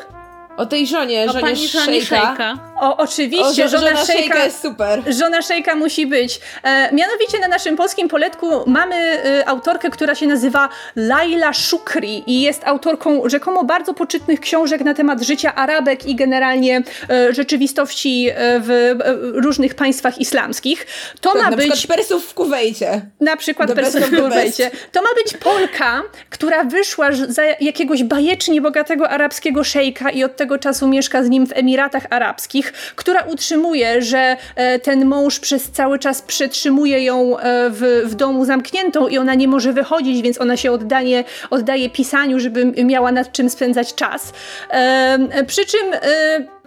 O 0.57 0.65
tej 0.65 0.87
żonie, 0.87 1.23
o 1.23 1.27
żonie 1.27 1.41
pani 1.41 1.67
żonie 1.67 2.01
szejka. 2.01 2.57
O, 2.79 2.97
oczywiście, 2.97 3.65
o, 3.65 3.69
żona, 3.69 3.87
żona 3.87 4.05
szejka, 4.05 4.43
jest 4.43 4.61
super. 4.61 5.03
Żona 5.19 5.41
szejka 5.41 5.75
musi 5.75 6.07
być. 6.07 6.39
E, 6.63 6.95
mianowicie 6.95 7.39
na 7.39 7.47
naszym 7.47 7.75
polskim 7.75 8.07
poletku 8.07 8.47
mamy 8.65 8.95
e, 8.95 9.49
autorkę, 9.49 9.89
która 9.89 10.15
się 10.15 10.27
nazywa 10.27 10.69
Laila 10.95 11.53
Shukri 11.53 12.23
i 12.27 12.41
jest 12.41 12.67
autorką 12.67 13.29
rzekomo 13.29 13.63
bardzo 13.63 13.93
poczytnych 13.93 14.39
książek 14.39 14.81
na 14.81 14.93
temat 14.93 15.21
życia 15.21 15.55
Arabek 15.55 16.05
i 16.05 16.15
generalnie 16.15 16.81
e, 17.09 17.33
rzeczywistości 17.33 18.29
e, 18.29 18.59
w 18.59 18.71
e, 18.71 18.95
różnych 19.41 19.75
państwach 19.75 20.17
islamskich. 20.17 20.87
To 21.21 21.33
tak, 21.33 21.43
ma 21.43 21.49
na 21.49 21.57
być... 21.57 21.71
przykład 21.71 21.97
Persów 21.97 22.25
w 22.25 22.33
Kuwejcie. 22.33 23.01
Na 23.21 23.37
przykład 23.37 23.73
Persów 23.73 24.01
w 24.01 24.15
Kuwejcie. 24.23 24.71
To 24.91 25.01
ma 25.01 25.09
być 25.23 25.37
Polka, 25.37 26.01
która 26.29 26.63
wyszła 26.63 27.11
za 27.11 27.43
jakiegoś 27.45 28.03
bajecznie 28.03 28.61
bogatego 28.61 29.09
arabskiego 29.09 29.63
szejka 29.63 30.09
i 30.09 30.23
od 30.23 30.35
tego 30.35 30.46
czasu 30.57 30.87
mieszka 30.87 31.23
z 31.23 31.29
nim 31.29 31.47
w 31.47 31.51
Emiratach 31.55 32.07
Arabskich 32.09 32.73
która 32.95 33.21
utrzymuje, 33.21 34.01
że 34.01 34.37
e, 34.55 34.79
ten 34.79 35.05
mąż 35.05 35.39
przez 35.39 35.71
cały 35.71 35.99
czas 35.99 36.21
przetrzymuje 36.21 37.03
ją 37.03 37.39
e, 37.39 37.69
w, 37.69 38.01
w 38.05 38.15
domu 38.15 38.45
zamkniętą 38.45 39.07
i 39.07 39.17
ona 39.17 39.35
nie 39.35 39.47
może 39.47 39.73
wychodzić, 39.73 40.21
więc 40.21 40.41
ona 40.41 40.57
się 40.57 40.71
oddaje, 40.71 41.23
oddaje 41.49 41.89
pisaniu, 41.89 42.39
żeby 42.39 42.65
miała 42.65 43.11
nad 43.11 43.31
czym 43.31 43.49
spędzać 43.49 43.95
czas. 43.95 44.33
E, 44.69 45.43
przy 45.47 45.65
czym 45.65 45.87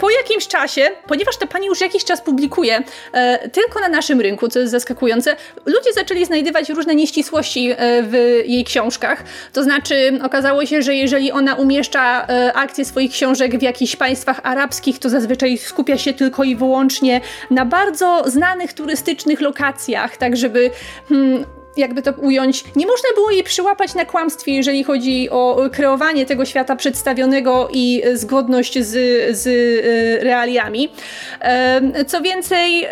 po 0.00 0.10
jakimś 0.10 0.48
czasie, 0.48 0.90
ponieważ 1.06 1.36
ta 1.36 1.46
pani 1.46 1.66
już 1.66 1.80
jakiś 1.80 2.04
czas 2.04 2.20
publikuje 2.20 2.82
e, 3.12 3.48
tylko 3.48 3.80
na 3.80 3.88
naszym 3.88 4.20
rynku, 4.20 4.48
co 4.48 4.58
jest 4.58 4.72
zaskakujące, 4.72 5.36
ludzie 5.66 5.92
zaczęli 5.92 6.24
znajdywać 6.24 6.68
różne 6.68 6.94
nieścisłości 6.94 7.70
e, 7.70 8.02
w 8.02 8.12
jej 8.46 8.64
książkach. 8.64 9.24
To 9.52 9.62
znaczy, 9.62 10.18
okazało 10.22 10.66
się, 10.66 10.82
że 10.82 10.94
jeżeli 10.94 11.32
ona 11.32 11.54
umieszcza 11.54 12.26
e, 12.26 12.52
akcje 12.52 12.84
swoich 12.84 13.12
książek 13.12 13.58
w 13.58 13.62
jakichś 13.62 13.96
państwach 13.96 14.40
arabskich, 14.42 14.98
to 14.98 15.08
zazwyczaj 15.08 15.58
skupia 15.58 15.98
się 15.98 16.12
tylko 16.12 16.44
i 16.44 16.56
wyłącznie 16.56 17.20
na 17.50 17.64
bardzo 17.64 18.22
znanych 18.26 18.72
turystycznych 18.72 19.40
lokacjach, 19.40 20.16
tak 20.16 20.36
żeby. 20.36 20.70
Hmm, 21.08 21.59
jakby 21.76 22.02
to 22.02 22.12
ująć, 22.12 22.64
nie 22.76 22.86
można 22.86 23.08
było 23.14 23.30
jej 23.30 23.42
przyłapać 23.42 23.94
na 23.94 24.04
kłamstwie, 24.04 24.54
jeżeli 24.54 24.84
chodzi 24.84 25.30
o 25.30 25.68
kreowanie 25.72 26.26
tego 26.26 26.44
świata 26.44 26.76
przedstawionego 26.76 27.68
i 27.72 28.02
zgodność 28.14 28.78
z, 28.78 28.88
z 29.36 29.46
e, 29.46 30.24
realiami. 30.24 30.88
Co 32.06 32.20
więcej, 32.20 32.86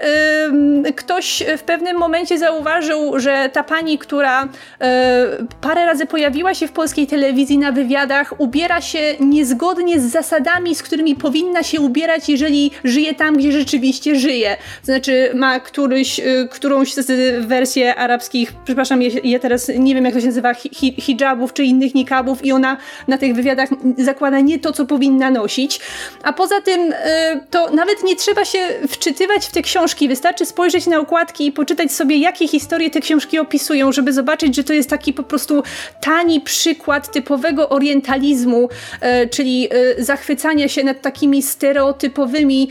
ktoś 0.97 1.43
w 1.59 1.63
pewnym 1.63 1.97
momencie 1.97 2.39
zauważył, 2.39 3.21
że 3.21 3.51
ta 3.53 3.63
pani, 3.63 3.99
która 3.99 4.49
e, 4.81 5.27
parę 5.61 5.87
razy 5.87 6.07
pojawiła 6.07 6.55
się 6.55 6.69
w 6.69 6.73
polskiej 6.73 7.07
telewizji 7.07 7.59
na 7.59 7.73
wywiadach, 7.73 8.41
ubiera 8.41 8.81
się 8.81 9.15
niezgodnie 9.21 10.01
z 10.01 10.03
zasadami, 10.03 10.75
z 10.75 10.83
którymi 10.83 11.17
powinna 11.17 11.63
się 11.63 11.81
ubierać, 11.81 12.29
jeżeli 12.29 12.71
żyje 12.85 13.15
tam, 13.15 13.37
gdzie 13.37 13.53
rzeczywiście 13.53 14.17
żyje. 14.17 14.57
Znaczy 14.83 15.31
ma 15.35 15.61
któryś, 15.61 16.21
e, 16.21 16.25
którąś 16.51 16.95
z 16.95 17.47
wersji 17.47 17.85
arabskich, 17.85 18.53
przepraszam, 18.69 19.03
ja 19.25 19.39
teraz 19.39 19.71
nie 19.79 19.95
wiem 19.95 20.05
jak 20.05 20.15
to 20.15 20.21
się 20.21 20.27
nazywa, 20.27 20.55
hi 20.55 20.95
hijabów 20.99 21.53
czy 21.53 21.65
innych 21.65 21.95
nikabów 21.95 22.45
i 22.45 22.53
ona 22.53 22.77
na 23.09 23.19
tych 23.19 23.35
wywiadach 23.35 23.69
zakłada 23.99 24.41
nie 24.41 24.59
to, 24.59 24.73
co 24.73 24.87
powinna 24.87 25.31
nosić. 25.31 25.81
A 26.23 26.33
poza 26.33 26.61
tym 26.61 26.93
e, 26.93 27.41
to 27.51 27.71
nawet 27.71 28.05
nie 28.05 28.17
trzeba 28.17 28.45
się 28.45 28.59
wczytywać 28.89 29.47
w 29.47 29.53
te 29.53 29.63
książki, 29.63 30.09
wystarczy 30.09 30.47
spojrzeć 30.47 30.87
na 30.87 30.99
okładki 30.99 31.47
i 31.47 31.53
poczytać 31.53 31.93
sobie, 31.93 32.17
jakie 32.17 32.49
historie 32.49 32.91
te 32.91 33.01
książki 33.01 33.39
opisują, 33.39 33.93
żeby 33.93 34.13
zobaczyć, 34.13 34.57
że 34.57 34.65
to 34.65 34.73
jest 34.73 34.91
taki 34.91 35.13
po 35.13 35.23
prostu 35.23 35.63
tani 36.01 36.41
przykład 36.41 37.13
typowego 37.13 37.69
orientalizmu, 37.69 38.69
e, 39.01 39.27
czyli 39.27 39.69
e, 39.71 40.05
zachwycania 40.05 40.69
się 40.69 40.85
nad 40.85 41.01
takimi 41.01 41.43
stereotypowymi 41.43 42.69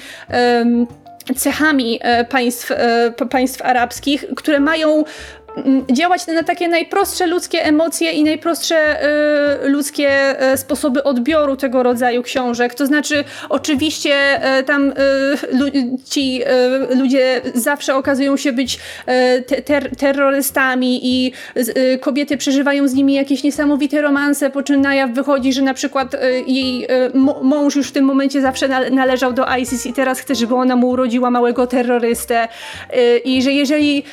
cechami 1.36 2.00
e, 2.02 2.26
państw, 2.26 2.72
państw 3.30 3.62
arabskich, 3.62 4.26
które 4.36 4.60
mają 4.60 5.04
działać 5.92 6.28
na 6.28 6.44
takie 6.44 6.68
najprostsze 6.68 7.28
ludzkie 7.28 7.66
emocje 7.66 8.12
i 8.12 8.24
najprostsze 8.24 9.06
y, 9.66 9.70
ludzkie 9.70 10.36
y, 10.54 10.58
sposoby 10.58 11.04
odbioru 11.04 11.56
tego 11.56 11.84
rodzaju 11.84 12.24
książek. 12.24 12.76
To 12.76 12.86
znaczy, 12.86 13.24
oczywiście 13.50 14.42
y, 14.60 14.64
tam 14.64 14.94
ci 16.10 16.42
ludzie 16.96 17.42
zawsze 17.54 17.96
okazują 17.96 18.38
się 18.38 18.52
być 18.52 18.80
ter 19.66 19.96
terrorystami 19.96 21.00
i 21.04 21.32
kobiety 22.02 22.38
przeżywają 22.38 22.88
z 22.88 22.94
nimi 22.94 23.14
jakieś 23.14 23.44
niesamowite 23.44 24.02
romanse, 24.02 24.50
po 24.50 24.64
czym 24.64 24.82
na 24.82 24.96
jaw 24.96 25.12
wychodzi, 25.12 25.54
że 25.54 25.62
na 25.62 25.74
przykład 25.74 26.16
jej 26.48 26.88
mąż 27.42 27.76
już 27.76 27.88
w 27.88 27.92
tym 27.92 28.06
momencie 28.06 28.42
zawsze 28.42 28.68
należał 28.92 29.34
do 29.34 29.46
ISIS 29.58 29.86
i 29.86 29.94
teraz 29.94 30.20
chce, 30.20 30.36
żeby 30.36 30.56
ona 30.56 30.76
mu 30.76 30.90
urodziła 30.90 31.32
małego 31.32 31.68
terrorystę 31.68 32.48
i 33.26 33.42
że 33.42 33.52
jeżeli 33.52 34.04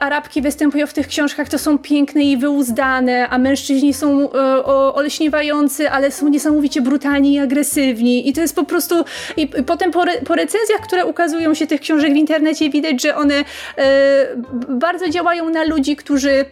Arabki 0.00 0.42
występują 0.42 0.65
występują 0.66 0.86
w 0.86 0.92
tych 0.92 1.08
książkach, 1.08 1.48
to 1.48 1.58
są 1.58 1.78
piękne 1.78 2.22
i 2.22 2.36
wyuzdane, 2.36 3.28
a 3.28 3.38
mężczyźni 3.38 3.94
są 3.94 4.32
e, 4.32 4.64
oleśniewający, 4.94 5.90
ale 5.90 6.10
są 6.10 6.28
niesamowicie 6.28 6.80
brutalni 6.80 7.34
i 7.34 7.38
agresywni. 7.38 8.28
I 8.28 8.32
to 8.32 8.40
jest 8.40 8.56
po 8.56 8.64
prostu. 8.64 9.04
I, 9.36 9.42
i 9.42 9.62
potem 9.62 9.90
po, 9.90 10.02
re, 10.02 10.12
po, 10.12 10.34
recenzjach, 10.34 10.80
które 10.80 11.06
ukazują 11.06 11.54
się 11.54 11.66
tych 11.66 11.80
książek 11.80 12.12
w 12.12 12.16
internecie, 12.16 12.70
widać, 12.70 13.02
że 13.02 13.16
one 13.16 13.34
e, 13.78 14.26
bardzo 14.68 15.08
działają 15.08 15.50
na 15.50 15.64
ludzi, 15.64 15.96
którzy 15.96 16.44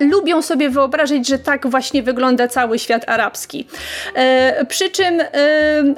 lubią 0.00 0.42
sobie 0.42 0.70
wyobrazić, 0.70 1.28
że 1.28 1.38
tak 1.38 1.66
właśnie 1.66 2.02
wygląda 2.02 2.48
cały 2.48 2.78
świat 2.78 3.08
arabski. 3.08 3.66
E, 4.14 4.66
przy 4.66 4.90
czym 4.90 5.20
e, 5.20 5.26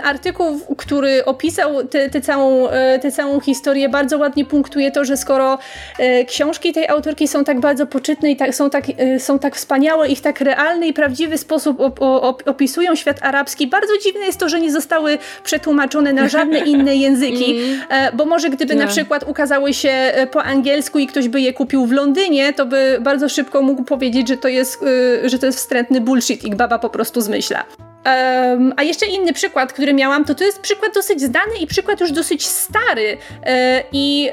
artykuł, 0.03 0.61
który 0.77 1.25
opisał 1.25 1.85
tę 1.85 2.21
całą, 2.21 2.69
e, 2.69 3.13
całą 3.13 3.41
historię, 3.41 3.89
bardzo 3.89 4.19
ładnie 4.19 4.45
punktuje 4.45 4.91
to, 4.91 5.05
że 5.05 5.17
skoro 5.17 5.59
e, 5.99 6.25
książki 6.25 6.73
tej 6.73 6.89
autorki 6.89 7.29
są 7.29 7.45
tak 7.45 7.61
bardzo 7.61 7.87
poczytne 7.87 8.31
i 8.31 8.37
tak, 8.37 8.55
są, 8.55 8.71
tak, 8.71 8.85
e, 8.97 9.21
są 9.21 9.39
tak 9.39 9.57
wspaniałe 9.57 10.09
i 10.09 10.17
w 10.17 10.21
tak 10.21 10.41
realny 10.41 10.87
i 10.87 10.93
prawdziwy 10.93 11.39
sposób 11.39 11.81
op, 11.81 12.03
op, 12.03 12.43
opisują 12.47 12.95
świat 12.95 13.19
arabski, 13.23 13.67
bardzo 13.67 13.99
dziwne 13.99 14.27
jest 14.27 14.41
to, 14.41 14.49
że 14.49 14.61
nie 14.61 14.73
zostały 14.73 15.19
przetłumaczone 15.45 16.13
na 16.13 16.29
żadne 16.29 16.59
inne 16.73 16.97
języki, 16.97 17.59
mm. 17.59 17.81
e, 17.91 18.13
bo 18.13 18.25
może 18.25 18.51
gdyby 18.51 18.75
na 18.75 18.83
tak. 18.83 18.91
przykład 18.91 19.25
ukazały 19.29 19.75
się 19.75 19.93
po 20.33 20.43
angielsku 20.43 20.99
i 20.99 21.07
ktoś 21.07 21.29
by 21.29 21.41
je 21.41 21.53
kupił 21.53 21.87
w 21.87 21.93
Londynie, 21.93 22.53
to 22.53 22.67
by 22.67 22.99
bardzo 23.01 23.29
szybko 23.29 23.63
mógł 23.63 23.87
powiedzieć, 23.97 24.29
że 24.29 24.37
to 24.37 24.49
jest, 24.49 24.83
yy, 24.83 25.29
że 25.29 25.39
to 25.39 25.47
jest 25.47 25.59
wstrętny 25.59 26.01
bullshit 26.01 26.45
i 26.45 26.55
baba 26.55 26.79
po 26.79 26.91
prostu 26.91 27.21
zmyśla. 27.21 27.65
Um, 28.05 28.75
a 28.77 28.83
jeszcze 28.83 29.07
inny 29.07 29.33
przykład, 29.33 29.73
który 29.73 29.95
miałam, 29.95 30.25
to 30.25 30.35
to 30.35 30.45
jest 30.45 30.61
przykład 30.61 30.95
dosyć 30.95 31.21
znany 31.21 31.59
i 31.61 31.67
przykład 31.67 32.01
już 32.01 32.13
dosyć 32.13 32.47
stary. 32.47 33.19
E, 33.43 33.83
I 33.93 34.31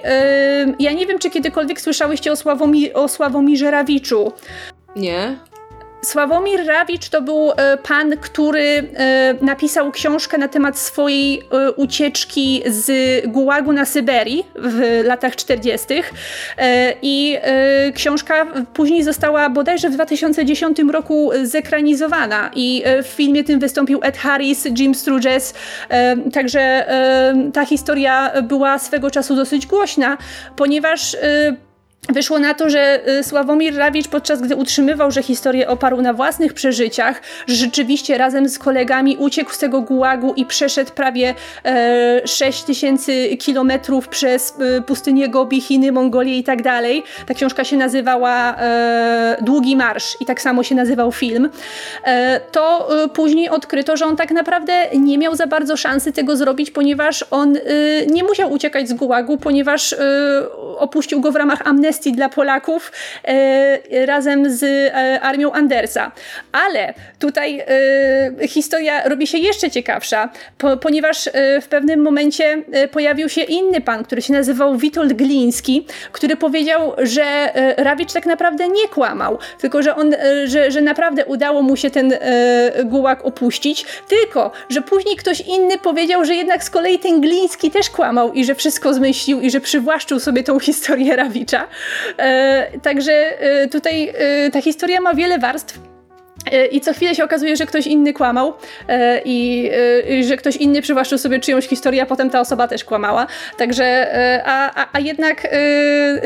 ja 0.80 0.92
nie 0.92 1.06
wiem, 1.06 1.20
czy 1.20 1.30
kiedykolwiek 1.30 1.82
słyszałyście 1.82 2.32
o, 2.32 2.36
Sławomi 2.36 2.94
o 2.94 3.08
Sławomirze 3.08 3.72
Rawiczu. 3.72 4.32
Nie. 4.96 5.38
Sławomir 6.04 6.66
Rawicz 6.66 7.10
to 7.10 7.22
był 7.22 7.52
e, 7.52 7.78
pan, 7.78 8.18
który 8.18 8.84
e, 8.96 9.36
napisał 9.42 9.92
książkę 9.92 10.38
na 10.38 10.48
temat 10.48 10.78
swojej 10.80 11.40
e, 11.40 11.72
ucieczki 11.72 12.64
z 12.66 12.92
Gułagu 13.28 13.74
na 13.74 13.86
Syberii 13.86 14.46
w 14.56 15.02
latach 15.06 15.36
40. 15.36 15.88
I 17.02 17.38
książka 17.96 18.46
później 18.74 19.04
została 19.04 19.50
bodajże 19.50 19.90
w 19.90 19.94
2010 19.94 20.78
roku 20.92 21.32
zekranizowana 21.44 22.52
i 22.56 22.84
w 23.04 23.08
filmie 23.08 23.44
tym 23.44 23.60
wystąpił 23.60 24.00
Ed 24.04 24.18
Harris, 24.18 24.68
Jim 24.78 24.96
Sturges, 24.96 25.54
także 26.34 26.86
ta 27.54 27.66
historia 27.66 28.32
była 28.42 28.80
swego 28.80 29.12
czasu 29.12 29.36
dosyć 29.36 29.68
głośna, 29.68 30.18
ponieważ 30.56 31.18
Wyszło 32.10 32.40
na 32.40 32.54
to, 32.54 32.70
że 32.70 33.10
y, 33.20 33.24
Sławomir 33.24 33.76
Rawicz 33.76 34.08
podczas 34.08 34.42
gdy 34.42 34.56
utrzymywał, 34.56 35.12
że 35.12 35.24
historię 35.24 35.68
oparł 35.68 36.02
na 36.02 36.14
własnych 36.14 36.54
przeżyciach, 36.54 37.22
rzeczywiście 37.48 38.18
razem 38.18 38.50
z 38.50 38.60
kolegami 38.60 39.18
uciekł 39.18 39.54
z 39.54 39.58
tego 39.58 39.82
gułagu 39.82 40.34
i 40.36 40.46
przeszedł 40.46 40.92
prawie 40.92 41.36
e, 41.66 42.22
6 42.28 42.64
tysięcy 42.64 43.38
kilometrów 43.38 44.08
przez 44.08 44.54
e, 44.60 44.82
pustynię 44.82 45.30
Gobi, 45.30 45.62
Chiny, 45.62 45.92
Mongolię 45.92 46.38
i 46.38 46.44
tak 46.44 46.62
dalej. 46.62 47.04
Ta 47.26 47.34
książka 47.34 47.64
się 47.64 47.78
nazywała 47.78 48.56
e, 48.58 49.38
Długi 49.42 49.76
Marsz 49.76 50.18
i 50.20 50.26
tak 50.26 50.42
samo 50.42 50.64
się 50.64 50.76
nazywał 50.76 51.12
film. 51.12 51.50
E, 52.06 52.40
to 52.40 52.90
e, 53.04 53.08
później 53.08 53.50
odkryto, 53.50 53.98
że 53.98 54.06
on 54.06 54.16
tak 54.16 54.32
naprawdę 54.32 54.74
nie 55.00 55.18
miał 55.18 55.36
za 55.36 55.48
bardzo 55.48 55.78
szansy 55.78 56.12
tego 56.12 56.38
zrobić, 56.38 56.72
ponieważ 56.72 57.26
on 57.32 57.58
nie 58.12 58.24
musiał 58.24 58.52
uciekać 58.52 58.90
z 58.90 58.94
gułagu, 58.94 59.38
ponieważ 59.38 59.96
opuścił 60.78 61.22
go 61.22 61.32
w 61.32 61.36
ramach 61.36 61.68
amnestii 61.68 62.12
dla 62.12 62.30
Polaków 62.30 62.92
e, 63.24 64.06
razem 64.06 64.52
z 64.52 64.64
e, 64.64 65.22
armią 65.22 65.52
Andersa. 65.52 66.12
Ale 66.52 66.94
tutaj 67.20 67.64
e, 68.42 68.48
historia 68.48 69.10
robi 69.10 69.28
się 69.28 69.38
jeszcze 69.38 69.72
ciekawsza, 69.72 70.30
po, 70.58 70.78
ponieważ 70.78 71.28
e, 71.28 71.62
w 71.62 71.68
pewnym 71.68 72.02
momencie 72.02 72.64
e, 72.72 72.88
pojawił 72.88 73.30
się 73.30 73.42
inny 73.42 73.82
pan, 73.82 74.04
który 74.04 74.22
się 74.22 74.34
nazywał 74.34 74.78
Witold 74.78 75.14
Gliński, 75.14 75.86
który 76.12 76.36
powiedział, 76.36 76.94
że 76.98 77.24
e, 77.24 77.84
Rawicz 77.84 78.14
tak 78.14 78.26
naprawdę 78.26 78.68
nie 78.68 78.88
kłamał, 78.88 79.38
tylko 79.62 79.84
że 79.84 79.96
on, 79.96 80.16
że, 80.46 80.72
że 80.72 80.82
naprawdę 80.82 81.26
udało 81.26 81.62
mu 81.62 81.76
się 81.76 81.90
ten 81.90 82.14
gułak 82.86 83.26
opuścić, 83.26 83.86
tylko 84.08 84.52
że 84.70 84.82
później 84.82 85.16
ktoś 85.16 85.42
inny 85.42 85.78
powiedział, 85.78 86.26
że 86.26 86.36
jednak 86.36 86.64
z 86.64 86.70
kolei 86.70 87.00
ten 87.00 87.22
Gliński 87.22 87.72
też 87.72 87.90
kłamał 87.90 88.34
i 88.34 88.46
że 88.46 88.56
wszystko 88.56 88.94
zmyślił 88.94 89.42
i 89.42 89.52
że 89.52 89.60
przywłaszczył 89.60 90.20
sobie 90.20 90.44
tą 90.44 90.60
historię 90.64 91.16
Rawicza. 91.16 91.68
E, 92.18 92.80
także 92.80 93.14
e, 93.40 93.68
tutaj 93.68 94.12
e, 94.14 94.52
ta 94.52 94.62
historia 94.62 95.02
ma 95.02 95.14
wiele 95.14 95.40
warstw. 95.40 95.93
I 96.72 96.82
co 96.82 96.94
chwilę 96.94 97.16
się 97.16 97.24
okazuje, 97.24 97.56
że 97.56 97.66
ktoś 97.66 97.88
inny 97.88 98.14
kłamał 98.14 98.54
i, 99.26 99.72
i, 100.10 100.24
że 100.24 100.38
ktoś 100.38 100.56
inny 100.56 100.82
przywłaszczył 100.82 101.18
sobie 101.18 101.40
czyjąś 101.40 101.68
historię, 101.68 102.02
a 102.02 102.06
potem 102.06 102.30
ta 102.30 102.40
osoba 102.40 102.68
też 102.68 102.84
kłamała. 102.84 103.28
Także, 103.58 104.12
a, 104.46 104.82
a, 104.84 104.88
a 104.94 105.00
jednak 105.00 105.48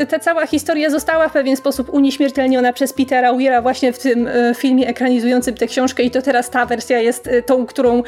ta 0.08 0.18
cała 0.18 0.46
historia 0.46 0.90
została 0.90 1.28
w 1.28 1.32
pewien 1.32 1.56
sposób 1.56 1.94
unieśmiertelniona 1.94 2.72
przez 2.72 2.92
Petera 2.92 3.32
Weira 3.32 3.62
właśnie 3.62 3.92
w 3.92 3.98
tym 3.98 4.28
filmie 4.56 4.86
ekranizującym 4.86 5.54
tę 5.54 5.66
książkę 5.66 6.02
i 6.02 6.10
to 6.10 6.22
teraz 6.22 6.50
ta 6.50 6.66
wersja 6.66 6.98
jest 6.98 7.30
tą, 7.46 7.66
którą 7.66 8.02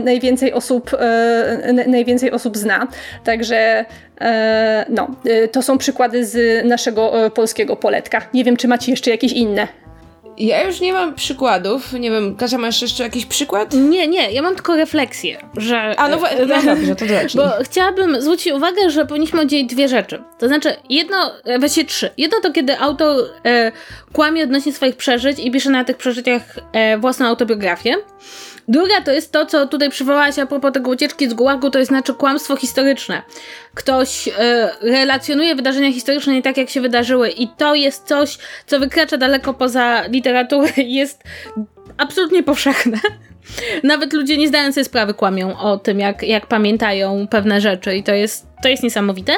najwięcej 0.00 0.52
osób, 0.52 0.90
najwięcej 1.86 2.30
osób 2.30 2.56
zna. 2.56 2.88
Także 3.24 3.84
E, 4.22 4.84
no, 4.88 5.08
e, 5.24 5.48
to 5.48 5.62
są 5.62 5.78
przykłady 5.78 6.26
z 6.26 6.64
naszego 6.66 7.26
e, 7.26 7.30
polskiego 7.30 7.76
poletka. 7.76 8.22
Nie 8.34 8.44
wiem, 8.44 8.56
czy 8.56 8.68
macie 8.68 8.90
jeszcze 8.92 9.10
jakieś 9.10 9.32
inne. 9.32 9.68
Ja 10.38 10.66
już 10.66 10.80
nie 10.80 10.92
mam 10.92 11.14
przykładów. 11.14 11.92
Nie 11.92 12.10
wiem, 12.10 12.36
Kasia, 12.36 12.58
masz 12.58 12.82
jeszcze 12.82 13.02
jakiś 13.02 13.26
przykład? 13.26 13.74
Nie, 13.74 14.08
nie, 14.08 14.32
ja 14.32 14.42
mam 14.42 14.54
tylko 14.54 14.76
refleksję, 14.76 15.38
że... 15.56 15.94
A, 15.96 16.08
no, 16.08 16.18
no 16.48 16.62
dobrze, 16.74 16.96
to 16.96 17.06
zacznij. 17.06 17.44
Bo 17.44 17.64
chciałabym 17.64 18.20
zwrócić 18.20 18.52
uwagę, 18.52 18.90
że 18.90 19.06
powinniśmy 19.06 19.40
oddzielić 19.40 19.70
dwie 19.70 19.88
rzeczy. 19.88 20.22
To 20.38 20.48
znaczy, 20.48 20.76
jedno, 20.88 21.32
właściwie 21.58 21.86
trzy. 21.86 22.10
Jedno 22.16 22.40
to, 22.40 22.52
kiedy 22.52 22.78
autor 22.78 23.16
e, 23.44 23.72
kłamie 24.12 24.44
odnośnie 24.44 24.72
swoich 24.72 24.96
przeżyć 24.96 25.38
i 25.38 25.50
pisze 25.50 25.70
na 25.70 25.84
tych 25.84 25.96
przeżyciach 25.96 26.42
e, 26.72 26.98
własną 26.98 27.26
autobiografię. 27.26 27.96
Druga 28.68 29.00
to 29.00 29.12
jest 29.12 29.32
to, 29.32 29.46
co 29.46 29.66
tutaj 29.66 29.90
przywołałaś 29.90 30.38
a 30.38 30.46
propos 30.46 30.72
tego 30.72 30.90
ucieczki 30.90 31.30
z 31.30 31.34
Gułagu, 31.34 31.70
to 31.70 31.78
jest 31.78 31.88
znaczy 31.88 32.14
kłamstwo 32.14 32.56
historyczne. 32.56 33.22
Ktoś 33.74 34.28
y, 34.28 34.32
relacjonuje 34.80 35.54
wydarzenia 35.54 35.92
historyczne 35.92 36.32
nie 36.32 36.42
tak, 36.42 36.56
jak 36.56 36.70
się 36.70 36.80
wydarzyły 36.80 37.30
i 37.30 37.48
to 37.48 37.74
jest 37.74 38.04
coś, 38.06 38.38
co 38.66 38.80
wykracza 38.80 39.16
daleko 39.16 39.54
poza 39.54 40.06
literaturę 40.06 40.72
i 40.76 40.94
jest 40.94 41.22
absolutnie 41.98 42.42
powszechne. 42.42 42.98
Nawet 43.82 44.12
ludzie 44.12 44.36
nie 44.36 44.48
zdając 44.48 44.74
sobie 44.74 44.84
sprawy 44.84 45.14
kłamią 45.14 45.58
o 45.58 45.78
tym, 45.78 46.00
jak, 46.00 46.22
jak 46.22 46.46
pamiętają 46.46 47.26
pewne 47.30 47.60
rzeczy 47.60 47.96
i 47.96 48.02
to 48.02 48.14
jest, 48.14 48.46
to 48.62 48.68
jest 48.68 48.82
niesamowite. 48.82 49.36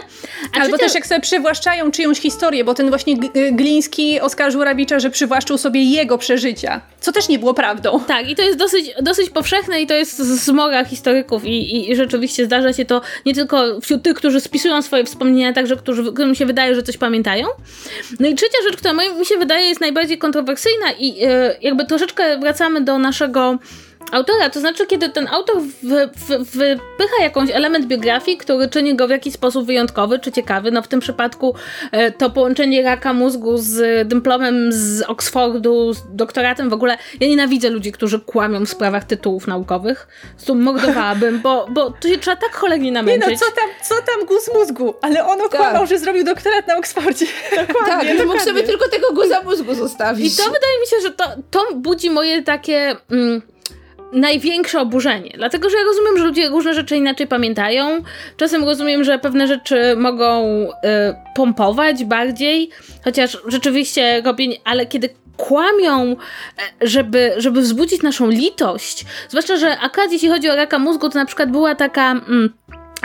A 0.57 0.61
Albo 0.61 0.79
też 0.79 0.95
jak 0.95 1.07
sobie 1.07 1.21
przywłaszczają 1.21 1.91
czyjąś 1.91 2.19
historię, 2.19 2.65
bo 2.65 2.75
ten 2.75 2.89
właśnie 2.89 3.17
Gliński 3.53 4.21
oskarżył 4.21 4.65
Rabicza, 4.65 5.01
że 5.01 5.11
przywłaszczył 5.11 5.59
sobie 5.59 5.83
jego 5.83 6.19
przeżycia, 6.19 6.81
co 7.01 7.13
też 7.13 7.29
nie 7.29 7.39
było 7.39 7.55
prawdą. 7.55 8.01
Tak, 8.07 8.29
i 8.29 8.37
to 8.37 8.43
jest 8.43 8.59
dosyć, 8.59 8.91
dosyć 9.03 9.31
powszechne 9.31 9.83
i 9.83 9.87
to 9.87 9.95
jest 9.95 10.17
zmora 10.19 10.85
historyków 10.85 11.45
i, 11.45 11.91
i 11.91 11.97
rzeczywiście 11.97 12.45
zdarza 12.45 12.73
się 12.73 12.85
to 12.85 13.01
nie 13.27 13.35
tylko 13.35 13.81
wśród 13.81 14.03
tych, 14.03 14.17
którzy 14.17 14.41
spisują 14.41 14.83
swoje 14.83 15.05
wspomnienia, 15.05 15.53
także 15.53 15.77
którzy, 15.77 16.13
którym 16.13 16.35
się 16.35 16.47
wydaje, 16.47 16.75
że 16.75 16.83
coś 16.83 16.97
pamiętają. 16.97 17.47
No 18.21 18.29
i 18.29 18.35
trzecia 18.35 18.59
rzecz, 18.69 18.77
która 18.77 18.93
mi 18.93 19.27
się 19.27 19.37
wydaje 19.39 19.69
jest 19.69 19.81
najbardziej 19.81 20.19
kontrowersyjna 20.19 20.93
i 20.99 21.15
yy, 21.15 21.29
jakby 21.63 21.87
troszeczkę 21.87 22.39
wracamy 22.39 22.81
do 22.81 22.99
naszego 22.99 23.59
autora, 24.13 24.51
to 24.51 24.61
znaczy 24.61 24.87
kiedy 24.87 25.09
ten 25.09 25.29
autor 25.29 25.57
wypycha 26.53 27.23
jakąś 27.23 27.51
element 27.51 27.87
biografii, 27.87 28.37
który 28.37 28.69
czyni 28.69 28.97
go 28.97 29.07
w 29.07 29.11
jakiś 29.11 29.35
sposób 29.35 29.67
wyjątkowy 29.67 30.19
czy 30.19 30.33
ciekawy, 30.33 30.71
no 30.71 30.83
w 30.83 30.89
tym 30.89 31.01
przypadku 31.01 31.55
e, 31.93 32.11
to 32.11 32.31
połączenie 32.31 32.83
raka 32.83 33.13
mózgu 33.13 33.57
z 33.57 34.09
dyplomem 34.09 34.73
z 34.73 35.03
Oxfordu, 35.03 35.93
z 35.93 36.03
doktoratem, 36.11 36.71
w 36.71 36.73
ogóle 36.73 36.99
ja 37.21 37.29
nienawidzę 37.29 37.71
ludzi, 37.71 37.93
którzy 37.93 38.21
kłamią 38.21 38.67
w 38.67 38.69
sprawach 38.69 39.05
tytułów 39.05 39.47
naukowych, 39.47 40.09
tu 40.47 40.55
mordowałabym, 40.55 41.41
bo, 41.41 41.67
bo 41.71 41.91
to 41.91 42.09
się 42.09 42.19
trzeba 42.19 42.37
tak 42.37 42.55
cholernie 42.55 42.93
namęczyć. 42.93 43.29
Nie 43.29 43.33
no, 43.33 43.39
co 43.39 43.61
tam, 43.61 43.69
co 43.83 43.95
tam 43.95 44.27
guz 44.27 44.51
mózgu, 44.55 44.95
ale 45.03 45.27
on 45.27 45.41
okłamał, 45.41 45.81
tak. 45.81 45.89
że 45.89 45.99
zrobił 45.99 46.25
doktorat 46.25 46.69
na 46.69 46.77
Oxfordzie. 46.77 47.27
Dokładnie, 47.51 47.69
tak, 47.87 47.99
dokładnie. 47.99 48.25
mógł 48.25 48.41
sobie 48.41 48.63
tylko 48.63 48.89
tego 48.89 49.13
guza 49.13 49.43
mózgu 49.43 49.75
zostawić. 49.75 50.35
I 50.35 50.37
to 50.37 50.43
wydaje 50.43 50.81
mi 50.81 50.87
się, 50.87 50.97
że 51.03 51.11
to, 51.11 51.25
to 51.51 51.75
budzi 51.75 52.11
moje 52.11 52.43
takie... 52.43 52.97
Mm, 53.11 53.43
największe 54.15 54.81
oburzenie. 54.81 55.31
Dlatego, 55.35 55.71
że 55.71 55.77
ja 55.77 55.85
rozumiem, 55.85 56.19
że 56.19 56.25
ludzie 56.25 56.49
różne 56.49 56.75
rzeczy 56.75 56.97
inaczej 56.97 57.27
pamiętają. 57.27 58.03
Czasem 58.37 58.65
rozumiem, 58.65 59.05
że 59.05 59.19
pewne 59.19 59.47
rzeczy 59.47 59.97
mogą 59.97 60.45
y, 60.45 60.71
pompować 61.35 62.05
bardziej, 62.05 62.71
chociaż 63.05 63.39
rzeczywiście 63.47 64.23
robienie, 64.25 64.57
ale 64.65 64.87
kiedy 64.87 65.09
kłamią, 65.37 66.13
e, 66.13 66.17
żeby, 66.89 67.33
żeby 67.37 67.61
wzbudzić 67.61 68.03
naszą 68.03 68.29
litość, 68.31 69.05
zwłaszcza, 69.29 69.57
że 69.57 69.79
akurat 69.79 70.13
jeśli 70.13 70.29
chodzi 70.29 70.51
o 70.51 70.57
raka 70.57 70.79
mózgu, 70.79 71.09
to 71.09 71.19
na 71.19 71.27
przykład 71.27 71.51
była 71.51 71.75
taka... 71.75 72.11
Mm, 72.11 72.51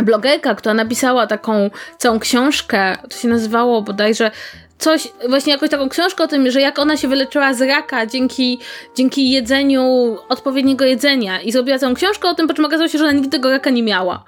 blogerka, 0.04 0.56
która 0.56 0.74
napisała 0.74 1.28
taką 1.28 1.70
całą 1.98 2.20
książkę, 2.20 2.98
to 3.10 3.18
się 3.18 3.28
nazywało 3.28 3.82
bodajże 3.82 4.32
coś, 4.80 5.08
właśnie 5.30 5.54
jakąś 5.54 5.70
taką 5.70 5.90
książkę 5.90 6.24
o 6.24 6.28
tym, 6.28 6.52
że 6.52 6.62
jak 6.62 6.80
ona 6.80 6.98
się 6.98 7.08
wyleczyła 7.08 7.54
z 7.54 7.62
raka 7.62 8.06
dzięki, 8.06 8.60
dzięki 8.96 9.32
jedzeniu 9.32 10.18
odpowiedniego 10.30 10.86
jedzenia 10.86 11.42
i 11.42 11.52
zrobiła 11.52 11.80
całą 11.80 11.94
książkę 11.94 12.30
o 12.30 12.34
tym, 12.34 12.48
po 12.48 12.54
czym 12.54 12.66
okazało 12.66 12.88
się, 12.88 12.98
że 12.98 13.04
ona 13.04 13.14
nigdy 13.14 13.30
tego 13.30 13.50
raka 13.50 13.70
nie 13.70 13.84
miała. 13.84 14.24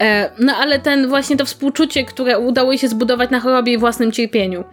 E, 0.00 0.30
no 0.38 0.56
ale 0.56 0.78
ten 0.78 1.08
właśnie 1.08 1.36
to 1.36 1.44
współczucie, 1.44 2.04
które 2.04 2.38
udało 2.38 2.72
jej 2.72 2.78
się 2.78 2.88
zbudować 2.88 3.30
na 3.30 3.40
chorobie 3.40 3.72
i 3.72 3.78
własnym 3.78 4.12
cierpieniu. 4.12 4.64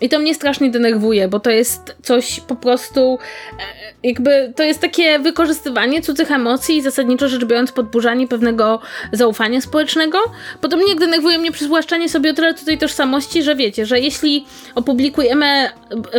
I 0.00 0.08
to 0.08 0.18
mnie 0.18 0.34
strasznie 0.34 0.70
denerwuje, 0.70 1.28
bo 1.28 1.40
to 1.40 1.50
jest 1.50 1.96
coś 2.02 2.40
po 2.40 2.56
prostu 2.56 3.18
e, 3.58 4.08
jakby 4.08 4.52
to 4.56 4.62
jest 4.62 4.80
takie 4.80 5.18
wykorzystywanie 5.18 6.02
cudzych 6.02 6.30
emocji 6.30 6.76
i 6.76 6.82
zasadniczo 6.82 7.28
rzecz 7.28 7.44
biorąc 7.44 7.72
podburzanie 7.72 8.28
pewnego 8.28 8.80
zaufania 9.12 9.60
społecznego. 9.60 10.18
Podobnie 10.60 10.88
jak 10.88 10.98
denerwuje 10.98 11.38
mnie 11.38 11.52
przywłaszczanie 11.52 12.08
sobie 12.08 12.30
o 12.30 12.34
tyle 12.34 12.54
tutaj 12.54 12.78
tożsamości, 12.78 13.42
że 13.42 13.56
wiecie, 13.56 13.86
że 13.86 14.00
jeśli 14.00 14.44
opublikujemy 14.74 15.68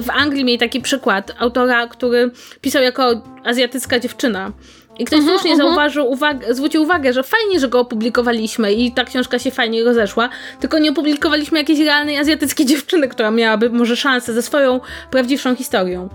w 0.01 0.09
Anglii 0.09 0.45
mieli 0.45 0.59
taki 0.59 0.81
przykład 0.81 1.31
autora, 1.39 1.87
który 1.87 2.31
pisał 2.61 2.83
jako 2.83 3.21
azjatycka 3.43 3.99
dziewczyna. 3.99 4.51
I 4.99 5.05
ktoś 5.05 5.19
uh 5.19 5.23
mhm, 5.23 5.39
słusznie 5.39 5.51
uh 5.51 5.59
mhm. 5.59 5.67
-huh. 5.67 5.75
zauważył, 5.75 6.11
uwagę, 6.11 6.53
zwrócił 6.53 6.83
uwagę, 6.83 7.13
że 7.13 7.23
fajnie, 7.23 7.59
że 7.59 7.67
go 7.67 7.79
opublikowaliśmy 7.79 8.73
i 8.73 8.91
ta 8.91 9.03
książka 9.03 9.39
się 9.39 9.51
fajnie 9.51 9.83
rozeszła, 9.83 10.29
tylko 10.59 10.79
nie 10.79 10.91
opublikowaliśmy 10.91 11.59
jakiejś 11.59 11.79
realnej 11.79 12.17
azjatyckiej 12.17 12.65
dziewczyny, 12.71 13.07
która 13.07 13.31
miałaby 13.31 13.69
może 13.69 13.95
szansę 13.95 14.33
ze 14.33 14.41
swoją 14.41 14.79
prawdziwszą 15.11 15.55
historią. 15.55 16.09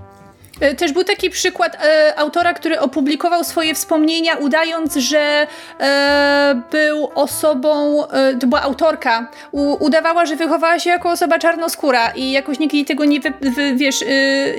E, 0.61 0.75
też 0.75 0.93
był 0.93 1.05
taki 1.05 1.31
przykład 1.31 1.77
e, 1.85 2.19
autora, 2.19 2.55
który 2.55 2.81
opublikował 2.81 3.45
swoje 3.45 3.75
wspomnienia, 3.75 4.37
udając, 4.37 4.95
że 4.95 5.47
e, 5.81 6.63
był 6.71 7.11
osobą, 7.15 8.05
e, 8.09 8.35
to 8.35 8.47
była 8.47 8.63
autorka, 8.63 9.29
u, 9.53 9.85
udawała, 9.85 10.27
że 10.27 10.37
wychowała 10.37 10.79
się 10.79 10.91
jako 10.91 11.11
osoba 11.11 11.39
czarnoskóra 11.39 12.11
i 12.11 12.33
jakoś 12.33 12.59
nikt 12.59 12.75
jej 12.75 12.85
tego 12.85 13.05
nie, 13.05 13.21
wy, 13.21 13.33
wy, 13.41 13.75
wiesz, 13.75 14.03
e, 14.03 14.07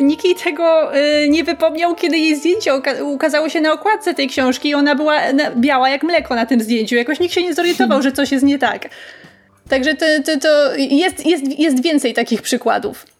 nikt 0.01 0.25
jej 0.25 0.35
tego 0.35 0.95
e, 0.95 1.29
nie 1.29 1.43
wypomniał, 1.43 1.95
kiedy 1.95 2.17
jej 2.17 2.35
zdjęcie 2.35 2.71
ukazało 3.03 3.49
się 3.49 3.61
na 3.61 3.73
okładce 3.73 4.13
tej 4.13 4.27
książki 4.27 4.69
i 4.69 4.75
ona 4.75 4.95
była 4.95 5.21
biała 5.55 5.89
jak 5.89 6.03
mleko 6.03 6.35
na 6.35 6.45
tym 6.45 6.61
zdjęciu. 6.61 6.95
Jakoś 6.95 7.19
nikt 7.19 7.33
się 7.33 7.43
nie 7.43 7.53
zorientował, 7.53 8.01
że 8.01 8.11
coś 8.11 8.31
jest 8.31 8.45
nie 8.45 8.59
tak. 8.59 8.89
Także 9.69 9.93
to, 9.93 10.05
to, 10.25 10.39
to 10.39 10.75
jest, 10.75 11.25
jest, 11.25 11.59
jest 11.59 11.83
więcej 11.83 12.13
takich 12.13 12.41
przykładów. 12.41 13.16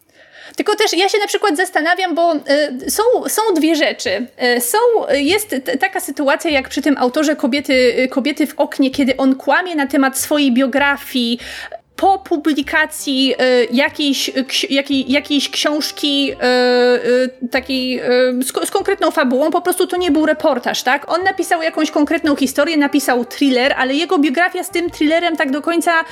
Tylko 0.58 0.76
też 0.76 0.92
ja 0.92 1.08
się 1.08 1.18
na 1.18 1.26
przykład 1.26 1.56
zastanawiam, 1.56 2.14
bo 2.14 2.34
y, 2.34 2.90
są, 2.90 3.02
są 3.28 3.42
dwie 3.56 3.76
rzeczy. 3.76 4.26
Y, 4.56 4.60
są, 4.60 4.78
jest 5.10 5.54
taka 5.80 6.00
sytuacja 6.00 6.50
jak 6.50 6.68
przy 6.68 6.82
tym 6.82 6.98
autorze 6.98 7.36
kobiety, 7.36 7.72
y, 7.98 8.08
kobiety 8.08 8.46
w 8.46 8.54
oknie, 8.56 8.90
kiedy 8.90 9.16
on 9.16 9.34
kłamie 9.34 9.74
na 9.74 9.86
temat 9.86 10.18
swojej 10.18 10.52
biografii, 10.52 11.38
po 11.98 12.18
publikacji 12.18 13.34
y, 13.34 13.68
jakiejś, 13.72 14.30
jakiej, 14.70 15.12
jakiejś 15.12 15.50
książki 15.50 16.32
y, 16.32 16.36
y, 17.44 17.48
takiej 17.50 18.00
z, 18.40 18.68
z, 18.68 18.70
konkretną 18.70 19.10
fabułą, 19.10 19.50
po 19.50 19.60
prostu 19.60 19.86
to 19.86 19.96
nie 19.96 20.10
był 20.10 20.26
reportaż, 20.26 20.82
tak? 20.82 21.12
On 21.12 21.24
napisał 21.24 21.62
jakąś 21.62 21.90
konkretną 21.90 22.36
historię, 22.36 22.76
napisał 22.76 23.24
thriller, 23.24 23.74
ale 23.78 23.94
jego 23.94 24.18
biografia 24.18 24.64
z 24.64 24.70
tym 24.70 24.90
thrillerem 24.90 25.36
tak 25.36 25.50
do 25.50 25.62
końca 25.62 26.04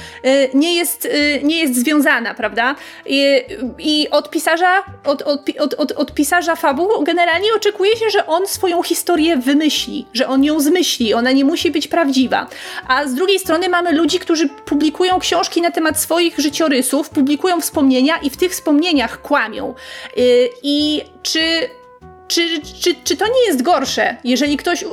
nie 0.54 0.74
jest, 0.74 1.08
nie 1.42 1.60
jest 1.60 1.76
związana, 1.76 2.34
prawda? 2.34 2.74
I, 3.06 3.42
i 3.78 4.10
od 4.10 4.30
pisarza, 4.30 4.84
od, 5.04 5.22
od, 5.22 5.50
od, 5.58 5.74
od, 5.74 5.92
od 5.92 6.14
pisarza 6.14 6.56
fabuł 6.56 7.04
generalnie 7.04 7.54
oczekuje 7.56 7.96
się, 7.96 8.10
że 8.10 8.26
on 8.26 8.46
swoją 8.46 8.82
historię 8.82 9.36
wymyśli, 9.36 10.06
że 10.12 10.28
on 10.28 10.44
ją 10.44 10.60
zmyśli, 10.60 11.14
ona 11.14 11.32
nie 11.32 11.44
musi 11.44 11.70
być 11.70 11.88
prawdziwa. 11.88 12.46
A 12.88 13.06
z 13.06 13.14
drugiej 13.14 13.38
strony 13.38 13.68
mamy 13.68 13.92
ludzi, 13.92 14.18
którzy 14.18 14.48
publikują 14.48 15.18
książki 15.18 15.62
na 15.62 15.70
temat 15.76 16.00
swoich 16.00 16.38
życiorysów, 16.38 17.10
publikują 17.10 17.60
wspomnienia 17.60 18.16
i 18.16 18.30
w 18.30 18.36
tych 18.36 18.52
wspomnieniach 18.52 19.22
kłamią. 19.22 19.74
Y, 20.18 20.48
I 20.62 21.02
czy 21.22 21.40
czy, 22.28 22.40
czy, 22.80 22.94
czy 23.04 23.16
to 23.16 23.26
nie 23.26 23.46
jest 23.46 23.62
gorsze, 23.62 24.16
jeżeli 24.24 24.56
ktoś 24.56 24.82
y, 24.82 24.86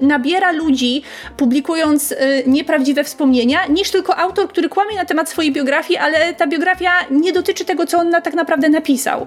nabiera 0.00 0.52
ludzi, 0.52 1.02
publikując 1.36 2.12
y, 2.12 2.16
nieprawdziwe 2.46 3.04
wspomnienia, 3.04 3.66
niż 3.66 3.90
tylko 3.90 4.16
autor, 4.16 4.48
który 4.48 4.68
kłamie 4.68 4.96
na 4.96 5.04
temat 5.04 5.28
swojej 5.28 5.52
biografii, 5.52 5.98
ale 5.98 6.34
ta 6.34 6.46
biografia 6.46 6.90
nie 7.10 7.32
dotyczy 7.32 7.64
tego, 7.64 7.86
co 7.86 7.98
on 7.98 8.10
na, 8.10 8.20
tak 8.20 8.34
naprawdę 8.34 8.68
napisał? 8.68 9.26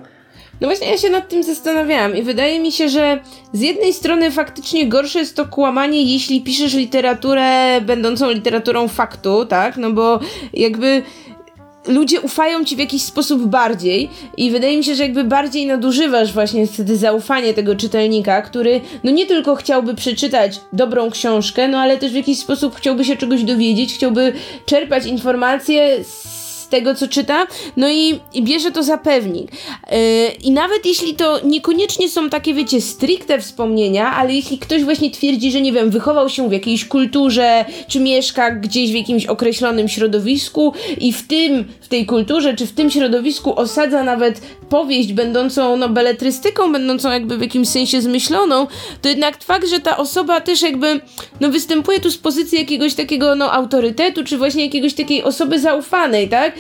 No 0.61 0.67
właśnie 0.67 0.91
ja 0.91 0.97
się 0.97 1.09
nad 1.09 1.29
tym 1.29 1.43
zastanawiałam 1.43 2.17
i 2.17 2.21
wydaje 2.21 2.59
mi 2.59 2.71
się, 2.71 2.89
że 2.89 3.19
z 3.53 3.61
jednej 3.61 3.93
strony 3.93 4.31
faktycznie 4.31 4.87
gorsze 4.87 5.19
jest 5.19 5.35
to 5.35 5.45
kłamanie, 5.45 6.03
jeśli 6.03 6.41
piszesz 6.41 6.73
literaturę 6.73 7.81
będącą 7.81 8.31
literaturą 8.31 8.87
faktu, 8.87 9.45
tak? 9.45 9.77
No 9.77 9.91
bo 9.91 10.19
jakby 10.53 11.03
ludzie 11.87 12.21
ufają 12.21 12.65
ci 12.65 12.75
w 12.75 12.79
jakiś 12.79 13.01
sposób 13.01 13.45
bardziej 13.45 14.09
i 14.37 14.51
wydaje 14.51 14.77
mi 14.77 14.83
się, 14.83 14.95
że 14.95 15.03
jakby 15.03 15.23
bardziej 15.23 15.67
nadużywasz 15.67 16.33
właśnie 16.33 16.67
wtedy 16.67 16.97
zaufanie 16.97 17.53
tego 17.53 17.75
czytelnika, 17.75 18.41
który 18.41 18.81
no 19.03 19.11
nie 19.11 19.25
tylko 19.25 19.55
chciałby 19.55 19.95
przeczytać 19.95 20.59
dobrą 20.73 21.11
książkę, 21.11 21.67
no 21.67 21.79
ale 21.79 21.97
też 21.97 22.11
w 22.11 22.15
jakiś 22.15 22.39
sposób 22.39 22.75
chciałby 22.75 23.05
się 23.05 23.17
czegoś 23.17 23.43
dowiedzieć, 23.43 23.93
chciałby 23.93 24.33
czerpać 24.65 25.05
informacje 25.05 26.03
z 26.03 26.40
tego, 26.71 26.95
co 26.95 27.07
czyta, 27.07 27.47
no 27.77 27.89
i, 27.89 28.19
i 28.33 28.43
bierze 28.43 28.71
to 28.71 28.83
za 28.83 28.97
pewnik. 28.97 29.51
Yy, 29.51 29.97
I 30.43 30.51
nawet 30.51 30.85
jeśli 30.85 31.15
to 31.15 31.39
niekoniecznie 31.43 32.09
są 32.09 32.29
takie, 32.29 32.53
wiecie, 32.53 32.81
stricte 32.81 33.39
wspomnienia, 33.39 34.15
ale 34.15 34.33
jeśli 34.33 34.57
ktoś 34.59 34.83
właśnie 34.83 35.11
twierdzi, 35.11 35.51
że 35.51 35.61
nie 35.61 35.71
wiem, 35.71 35.89
wychował 35.89 36.29
się 36.29 36.49
w 36.49 36.51
jakiejś 36.51 36.85
kulturze, 36.85 37.65
czy 37.87 37.99
mieszka 37.99 38.51
gdzieś 38.51 38.91
w 38.91 38.95
jakimś 38.95 39.25
określonym 39.25 39.87
środowisku 39.87 40.73
i 40.97 41.13
w 41.13 41.27
tym, 41.27 41.65
w 41.81 41.87
tej 41.87 42.05
kulturze, 42.05 42.55
czy 42.55 42.65
w 42.67 42.71
tym 42.71 42.91
środowisku 42.91 43.59
osadza 43.59 44.03
nawet 44.03 44.41
powieść 44.69 45.13
będącą, 45.13 45.77
no, 45.77 45.89
beletrystyką, 45.89 46.71
będącą 46.71 47.11
jakby 47.11 47.37
w 47.37 47.41
jakimś 47.41 47.67
sensie 47.67 48.01
zmyśloną, 48.01 48.67
to 49.01 49.09
jednak 49.09 49.43
fakt, 49.43 49.67
że 49.67 49.79
ta 49.79 49.97
osoba 49.97 50.41
też 50.41 50.61
jakby, 50.61 51.01
no, 51.39 51.49
występuje 51.49 51.99
tu 51.99 52.11
z 52.11 52.17
pozycji 52.17 52.57
jakiegoś 52.57 52.93
takiego, 52.93 53.35
no, 53.35 53.51
autorytetu, 53.51 54.23
czy 54.23 54.37
właśnie 54.37 54.65
jakiegoś 54.65 54.93
takiej 54.93 55.23
osoby 55.23 55.59
zaufanej, 55.59 56.29
tak? 56.29 56.53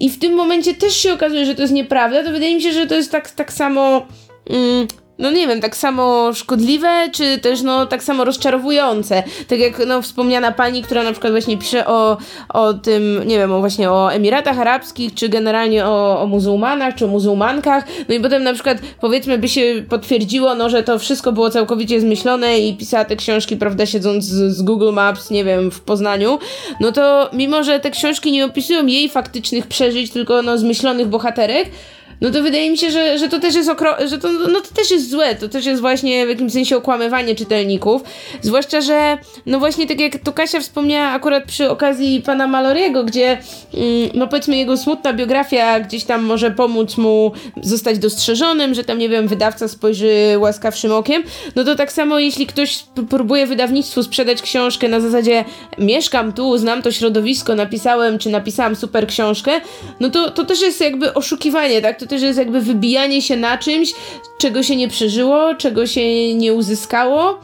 I 0.00 0.10
w 0.10 0.18
tym 0.18 0.34
momencie 0.34 0.74
też 0.74 0.96
się 0.96 1.12
okazuje, 1.12 1.46
że 1.46 1.54
to 1.54 1.62
jest 1.62 1.74
nieprawda, 1.74 2.24
to 2.24 2.30
wydaje 2.30 2.54
mi 2.54 2.62
się, 2.62 2.72
że 2.72 2.86
to 2.86 2.94
jest 2.94 3.12
tak, 3.12 3.30
tak 3.30 3.52
samo. 3.52 4.06
Mm, 4.50 4.86
no 5.18 5.30
nie 5.30 5.46
wiem, 5.46 5.60
tak 5.60 5.76
samo 5.76 6.32
szkodliwe, 6.34 7.08
czy 7.12 7.38
też 7.38 7.62
no 7.62 7.86
tak 7.86 8.02
samo 8.02 8.24
rozczarowujące. 8.24 9.22
Tak 9.48 9.58
jak 9.58 9.86
no 9.86 10.02
wspomniana 10.02 10.52
pani, 10.52 10.82
która 10.82 11.02
na 11.02 11.12
przykład 11.12 11.32
właśnie 11.32 11.58
pisze 11.58 11.86
o, 11.86 12.16
o 12.48 12.74
tym, 12.74 13.22
nie 13.26 13.38
wiem, 13.38 13.52
o 13.52 13.60
właśnie 13.60 13.90
o 13.90 14.12
Emiratach 14.12 14.58
Arabskich, 14.58 15.14
czy 15.14 15.28
generalnie 15.28 15.86
o, 15.86 16.20
o 16.20 16.26
muzułmanach, 16.26 16.94
czy 16.94 17.04
o 17.04 17.08
muzułmankach, 17.08 17.84
no 18.08 18.14
i 18.14 18.20
potem 18.20 18.42
na 18.42 18.54
przykład 18.54 18.78
powiedzmy 19.00 19.38
by 19.38 19.48
się 19.48 19.84
potwierdziło, 19.88 20.54
no 20.54 20.70
że 20.70 20.82
to 20.82 20.98
wszystko 20.98 21.32
było 21.32 21.50
całkowicie 21.50 22.00
zmyślone 22.00 22.58
i 22.58 22.76
pisała 22.76 23.04
te 23.04 23.16
książki, 23.16 23.56
prawda, 23.56 23.86
siedząc 23.86 24.24
z, 24.24 24.56
z 24.56 24.62
Google 24.62 24.92
Maps, 24.92 25.30
nie 25.30 25.44
wiem, 25.44 25.70
w 25.70 25.80
Poznaniu, 25.80 26.38
no 26.80 26.92
to 26.92 27.30
mimo, 27.32 27.62
że 27.62 27.80
te 27.80 27.90
książki 27.90 28.32
nie 28.32 28.44
opisują 28.44 28.86
jej 28.86 29.08
faktycznych 29.08 29.66
przeżyć, 29.66 30.10
tylko 30.10 30.42
no 30.42 30.58
zmyślonych 30.58 31.06
bohaterek, 31.06 31.68
no 32.20 32.30
to 32.30 32.42
wydaje 32.42 32.70
mi 32.70 32.78
się, 32.78 32.90
że, 32.90 33.18
że 33.18 33.28
to 33.28 33.40
też 33.40 33.54
jest 33.54 33.70
okro- 33.70 34.08
że 34.08 34.18
to, 34.18 34.28
no 34.32 34.60
to 34.60 34.74
też 34.74 34.90
jest 34.90 35.10
złe, 35.10 35.34
to 35.34 35.48
też 35.48 35.66
jest 35.66 35.80
właśnie 35.80 36.26
w 36.26 36.28
jakimś 36.28 36.52
sensie 36.52 36.76
okłamywanie 36.76 37.34
czytelników, 37.34 38.02
zwłaszcza, 38.42 38.80
że 38.80 39.18
no 39.46 39.58
właśnie 39.58 39.86
tak 39.86 40.00
jak 40.00 40.18
to 40.18 40.32
Kasia 40.32 40.60
wspomniała 40.60 41.08
akurat 41.08 41.44
przy 41.44 41.70
okazji 41.70 42.22
pana 42.22 42.46
Maloriego, 42.46 43.04
gdzie 43.04 43.38
mm, 43.74 44.10
no 44.14 44.28
powiedzmy 44.28 44.56
jego 44.56 44.76
smutna 44.76 45.12
biografia 45.12 45.80
gdzieś 45.80 46.04
tam 46.04 46.22
może 46.22 46.50
pomóc 46.50 46.96
mu 46.96 47.32
zostać 47.62 47.98
dostrzeżonym, 47.98 48.74
że 48.74 48.84
tam 48.84 48.98
nie 48.98 49.08
wiem, 49.08 49.28
wydawca 49.28 49.68
spojrzy 49.68 50.34
łaskawszym 50.38 50.92
okiem, 50.92 51.22
no 51.56 51.64
to 51.64 51.74
tak 51.74 51.92
samo 51.92 52.18
jeśli 52.18 52.46
ktoś 52.46 52.84
próbuje 53.10 53.46
wydawnictwu 53.46 54.02
sprzedać 54.02 54.42
książkę 54.42 54.88
na 54.88 55.00
zasadzie 55.00 55.44
mieszkam 55.78 56.32
tu, 56.32 56.58
znam 56.58 56.82
to 56.82 56.92
środowisko, 56.92 57.54
napisałem 57.54 58.18
czy 58.18 58.30
napisałam 58.30 58.76
super 58.76 59.06
książkę, 59.06 59.60
no 60.00 60.10
to, 60.10 60.30
to 60.30 60.44
też 60.44 60.60
jest 60.60 60.80
jakby 60.80 61.14
oszukiwanie, 61.14 61.82
tak? 61.82 61.98
To 61.98 62.05
też 62.06 62.22
jest 62.22 62.38
jakby 62.38 62.60
wybijanie 62.60 63.22
się 63.22 63.36
na 63.36 63.58
czymś, 63.58 63.92
czego 64.38 64.62
się 64.62 64.76
nie 64.76 64.88
przeżyło, 64.88 65.54
czego 65.54 65.86
się 65.86 66.34
nie 66.34 66.52
uzyskało. 66.54 67.40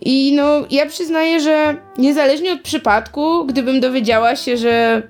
I 0.00 0.32
no, 0.36 0.64
ja 0.70 0.86
przyznaję, 0.86 1.40
że 1.40 1.76
niezależnie 1.98 2.52
od 2.52 2.60
przypadku, 2.60 3.46
gdybym 3.46 3.80
dowiedziała 3.80 4.36
się, 4.36 4.56
że 4.56 5.02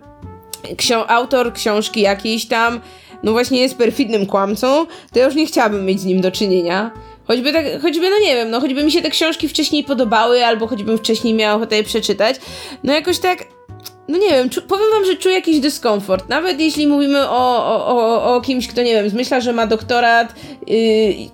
autor 1.09 1.53
książki 1.53 2.01
jakiejś 2.01 2.47
tam, 2.47 2.81
no 3.23 3.33
właśnie 3.33 3.61
jest 3.61 3.79
perfidnym 3.79 4.27
kłamcą, 4.27 4.87
to 5.13 5.19
ja 5.19 5.25
już 5.25 5.35
nie 5.35 5.47
chciałabym 5.47 5.87
mieć 5.87 6.01
z 6.01 6.05
nim 6.05 6.21
do 6.21 6.31
czynienia. 6.31 6.91
Choćby 7.27 7.53
tak, 7.53 7.65
choćby, 7.83 8.11
no 8.11 8.19
nie 8.19 8.35
wiem, 8.35 8.51
no 8.51 8.61
choćby 8.61 8.85
mi 8.85 8.93
się 8.93 9.03
te 9.03 9.11
książki 9.11 9.49
wcześniej 9.49 9.85
podobały, 9.85 10.45
albo 10.45 10.67
choćbym 10.67 10.99
wcześniej 10.99 11.35
miała 11.35 11.55
ochotę 11.55 11.77
je 11.77 11.85
przeczytać, 11.85 12.37
no 12.85 12.93
jakoś 12.93 13.19
tak 13.19 13.45
no 14.11 14.19
nie 14.19 14.29
wiem, 14.29 14.51
powiem 14.69 14.87
wam, 14.93 15.05
że 15.05 15.17
czuję 15.17 15.35
jakiś 15.35 15.61
dyskomfort. 15.61 16.29
Nawet 16.29 16.61
jeśli 16.61 16.87
mówimy 16.87 17.29
o, 17.29 17.67
o, 17.87 18.35
o, 18.35 18.41
kimś, 18.41 18.69
kto 18.69 18.83
nie 18.83 18.93
wiem, 18.93 19.11
zmyśla, 19.11 19.41
że 19.41 19.53
ma 19.53 19.67
doktorat, 19.67 20.35
yy, 20.67 20.77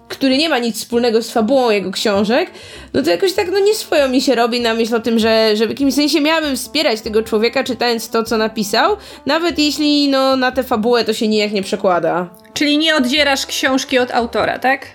który 0.09 0.39
nie 0.39 0.49
ma 0.49 0.59
nic 0.59 0.77
wspólnego 0.77 1.23
z 1.23 1.31
fabułą 1.31 1.71
jego 1.71 1.91
książek, 1.91 2.51
no 2.95 3.03
to 3.03 3.11
jakoś 3.11 3.33
tak 3.33 3.51
no 3.53 3.59
nie 3.59 3.75
swoją 3.75 4.09
mi 4.09 4.21
się 4.21 4.35
robi 4.35 4.61
na 4.61 4.75
myśl 4.75 4.95
o 4.95 5.01
tym, 5.01 5.19
że, 5.19 5.57
że 5.57 5.67
w 5.67 5.69
jakimś 5.69 5.95
sensie 5.95 6.21
miałabym 6.21 6.57
wspierać 6.57 7.01
tego 7.01 7.23
człowieka 7.23 7.65
czytając 7.65 8.09
to, 8.09 8.23
co 8.23 8.37
napisał, 8.39 8.97
nawet 9.27 9.59
jeśli 9.59 10.09
no 10.09 10.37
na 10.37 10.53
tę 10.53 10.63
fabułę 10.63 11.05
to 11.05 11.13
się 11.13 11.29
nijak 11.29 11.53
nie 11.53 11.63
przekłada. 11.63 12.29
Czyli 12.55 12.79
nie 12.79 12.97
oddzierasz 12.97 13.47
książki 13.47 13.99
od 13.99 14.11
autora, 14.11 14.59
tak? 14.59 14.87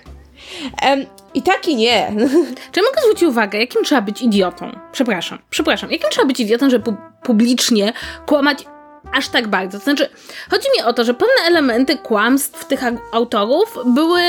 Um, 0.82 1.06
i 1.34 1.42
tak 1.42 1.68
i 1.68 1.76
nie. 1.76 2.12
Czy 2.72 2.82
mogę 2.82 3.00
zwrócić 3.02 3.22
uwagę, 3.22 3.58
jakim 3.58 3.84
trzeba 3.84 4.00
być 4.00 4.22
idiotą? 4.22 4.78
Przepraszam, 4.92 5.38
przepraszam. 5.50 5.90
Jakim 5.90 6.10
trzeba 6.10 6.26
być 6.26 6.40
idiotą, 6.40 6.70
żeby 6.70 6.84
pu 6.84 6.96
publicznie 7.22 7.92
kłamać 8.26 8.64
aż 9.12 9.28
tak 9.28 9.48
bardzo? 9.48 9.78
To 9.78 9.84
znaczy, 9.84 10.08
chodzi 10.50 10.68
mi 10.76 10.84
o 10.84 10.92
to, 10.92 11.04
że 11.04 11.14
pewne 11.14 11.42
elementy 11.46 11.98
kłamstw 11.98 12.64
tych 12.64 12.80
autorów 13.12 13.78
były 13.86 14.22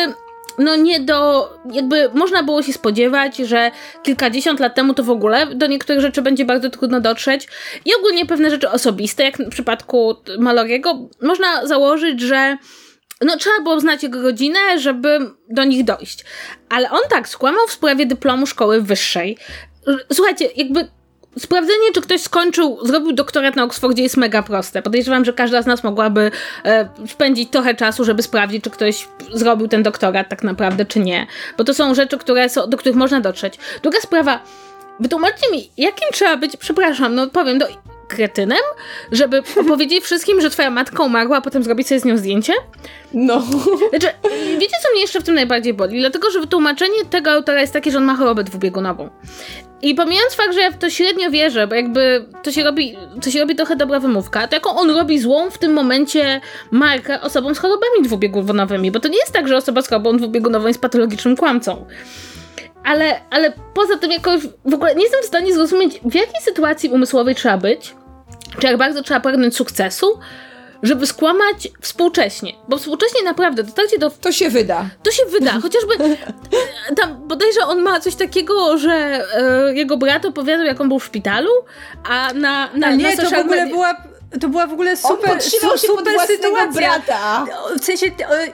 no 0.57 0.75
nie 0.75 0.99
do, 0.99 1.49
jakby 1.71 2.09
można 2.13 2.43
było 2.43 2.61
się 2.61 2.73
spodziewać, 2.73 3.37
że 3.37 3.71
kilkadziesiąt 4.03 4.59
lat 4.59 4.75
temu 4.75 4.93
to 4.93 5.03
w 5.03 5.09
ogóle 5.09 5.47
do 5.55 5.67
niektórych 5.67 6.01
rzeczy 6.01 6.21
będzie 6.21 6.45
bardzo 6.45 6.69
trudno 6.69 7.01
dotrzeć 7.01 7.47
i 7.85 7.95
ogólnie 7.99 8.25
pewne 8.25 8.49
rzeczy 8.49 8.69
osobiste, 8.69 9.23
jak 9.23 9.37
w 9.37 9.49
przypadku 9.49 10.15
Maloriego, 10.39 11.09
można 11.21 11.67
założyć, 11.67 12.21
że 12.21 12.57
no 13.21 13.37
trzeba 13.37 13.59
było 13.59 13.79
znać 13.79 14.03
jego 14.03 14.21
rodzinę, 14.21 14.59
żeby 14.79 15.19
do 15.49 15.63
nich 15.63 15.83
dojść. 15.83 16.25
Ale 16.69 16.91
on 16.91 17.01
tak 17.09 17.29
skłamał 17.29 17.67
w 17.67 17.71
sprawie 17.71 18.05
dyplomu 18.05 18.47
szkoły 18.47 18.81
wyższej. 18.81 19.37
Słuchajcie, 20.11 20.49
jakby 20.55 20.87
Sprawdzenie, 21.39 21.91
czy 21.93 22.01
ktoś 22.01 22.21
skończył, 22.21 22.85
zrobił 22.85 23.11
doktorat 23.11 23.55
na 23.55 23.63
Oxfordzie 23.63 24.03
jest 24.03 24.17
mega 24.17 24.43
proste. 24.43 24.81
Podejrzewam, 24.81 25.25
że 25.25 25.33
każda 25.33 25.61
z 25.61 25.65
nas 25.65 25.83
mogłaby 25.83 26.31
e, 26.65 26.89
spędzić 27.07 27.49
trochę 27.49 27.75
czasu, 27.75 28.05
żeby 28.05 28.23
sprawdzić, 28.23 28.63
czy 28.63 28.69
ktoś 28.69 29.07
zrobił 29.33 29.67
ten 29.67 29.83
doktorat 29.83 30.29
tak 30.29 30.43
naprawdę, 30.43 30.85
czy 30.85 30.99
nie. 30.99 31.27
Bo 31.57 31.63
to 31.63 31.73
są 31.73 31.95
rzeczy, 31.95 32.17
które 32.17 32.49
są, 32.49 32.69
do 32.69 32.77
których 32.77 32.95
można 32.95 33.21
dotrzeć. 33.21 33.59
Druga 33.81 34.01
sprawa, 34.01 34.39
wytłumaczcie 34.99 35.51
mi, 35.51 35.69
jakim 35.77 36.07
trzeba 36.11 36.37
być, 36.37 36.57
przepraszam, 36.57 37.15
no 37.15 37.27
powiem, 37.27 37.57
do, 37.57 37.67
kretynem, 38.07 38.59
żeby 39.11 39.43
powiedzieć 39.67 40.03
wszystkim, 40.03 40.41
że 40.41 40.49
twoja 40.49 40.69
matka 40.69 41.03
umarła, 41.03 41.37
a 41.37 41.41
potem 41.41 41.63
zrobić 41.63 41.87
sobie 41.87 41.99
z 41.99 42.05
nią 42.05 42.17
zdjęcie? 42.17 42.53
No. 43.13 43.41
Znaczy, 43.89 44.07
wiecie 44.59 44.75
co 44.83 44.91
mnie 44.91 45.01
jeszcze 45.01 45.19
w 45.19 45.23
tym 45.23 45.35
najbardziej 45.35 45.73
boli? 45.73 45.99
Dlatego, 45.99 46.31
że 46.31 46.39
wytłumaczenie 46.39 47.05
tego 47.09 47.31
autora 47.31 47.61
jest 47.61 47.73
takie, 47.73 47.91
że 47.91 47.97
on 47.97 48.03
ma 48.03 48.15
chorobę 48.15 48.43
dwubiegunową. 48.43 49.09
I 49.81 49.95
pomijając 49.95 50.33
fakt, 50.33 50.53
że 50.53 50.59
ja 50.59 50.71
w 50.71 50.77
to 50.77 50.89
średnio 50.89 51.31
wierzę, 51.31 51.67
bo 51.67 51.75
jakby 51.75 52.25
to 52.43 52.51
się 52.51 52.63
robi, 52.63 52.95
to 53.21 53.31
się 53.31 53.39
robi 53.39 53.55
trochę 53.55 53.75
dobra 53.75 53.99
wymówka, 53.99 54.47
to 54.47 54.55
jaką 54.55 54.75
on 54.75 54.89
robi 54.89 55.19
złą 55.19 55.49
w 55.49 55.57
tym 55.57 55.73
momencie 55.73 56.41
markę 56.71 57.21
osobom 57.21 57.55
z 57.55 57.59
chorobami 57.59 58.03
dwubiegunowymi, 58.03 58.91
bo 58.91 58.99
to 58.99 59.07
nie 59.07 59.17
jest 59.17 59.31
tak, 59.33 59.47
że 59.47 59.57
osoba 59.57 59.81
z 59.81 59.87
chorobą 59.87 60.17
dwubiegunową 60.17 60.67
jest 60.67 60.81
patologicznym 60.81 61.35
kłamcą. 61.35 61.85
Ale, 62.85 63.21
ale 63.29 63.53
poza 63.73 63.97
tym 63.97 64.11
jakoś 64.11 64.41
w 64.65 64.73
ogóle 64.73 64.95
nie 64.95 65.03
jestem 65.03 65.21
w 65.21 65.25
stanie 65.25 65.53
zrozumieć, 65.53 65.99
w 66.05 66.15
jakiej 66.15 66.41
sytuacji 66.41 66.89
umysłowej 66.89 67.35
trzeba 67.35 67.57
być, 67.57 67.95
czy 68.59 68.67
jak 68.67 68.77
bardzo 68.77 69.03
trzeba 69.03 69.19
pragnąć 69.19 69.55
sukcesu, 69.55 70.19
żeby 70.83 71.07
skłamać 71.07 71.67
współcześnie. 71.81 72.53
Bo 72.67 72.77
współcześnie 72.77 73.23
naprawdę, 73.23 73.63
dotarcie 73.63 73.99
do... 73.99 74.09
To 74.09 74.31
się 74.31 74.49
wyda. 74.49 74.85
To 75.03 75.11
się 75.11 75.23
wyda, 75.25 75.51
chociażby 75.51 75.93
tam 76.97 77.27
bodajże 77.27 77.61
on 77.67 77.81
ma 77.81 77.99
coś 77.99 78.15
takiego, 78.15 78.77
że 78.77 78.93
e, 78.93 79.73
jego 79.73 79.97
brat 79.97 80.25
opowiadał, 80.25 80.65
jak 80.65 80.81
on 80.81 80.89
był 80.89 80.99
w 80.99 81.05
szpitalu, 81.05 81.51
a 82.09 82.33
na, 82.33 82.69
na, 82.73 82.87
a 82.87 82.95
nie, 82.95 83.15
na 83.15 83.23
to 83.23 83.29
w 83.29 83.39
ogóle 83.39 83.67
była 83.67 84.12
to 84.41 84.49
była 84.49 84.67
w 84.67 84.73
ogóle 84.73 84.97
super, 84.97 85.41
su, 85.41 85.77
super 85.77 86.19
sytuacja. 86.27 86.81
brata. 86.81 87.45
W 87.79 87.85
sensie, 87.85 88.05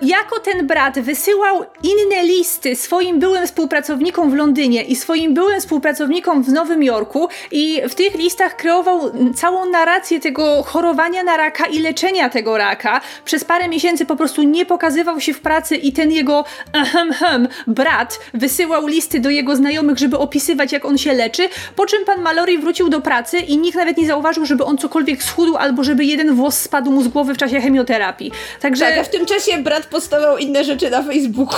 jako 0.01 0.39
ten 0.39 0.67
brat 0.67 0.99
wysyłał 0.99 1.65
inne 1.83 2.23
listy 2.23 2.75
swoim 2.75 3.19
byłym 3.19 3.47
współpracownikom 3.47 4.31
w 4.31 4.33
Londynie 4.33 4.83
i 4.83 4.95
swoim 4.95 5.33
byłym 5.33 5.59
współpracownikom 5.61 6.43
w 6.43 6.49
Nowym 6.49 6.83
Jorku 6.83 7.27
i 7.51 7.81
w 7.89 7.95
tych 7.95 8.15
listach 8.15 8.55
kreował 8.55 9.11
całą 9.35 9.65
narrację 9.65 10.19
tego 10.19 10.63
chorowania 10.63 11.23
na 11.23 11.37
raka 11.37 11.65
i 11.65 11.79
leczenia 11.79 12.29
tego 12.29 12.57
raka. 12.57 13.01
Przez 13.25 13.43
parę 13.43 13.67
miesięcy 13.67 14.05
po 14.05 14.15
prostu 14.15 14.43
nie 14.43 14.65
pokazywał 14.65 15.19
się 15.19 15.33
w 15.33 15.39
pracy 15.39 15.75
i 15.75 15.93
ten 15.93 16.11
jego 16.11 16.45
ahem, 16.73 17.11
ahem, 17.11 17.47
brat 17.67 18.19
wysyłał 18.33 18.87
listy 18.87 19.19
do 19.19 19.29
jego 19.29 19.55
znajomych, 19.55 19.97
żeby 19.97 20.17
opisywać 20.17 20.71
jak 20.71 20.85
on 20.85 20.97
się 20.97 21.13
leczy, 21.13 21.49
po 21.75 21.85
czym 21.85 22.05
pan 22.05 22.21
Mallory 22.21 22.57
wrócił 22.57 22.89
do 22.89 23.01
pracy 23.01 23.39
i 23.39 23.57
nikt 23.57 23.77
nawet 23.77 23.97
nie 23.97 24.07
zauważył, 24.07 24.45
żeby 24.45 24.65
on 24.65 24.77
cokolwiek 24.77 25.23
schudł 25.23 25.57
albo 25.69 25.83
żeby 25.83 26.05
jeden 26.05 26.35
włos 26.35 26.57
spadł 26.57 26.91
mu 26.91 27.03
z 27.03 27.07
głowy 27.07 27.33
w 27.33 27.37
czasie 27.37 27.61
chemioterapii. 27.61 28.31
Także... 28.61 28.85
Tak, 28.85 28.97
a 28.97 29.03
w 29.03 29.09
tym 29.09 29.25
czasie 29.25 29.57
brat 29.57 29.85
postawiał 29.85 30.37
inne 30.37 30.63
rzeczy 30.63 30.89
na 30.89 31.03
Facebooku. 31.03 31.57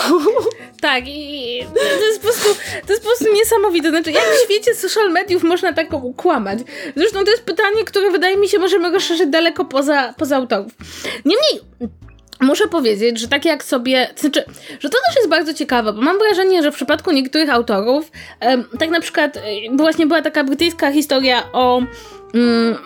Tak, 0.81 1.03
i 1.07 1.59
to 1.99 2.05
jest 2.05 2.21
po 2.21 2.27
prostu, 2.27 2.49
to 2.87 2.93
jest 2.93 3.03
po 3.03 3.09
prostu 3.09 3.33
niesamowite. 3.33 3.89
Znaczy, 3.89 4.11
jak 4.11 4.23
w 4.23 4.43
świecie 4.43 4.75
social 4.75 5.11
mediów 5.11 5.43
można 5.43 5.73
tak 5.73 5.93
ukłamać? 5.93 6.59
Zresztą 6.95 7.23
to 7.23 7.31
jest 7.31 7.43
pytanie, 7.43 7.83
które 7.85 8.11
wydaje 8.11 8.37
mi 8.37 8.49
się 8.49 8.59
możemy 8.59 8.91
rozszerzyć 8.91 9.29
daleko 9.29 9.65
poza, 9.65 10.13
poza 10.17 10.35
autorów. 10.35 10.71
Niemniej, 11.25 11.61
Muszę 12.41 12.67
powiedzieć, 12.67 13.19
że 13.19 13.27
tak 13.27 13.45
jak 13.45 13.63
sobie, 13.63 14.07
znaczy, 14.15 14.43
że 14.79 14.89
to 14.89 14.97
też 15.07 15.15
jest 15.15 15.29
bardzo 15.29 15.53
ciekawe, 15.53 15.93
bo 15.93 16.01
mam 16.01 16.19
wrażenie, 16.19 16.63
że 16.63 16.71
w 16.71 16.75
przypadku 16.75 17.11
niektórych 17.11 17.49
autorów, 17.49 18.11
tak 18.79 18.89
na 18.89 18.99
przykład, 19.01 19.39
właśnie 19.73 20.07
była 20.07 20.21
taka 20.21 20.43
brytyjska 20.43 20.91
historia 20.91 21.43
o 21.53 21.81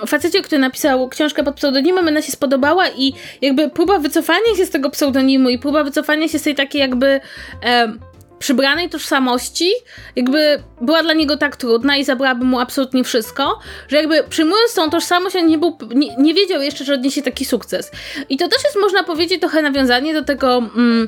facecie, 0.08 0.42
który 0.42 0.62
napisał 0.62 1.10
książkę 1.10 1.44
pod 1.44 1.56
pseudonimem, 1.56 2.08
ona 2.08 2.22
się 2.22 2.32
spodobała 2.32 2.90
i 2.90 3.14
jakby 3.42 3.70
próba 3.70 4.00
wycofania 4.00 4.56
się 4.58 4.66
z 4.66 4.70
tego 4.70 4.90
pseudonimu 4.90 5.50
i 5.50 5.60
próba 5.60 5.84
wycofania 5.84 6.28
się 6.28 6.40
z 6.40 6.44
tej 6.44 6.56
takiej 6.56 6.82
jakby 6.82 7.20
e, 7.64 7.94
przybranej 8.40 8.90
tożsamości, 8.90 9.72
jakby 10.16 10.64
była 10.82 11.04
dla 11.04 11.14
niego 11.14 11.38
tak 11.38 11.56
trudna 11.56 11.98
i 11.98 12.04
zabrałaby 12.04 12.46
mu 12.46 12.60
absolutnie 12.60 13.04
wszystko, 13.04 13.60
że 13.88 13.98
jakby 13.98 14.24
przyjmując 14.24 14.74
tą 14.74 14.90
tożsamość, 14.90 15.36
on 15.36 15.48
nie, 15.48 15.58
był, 15.58 15.78
nie, 15.96 16.16
nie 16.18 16.34
wiedział 16.34 16.62
jeszcze, 16.62 16.86
że 16.86 16.94
odniesie 16.94 17.22
taki 17.22 17.46
sukces. 17.46 17.92
I 18.30 18.38
to 18.38 18.48
też 18.48 18.64
jest, 18.64 18.78
można 18.82 19.04
powiedzieć, 19.04 19.40
trochę 19.40 19.62
nawiązanie 19.62 20.14
do 20.14 20.24
tego... 20.24 20.58
Mm, 20.58 21.08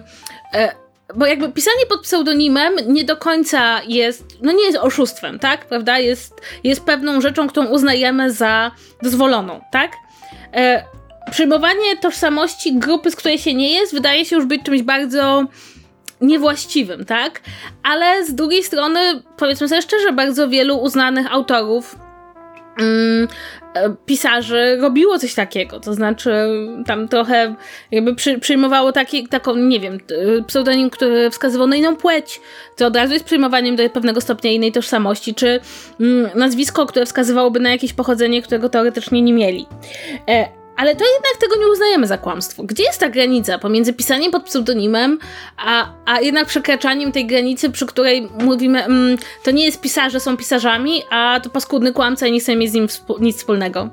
e, 0.53 0.86
bo 1.15 1.25
jakby 1.25 1.49
pisanie 1.49 1.85
pod 1.89 2.01
pseudonimem 2.01 2.73
nie 2.87 3.03
do 3.03 3.17
końca 3.17 3.81
jest, 3.87 4.25
no 4.41 4.51
nie 4.51 4.63
jest 4.63 4.77
oszustwem, 4.77 5.39
tak? 5.39 5.65
Prawda? 5.65 5.99
Jest, 5.99 6.41
jest 6.63 6.85
pewną 6.85 7.21
rzeczą, 7.21 7.47
którą 7.47 7.67
uznajemy 7.67 8.31
za 8.31 8.71
dozwoloną, 9.01 9.61
tak? 9.71 9.91
E, 10.53 10.83
przyjmowanie 11.31 11.97
tożsamości 12.01 12.79
grupy, 12.79 13.11
z 13.11 13.15
której 13.15 13.39
się 13.39 13.53
nie 13.53 13.73
jest, 13.73 13.93
wydaje 13.93 14.25
się 14.25 14.35
już 14.35 14.45
być 14.45 14.63
czymś 14.63 14.81
bardzo 14.81 15.45
niewłaściwym, 16.21 17.05
tak? 17.05 17.41
Ale 17.83 18.25
z 18.25 18.35
drugiej 18.35 18.63
strony, 18.63 18.99
powiedzmy 19.37 19.67
sobie 19.67 19.81
szczerze, 19.81 20.13
bardzo 20.13 20.49
wielu 20.49 20.77
uznanych 20.77 21.33
autorów 21.33 21.95
mm, 22.79 23.27
pisarzy 24.05 24.77
robiło 24.81 25.19
coś 25.19 25.33
takiego, 25.33 25.79
to 25.79 25.93
znaczy 25.93 26.31
tam 26.85 27.07
trochę 27.07 27.55
jakby 27.91 28.15
przy, 28.15 28.39
przyjmowało 28.39 28.91
taki, 28.91 29.27
taką, 29.27 29.55
nie 29.55 29.79
wiem, 29.79 29.99
pseudonim, 30.47 30.89
który 30.89 31.29
wskazywał 31.29 31.67
na 31.67 31.75
inną 31.75 31.95
płeć, 31.95 32.41
to 32.75 32.87
od 32.87 32.95
razu 32.95 33.13
jest 33.13 33.25
przyjmowaniem 33.25 33.75
do 33.75 33.89
pewnego 33.89 34.21
stopnia 34.21 34.51
innej 34.51 34.71
tożsamości, 34.71 35.35
czy 35.35 35.59
mm, 35.99 36.29
nazwisko, 36.35 36.85
które 36.85 37.05
wskazywałoby 37.05 37.59
na 37.59 37.71
jakieś 37.71 37.93
pochodzenie, 37.93 38.41
którego 38.41 38.69
teoretycznie 38.69 39.21
nie 39.21 39.33
mieli. 39.33 39.65
E, 40.29 40.66
ale 40.77 40.95
to 40.95 41.03
jednak 41.13 41.37
tego 41.39 41.55
nie 41.59 41.67
uznajemy 41.67 42.07
za 42.07 42.17
kłamstwo. 42.17 42.63
Gdzie 42.63 42.83
jest 42.83 42.99
ta 42.99 43.09
granica 43.09 43.59
pomiędzy 43.59 43.93
pisaniem 43.93 44.31
pod 44.31 44.43
pseudonimem, 44.43 45.19
a, 45.57 45.89
a 46.05 46.21
jednak 46.21 46.47
przekraczaniem 46.47 47.11
tej 47.11 47.25
granicy, 47.25 47.69
przy 47.69 47.85
której 47.85 48.29
mówimy, 48.41 48.83
mm, 48.83 49.17
to 49.43 49.51
nie 49.51 49.65
jest 49.65 49.81
pisarze, 49.81 50.19
są 50.19 50.37
pisarzami, 50.37 51.03
a 51.09 51.39
to 51.43 51.49
paskudny 51.49 51.93
kłamca 51.93 52.27
i 52.27 52.31
nie 52.31 52.39
chce 52.39 52.55
mieć 52.55 52.71
z 52.71 52.73
nim 52.73 52.87
nic 53.19 53.37
wspólnego? 53.37 53.89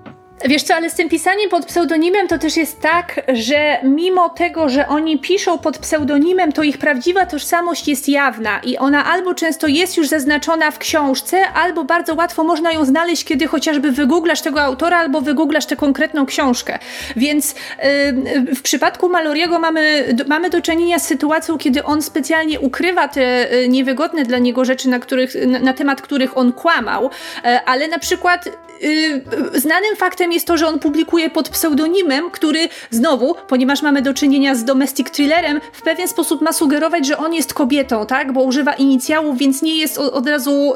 Wiesz 0.48 0.62
co, 0.62 0.74
ale 0.74 0.90
z 0.90 0.94
tym 0.94 1.08
pisaniem 1.08 1.50
pod 1.50 1.66
pseudonimem 1.66 2.28
to 2.28 2.38
też 2.38 2.56
jest 2.56 2.80
tak, 2.80 3.20
że 3.28 3.78
mimo 3.82 4.28
tego, 4.28 4.68
że 4.68 4.88
oni 4.88 5.18
piszą 5.18 5.58
pod 5.58 5.78
pseudonimem, 5.78 6.52
to 6.52 6.62
ich 6.62 6.78
prawdziwa 6.78 7.26
tożsamość 7.26 7.88
jest 7.88 8.08
jawna 8.08 8.60
i 8.64 8.78
ona 8.78 9.04
albo 9.04 9.34
często 9.34 9.66
jest 9.66 9.96
już 9.96 10.08
zaznaczona 10.08 10.70
w 10.70 10.78
książce, 10.78 11.48
albo 11.54 11.84
bardzo 11.84 12.14
łatwo 12.14 12.44
można 12.44 12.72
ją 12.72 12.84
znaleźć, 12.84 13.24
kiedy 13.24 13.46
chociażby 13.46 13.90
wygooglasz 13.90 14.40
tego 14.40 14.62
autora, 14.62 14.98
albo 14.98 15.20
wygooglasz 15.20 15.66
tę 15.66 15.76
konkretną 15.76 16.26
książkę. 16.26 16.78
Więc 17.16 17.54
yy, 17.54 18.54
w 18.54 18.62
przypadku 18.62 19.08
Maloriego 19.08 19.58
mamy, 19.58 20.04
do, 20.12 20.24
mamy 20.24 20.50
do 20.50 20.60
czynienia 20.60 20.98
z 20.98 21.06
sytuacją, 21.06 21.58
kiedy 21.58 21.84
on 21.84 22.02
specjalnie 22.02 22.60
ukrywa 22.60 23.08
te 23.08 23.52
y, 23.52 23.68
niewygodne 23.68 24.24
dla 24.24 24.38
niego 24.38 24.64
rzeczy, 24.64 24.88
na, 24.88 24.98
których, 24.98 25.46
na, 25.46 25.58
na 25.58 25.72
temat 25.72 26.02
których 26.02 26.38
on 26.38 26.52
kłamał, 26.52 27.10
yy, 27.44 27.64
ale 27.64 27.88
na 27.88 27.98
przykład 27.98 28.48
yy, 28.80 29.60
znanym 29.60 29.96
faktem 29.96 30.33
jest 30.34 30.46
to, 30.46 30.56
że 30.56 30.66
on 30.66 30.78
publikuje 30.78 31.30
pod 31.30 31.48
pseudonimem, 31.48 32.30
który 32.30 32.68
znowu, 32.90 33.34
ponieważ 33.48 33.82
mamy 33.82 34.02
do 34.02 34.14
czynienia 34.14 34.54
z 34.54 34.64
domestic 34.64 35.10
thrillerem, 35.10 35.60
w 35.72 35.82
pewien 35.82 36.08
sposób 36.08 36.40
ma 36.40 36.52
sugerować, 36.52 37.06
że 37.06 37.18
on 37.18 37.34
jest 37.34 37.54
kobietą, 37.54 38.06
tak? 38.06 38.32
Bo 38.32 38.42
używa 38.42 38.72
inicjałów, 38.72 39.38
więc 39.38 39.62
nie 39.62 39.78
jest 39.78 39.98
od 39.98 40.28
razu 40.28 40.74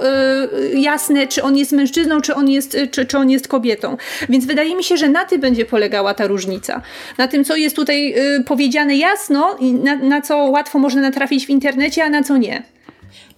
yy, 0.73 0.81
jasne, 0.81 1.27
czy 1.27 1.43
on 1.43 1.57
jest 1.57 1.73
mężczyzną, 1.73 2.21
czy 2.21 2.35
on 2.35 2.49
jest, 2.49 2.77
czy, 2.91 3.07
czy 3.07 3.19
on 3.19 3.31
jest 3.31 3.49
kobietą. 3.49 3.97
Więc 4.29 4.47
wydaje 4.47 4.77
mi 4.77 4.85
się, 4.85 4.97
że 4.97 5.09
na 5.09 5.25
tym 5.25 5.41
będzie 5.41 5.65
polegała 5.65 6.15
ta 6.15 6.27
różnica. 6.27 6.83
Na 7.19 7.29
tym, 7.29 7.45
co 7.45 7.57
jest 7.57 7.77
tutaj 7.77 8.11
yy, 8.11 8.45
powiedziane 8.45 8.97
jasno 8.97 9.57
i 9.61 9.73
na, 9.73 9.97
na 9.97 10.21
co 10.21 10.37
łatwo 10.37 10.79
można 10.79 11.01
natrafić 11.01 11.47
w 11.47 11.51
internecie, 11.51 12.05
a 12.05 12.11
na 12.11 12.23
co 12.23 12.37
nie. 12.37 12.63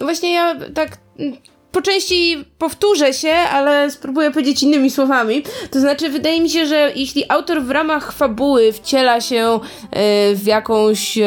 No 0.00 0.06
właśnie 0.06 0.34
ja 0.34 0.54
tak 0.74 0.88
po 1.72 1.82
części 1.82 2.44
powtórzę 2.58 3.12
się, 3.12 3.32
ale 3.32 3.90
spróbuję 3.90 4.30
powiedzieć 4.30 4.62
innymi 4.62 4.90
słowami. 4.90 5.42
To 5.70 5.80
znaczy, 5.80 6.08
wydaje 6.08 6.40
mi 6.40 6.50
się, 6.50 6.66
że 6.66 6.92
jeśli 6.96 7.24
autor 7.28 7.62
w 7.62 7.70
ramach 7.70 8.12
fabuły 8.12 8.72
wciela 8.72 9.20
się 9.20 9.60
y, 10.32 10.36
w 10.36 10.46
jakąś. 10.46 11.18
Y, 11.18 11.22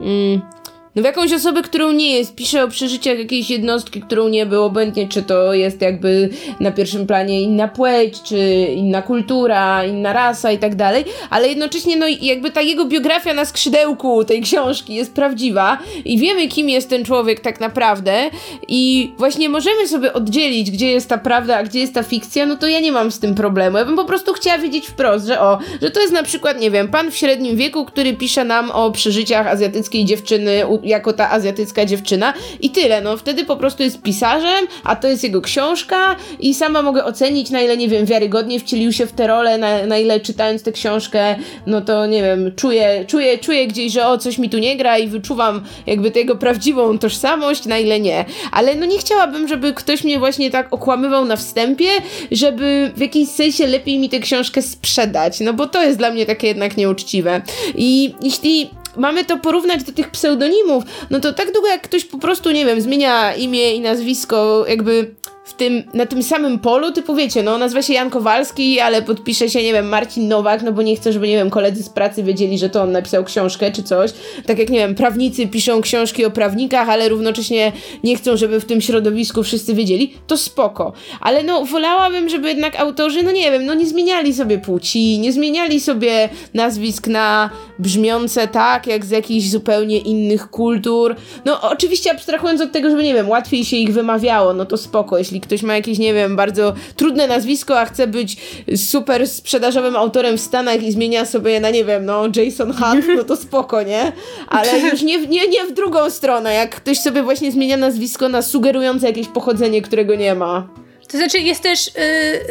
y, 0.00 0.55
no 0.96 1.02
w 1.02 1.04
jakąś 1.04 1.32
osobę, 1.32 1.62
którą 1.62 1.92
nie 1.92 2.10
jest, 2.10 2.34
pisze 2.34 2.64
o 2.64 2.68
przeżyciach 2.68 3.18
jakiejś 3.18 3.50
jednostki, 3.50 4.00
którą 4.00 4.28
nie 4.28 4.46
było, 4.46 4.64
obojętnie 4.64 5.08
czy 5.08 5.22
to 5.22 5.54
jest 5.54 5.82
jakby 5.82 6.28
na 6.60 6.70
pierwszym 6.70 7.06
planie 7.06 7.42
inna 7.42 7.68
płeć, 7.68 8.22
czy 8.22 8.38
inna 8.76 9.02
kultura, 9.02 9.84
inna 9.84 10.12
rasa 10.12 10.52
i 10.52 10.58
tak 10.58 10.74
dalej, 10.74 11.04
ale 11.30 11.48
jednocześnie 11.48 11.96
no 11.96 12.06
jakby 12.20 12.50
ta 12.50 12.60
jego 12.60 12.84
biografia 12.84 13.34
na 13.34 13.44
skrzydełku 13.44 14.24
tej 14.24 14.42
książki 14.42 14.94
jest 14.94 15.14
prawdziwa 15.14 15.78
i 16.04 16.18
wiemy 16.18 16.48
kim 16.48 16.68
jest 16.68 16.90
ten 16.90 17.04
człowiek 17.04 17.40
tak 17.40 17.60
naprawdę 17.60 18.30
i 18.68 19.12
właśnie 19.18 19.48
możemy 19.48 19.88
sobie 19.88 20.12
oddzielić, 20.12 20.70
gdzie 20.70 20.92
jest 20.92 21.08
ta 21.08 21.18
prawda, 21.18 21.56
a 21.56 21.62
gdzie 21.62 21.80
jest 21.80 21.94
ta 21.94 22.02
fikcja, 22.02 22.46
no 22.46 22.56
to 22.56 22.66
ja 22.66 22.80
nie 22.80 22.92
mam 22.92 23.10
z 23.10 23.18
tym 23.18 23.34
problemu. 23.34 23.78
Ja 23.78 23.84
bym 23.84 23.96
po 23.96 24.04
prostu 24.04 24.32
chciała 24.32 24.58
wiedzieć 24.58 24.86
wprost, 24.86 25.26
że 25.26 25.40
o, 25.40 25.58
że 25.82 25.90
to 25.90 26.00
jest 26.00 26.12
na 26.12 26.22
przykład, 26.22 26.60
nie 26.60 26.70
wiem, 26.70 26.88
pan 26.88 27.10
w 27.10 27.16
średnim 27.16 27.56
wieku, 27.56 27.84
który 27.84 28.14
pisze 28.14 28.44
nam 28.44 28.70
o 28.70 28.90
przeżyciach 28.90 29.46
azjatyckiej 29.46 30.04
dziewczyny 30.04 30.66
jako 30.86 31.12
ta 31.12 31.30
azjatycka 31.30 31.84
dziewczyna 31.84 32.34
i 32.60 32.70
tyle, 32.70 33.00
no 33.00 33.16
wtedy 33.16 33.44
po 33.44 33.56
prostu 33.56 33.82
jest 33.82 34.02
pisarzem, 34.02 34.66
a 34.84 34.96
to 34.96 35.08
jest 35.08 35.24
jego 35.24 35.40
książka 35.40 36.16
i 36.40 36.54
sama 36.54 36.82
mogę 36.82 37.04
ocenić 37.04 37.50
na 37.50 37.60
ile, 37.60 37.76
nie 37.76 37.88
wiem, 37.88 38.06
wiarygodnie 38.06 38.60
wcielił 38.60 38.92
się 38.92 39.06
w 39.06 39.12
tę 39.12 39.26
rolę, 39.26 39.58
na, 39.58 39.86
na 39.86 39.98
ile 39.98 40.20
czytając 40.20 40.62
tę 40.62 40.72
książkę, 40.72 41.36
no 41.66 41.80
to 41.80 42.06
nie 42.06 42.22
wiem, 42.22 42.52
czuję, 42.56 43.04
czuję, 43.08 43.38
czuję 43.38 43.66
gdzieś, 43.66 43.92
że 43.92 44.06
o, 44.06 44.18
coś 44.18 44.38
mi 44.38 44.50
tu 44.50 44.58
nie 44.58 44.76
gra 44.76 44.98
i 44.98 45.08
wyczuwam 45.08 45.64
jakby 45.86 46.10
tego 46.10 46.36
prawdziwą 46.36 46.98
tożsamość, 46.98 47.66
na 47.66 47.78
ile 47.78 48.00
nie. 48.00 48.24
Ale 48.52 48.74
no 48.74 48.86
nie 48.86 48.98
chciałabym, 48.98 49.48
żeby 49.48 49.74
ktoś 49.74 50.04
mnie 50.04 50.18
właśnie 50.18 50.50
tak 50.50 50.72
okłamywał 50.72 51.24
na 51.24 51.36
wstępie, 51.36 51.88
żeby 52.30 52.92
w 52.96 53.00
jakimś 53.00 53.28
sensie 53.28 53.66
lepiej 53.66 53.98
mi 53.98 54.08
tę 54.08 54.18
książkę 54.18 54.62
sprzedać, 54.62 55.40
no 55.40 55.52
bo 55.52 55.66
to 55.66 55.82
jest 55.82 55.98
dla 55.98 56.10
mnie 56.10 56.26
takie 56.26 56.46
jednak 56.46 56.76
nieuczciwe. 56.76 57.42
I 57.74 58.14
jeśli 58.22 58.70
mamy 58.96 59.24
to 59.24 59.36
porównać 59.36 59.84
do 59.84 59.92
tych 59.92 60.10
pseudonimów, 60.10 60.84
no 61.10 61.20
to 61.20 61.32
tak 61.32 61.52
długo 61.52 61.68
jak 61.68 61.82
ktoś 61.82 62.04
po 62.04 62.18
prostu, 62.18 62.50
nie 62.50 62.66
wiem, 62.66 62.80
zmienia 62.80 63.34
imię 63.34 63.74
i 63.74 63.80
nazwisko, 63.80 64.64
jakby 64.68 65.14
w 65.46 65.54
tym, 65.54 65.82
na 65.94 66.06
tym 66.06 66.22
samym 66.22 66.58
polu, 66.58 66.92
typu 66.92 67.14
wiecie, 67.14 67.42
no 67.42 67.58
nazywa 67.58 67.82
się 67.82 67.92
Jan 67.92 68.10
Kowalski, 68.10 68.80
ale 68.80 69.02
podpisze 69.02 69.50
się, 69.50 69.62
nie 69.62 69.72
wiem, 69.72 69.88
Marcin 69.88 70.28
Nowak, 70.28 70.62
no 70.62 70.72
bo 70.72 70.82
nie 70.82 70.96
chce, 70.96 71.12
żeby, 71.12 71.28
nie 71.28 71.36
wiem, 71.36 71.50
koledzy 71.50 71.82
z 71.82 71.88
pracy 71.88 72.22
wiedzieli, 72.22 72.58
że 72.58 72.70
to 72.70 72.82
on 72.82 72.92
napisał 72.92 73.24
książkę 73.24 73.72
czy 73.72 73.82
coś. 73.82 74.10
Tak 74.46 74.58
jak, 74.58 74.70
nie 74.70 74.78
wiem, 74.78 74.94
prawnicy 74.94 75.46
piszą 75.46 75.80
książki 75.80 76.24
o 76.24 76.30
prawnikach, 76.30 76.88
ale 76.88 77.08
równocześnie 77.08 77.72
nie 78.04 78.16
chcą, 78.16 78.36
żeby 78.36 78.60
w 78.60 78.64
tym 78.64 78.80
środowisku 78.80 79.42
wszyscy 79.42 79.74
wiedzieli, 79.74 80.14
to 80.26 80.36
spoko. 80.36 80.92
Ale 81.20 81.42
no, 81.42 81.64
wolałabym, 81.64 82.28
żeby 82.28 82.48
jednak 82.48 82.80
autorzy, 82.80 83.22
no 83.22 83.32
nie 83.32 83.50
wiem, 83.50 83.66
no 83.66 83.74
nie 83.74 83.86
zmieniali 83.86 84.34
sobie 84.34 84.58
płci, 84.58 85.18
nie 85.18 85.32
zmieniali 85.32 85.80
sobie 85.80 86.28
nazwisk 86.54 87.06
na 87.06 87.50
brzmiące 87.78 88.48
tak, 88.48 88.86
jak 88.86 89.04
z 89.04 89.10
jakichś 89.10 89.48
zupełnie 89.48 89.98
innych 89.98 90.50
kultur. 90.50 91.16
No, 91.44 91.60
oczywiście 91.62 92.10
abstrahując 92.10 92.60
od 92.60 92.72
tego, 92.72 92.90
żeby, 92.90 93.02
nie 93.02 93.14
wiem, 93.14 93.28
łatwiej 93.28 93.64
się 93.64 93.76
ich 93.76 93.92
wymawiało, 93.92 94.54
no 94.54 94.66
to 94.66 94.76
spoko, 94.76 95.18
jeśli 95.18 95.35
jeśli 95.36 95.40
ktoś 95.40 95.62
ma 95.62 95.74
jakieś, 95.74 95.98
nie 95.98 96.14
wiem, 96.14 96.36
bardzo 96.36 96.74
trudne 96.96 97.26
nazwisko, 97.26 97.80
a 97.80 97.84
chce 97.84 98.06
być 98.06 98.36
super 98.76 99.28
sprzedażowym 99.28 99.96
autorem 99.96 100.38
w 100.38 100.40
Stanach 100.40 100.82
i 100.82 100.92
zmienia 100.92 101.24
sobie 101.24 101.60
na, 101.60 101.70
nie 101.70 101.84
wiem, 101.84 102.04
no 102.04 102.28
Jason 102.36 102.72
Hunt, 102.72 103.04
no 103.16 103.24
to 103.24 103.36
spoko, 103.36 103.82
nie? 103.82 104.12
Ale 104.48 104.80
już 104.90 105.02
nie, 105.02 105.26
nie, 105.26 105.48
nie 105.48 105.64
w 105.64 105.72
drugą 105.72 106.10
stronę, 106.10 106.54
jak 106.54 106.76
ktoś 106.76 106.98
sobie 106.98 107.22
właśnie 107.22 107.52
zmienia 107.52 107.76
nazwisko 107.76 108.28
na 108.28 108.42
sugerujące 108.42 109.06
jakieś 109.06 109.28
pochodzenie, 109.28 109.82
którego 109.82 110.14
nie 110.14 110.34
ma. 110.34 110.68
To 111.08 111.18
znaczy 111.18 111.38
jest 111.38 111.62
też, 111.62 111.86
y, 111.86 111.90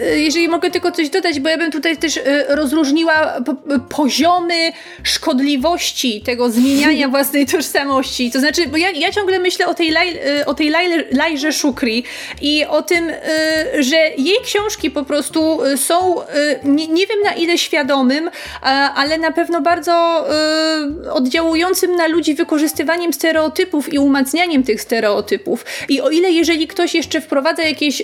y, 0.04 0.20
jeżeli 0.20 0.48
mogę 0.48 0.72
tylko 0.72 0.92
coś 0.92 1.10
dodać, 1.10 1.40
bo 1.40 1.50
ja 1.50 1.58
bym 1.58 1.72
tutaj 1.72 1.98
też 1.98 2.18
y, 2.18 2.22
rozróżniła 2.50 3.34
poziomy 3.90 4.72
szkodliwości 5.04 6.22
tego 6.22 6.50
zmieniania 6.50 7.08
własnej 7.16 7.46
tożsamości. 7.46 8.32
To 8.32 8.40
znaczy, 8.40 8.68
bo 8.68 8.78
ja, 8.78 8.90
ja 8.90 9.12
ciągle 9.12 9.40
myślę 9.40 9.68
o 9.68 9.74
tej, 9.74 9.92
Laj, 9.92 10.20
o 10.46 10.54
tej 10.54 10.70
Laj, 10.70 11.06
Lajże 11.12 11.54
Shukri 11.54 12.04
i 12.42 12.66
o 12.66 12.82
tym, 12.82 13.12
że 13.80 13.96
jej 14.18 14.38
książki 14.44 14.92
po 14.92 15.04
prostu 15.04 15.60
są, 15.76 16.16
nie, 16.64 16.88
nie 16.88 17.08
wiem 17.08 17.20
na 17.24 17.34
ile 17.34 17.58
świadomym, 17.58 18.30
ale 18.96 19.18
na 19.18 19.32
pewno 19.32 19.62
bardzo 19.62 20.26
oddziałującym 21.12 21.96
na 21.96 22.08
ludzi 22.08 22.36
wykorzystywaniem 22.36 23.14
stereotypów 23.14 23.94
i 23.94 24.00
umacnianiem 24.00 24.64
tych 24.64 24.82
stereotypów. 24.82 25.66
I 25.90 26.02
o 26.02 26.10
ile 26.10 26.32
jeżeli 26.32 26.68
ktoś 26.68 26.96
jeszcze 26.96 27.22
wprowadza 27.22 27.64
jakieś 27.64 28.04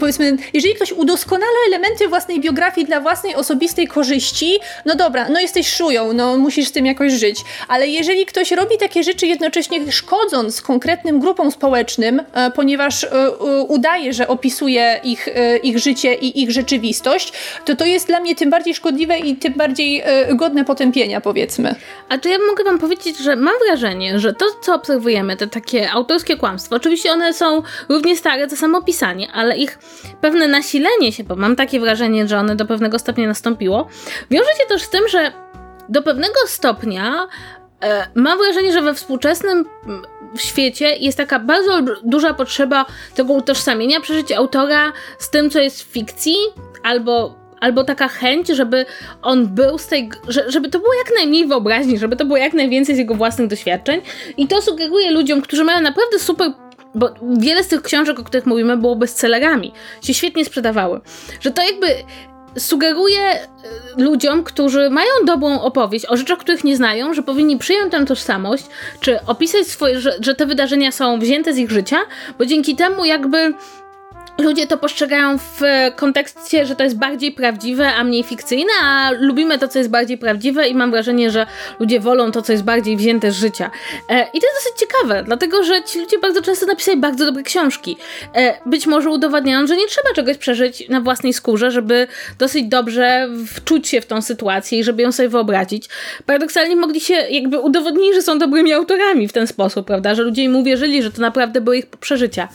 powiedzmy, 0.00 0.36
jeżeli 0.52 0.74
ktoś 0.74 0.92
udoskonala 0.92 1.52
elementy 1.68 2.08
własnej 2.08 2.40
biografii 2.40 2.86
dla 2.86 3.00
własnej 3.00 3.34
osobistej 3.34 3.88
korzyści, 3.88 4.58
no 4.84 4.94
dobra, 4.94 5.28
no 5.28 5.40
jesteś 5.40 5.68
szują, 5.68 6.12
no 6.12 6.36
musisz 6.36 6.68
z 6.68 6.72
tym 6.72 6.86
jakoś 6.86 7.12
żyć. 7.12 7.40
Ale 7.68 7.88
jeżeli 7.88 8.26
ktoś 8.26 8.50
robi 8.50 8.78
takie 8.78 9.02
rzeczy 9.02 9.26
jednocześnie 9.26 9.92
szkodząc 9.92 10.62
konkretnym 10.62 11.20
grupom 11.20 11.50
społecznym, 11.50 12.22
e, 12.32 12.50
ponieważ 12.50 13.04
e, 13.04 13.30
udaje, 13.68 14.12
że 14.12 14.28
opisuje 14.28 15.00
ich, 15.04 15.28
e, 15.28 15.56
ich 15.56 15.78
życie 15.78 16.14
i 16.14 16.42
ich 16.42 16.50
rzeczywistość, 16.50 17.32
to 17.64 17.76
to 17.76 17.84
jest 17.84 18.06
dla 18.06 18.20
mnie 18.20 18.34
tym 18.34 18.50
bardziej 18.50 18.74
szkodliwe 18.74 19.18
i 19.18 19.36
tym 19.36 19.52
bardziej 19.52 20.02
godne 20.34 20.64
potępienia, 20.64 21.20
powiedzmy. 21.20 21.74
A 22.08 22.18
to 22.18 22.28
ja 22.28 22.38
mogę 22.48 22.64
wam 22.64 22.78
powiedzieć, 22.78 23.18
że 23.18 23.36
mam 23.36 23.54
wrażenie, 23.66 24.18
że 24.18 24.32
to, 24.32 24.44
co 24.62 24.74
obserwujemy, 24.74 25.36
te 25.36 25.46
takie 25.46 25.90
autorskie 25.90 26.36
kłamstwa, 26.36 26.76
oczywiście 26.76 27.12
one 27.12 27.34
są 27.34 27.62
równie 27.88 28.16
stare, 28.16 28.48
co 28.48 28.56
samo 28.56 28.82
pisanie, 28.82 29.28
ale 29.32 29.56
ich 29.56 29.78
pewne 30.20 30.48
nasilenie 30.48 31.12
się, 31.12 31.24
bo 31.24 31.36
mam 31.36 31.56
takie 31.56 31.80
wrażenie, 31.80 32.28
że 32.28 32.38
one 32.38 32.56
do 32.56 32.66
pewnego 32.66 32.98
stopnia 32.98 33.26
nastąpiło, 33.26 33.88
wiąże 34.30 34.50
się 34.60 34.66
też 34.68 34.82
z 34.82 34.90
tym, 34.90 35.08
że 35.08 35.32
do 35.88 36.02
pewnego 36.02 36.34
stopnia 36.46 37.28
e, 37.84 38.06
mam 38.14 38.38
wrażenie, 38.38 38.72
że 38.72 38.82
we 38.82 38.94
współczesnym 38.94 39.64
świecie 40.36 40.96
jest 40.96 41.18
taka 41.18 41.38
bardzo 41.38 41.80
duża 42.04 42.34
potrzeba 42.34 42.86
tego 43.14 43.32
utożsamienia 43.32 44.00
przeżyć 44.00 44.32
autora 44.32 44.92
z 45.18 45.30
tym, 45.30 45.50
co 45.50 45.60
jest 45.60 45.82
w 45.82 45.92
fikcji, 45.92 46.36
albo 46.82 47.42
albo 47.60 47.84
taka 47.84 48.08
chęć, 48.08 48.48
żeby 48.48 48.86
on 49.22 49.46
był 49.46 49.78
z 49.78 49.86
tej, 49.86 50.10
żeby 50.46 50.68
to 50.68 50.78
było 50.78 50.94
jak 50.94 51.14
najmniej 51.16 51.46
wyobraźni, 51.46 51.98
żeby 51.98 52.16
to 52.16 52.24
było 52.24 52.36
jak 52.36 52.52
najwięcej 52.52 52.94
z 52.94 52.98
jego 52.98 53.14
własnych 53.14 53.48
doświadczeń. 53.48 54.00
I 54.36 54.48
to 54.48 54.62
sugeruje 54.62 55.10
ludziom, 55.10 55.42
którzy 55.42 55.64
mają 55.64 55.80
naprawdę 55.80 56.18
super 56.18 56.52
bo 56.94 57.14
wiele 57.38 57.64
z 57.64 57.68
tych 57.68 57.82
książek, 57.82 58.18
o 58.18 58.24
których 58.24 58.46
mówimy, 58.46 58.76
było 58.76 58.96
bestsellerami, 58.96 59.72
się 60.02 60.14
świetnie 60.14 60.44
sprzedawały. 60.44 61.00
Że 61.40 61.50
to 61.50 61.62
jakby 61.62 61.86
sugeruje 62.58 63.20
e, 63.20 63.46
ludziom, 63.96 64.44
którzy 64.44 64.90
mają 64.90 65.10
dobrą 65.24 65.60
opowieść 65.60 66.06
o 66.06 66.16
rzeczach, 66.16 66.38
których 66.38 66.64
nie 66.64 66.76
znają, 66.76 67.14
że 67.14 67.22
powinni 67.22 67.58
przyjąć 67.58 67.92
tę 67.92 68.04
tożsamość, 68.04 68.64
czy 69.00 69.18
opisać 69.26 69.66
swoje, 69.66 70.00
że, 70.00 70.16
że 70.20 70.34
te 70.34 70.46
wydarzenia 70.46 70.92
są 70.92 71.18
wzięte 71.18 71.54
z 71.54 71.58
ich 71.58 71.70
życia, 71.70 71.98
bo 72.38 72.46
dzięki 72.46 72.76
temu 72.76 73.04
jakby 73.04 73.54
ludzie 74.38 74.66
to 74.66 74.78
postrzegają 74.78 75.38
w 75.38 75.60
kontekście, 75.96 76.66
że 76.66 76.76
to 76.76 76.84
jest 76.84 76.98
bardziej 76.98 77.32
prawdziwe, 77.32 77.94
a 77.94 78.04
mniej 78.04 78.22
fikcyjne, 78.22 78.72
a 78.82 79.10
lubimy 79.10 79.58
to, 79.58 79.68
co 79.68 79.78
jest 79.78 79.90
bardziej 79.90 80.18
prawdziwe 80.18 80.68
i 80.68 80.74
mam 80.74 80.90
wrażenie, 80.90 81.30
że 81.30 81.46
ludzie 81.80 82.00
wolą 82.00 82.32
to, 82.32 82.42
co 82.42 82.52
jest 82.52 82.64
bardziej 82.64 82.96
wzięte 82.96 83.32
z 83.32 83.36
życia. 83.36 83.70
E, 84.08 84.26
I 84.34 84.40
to 84.40 84.46
jest 84.46 84.64
dosyć 84.64 84.80
ciekawe, 84.80 85.22
dlatego 85.26 85.62
że 85.62 85.82
ci 85.82 86.00
ludzie 86.00 86.18
bardzo 86.18 86.42
często 86.42 86.66
napisali 86.66 87.00
bardzo 87.00 87.24
dobre 87.24 87.42
książki. 87.42 87.96
E, 88.34 88.54
być 88.66 88.86
może 88.86 89.10
udowadniają, 89.10 89.66
że 89.66 89.76
nie 89.76 89.86
trzeba 89.86 90.14
czegoś 90.14 90.36
przeżyć 90.36 90.88
na 90.88 91.00
własnej 91.00 91.32
skórze, 91.32 91.70
żeby 91.70 92.06
dosyć 92.38 92.64
dobrze 92.64 93.28
wczuć 93.46 93.88
się 93.88 94.00
w 94.00 94.06
tą 94.06 94.22
sytuację 94.22 94.78
i 94.78 94.84
żeby 94.84 95.02
ją 95.02 95.12
sobie 95.12 95.28
wyobrazić. 95.28 95.88
Paradoksalnie 96.26 96.76
mogli 96.76 97.00
się 97.00 97.14
jakby 97.14 97.58
udowodnić, 97.58 98.14
że 98.14 98.22
są 98.22 98.38
dobrymi 98.38 98.72
autorami 98.72 99.28
w 99.28 99.32
ten 99.32 99.46
sposób, 99.46 99.86
prawda, 99.86 100.14
że 100.14 100.22
ludzie 100.22 100.42
im 100.42 100.56
uwierzyli, 100.56 101.02
że 101.02 101.10
to 101.10 101.20
naprawdę 101.20 101.60
były 101.60 101.78
ich 101.78 101.86
przeżycia. 101.86 102.48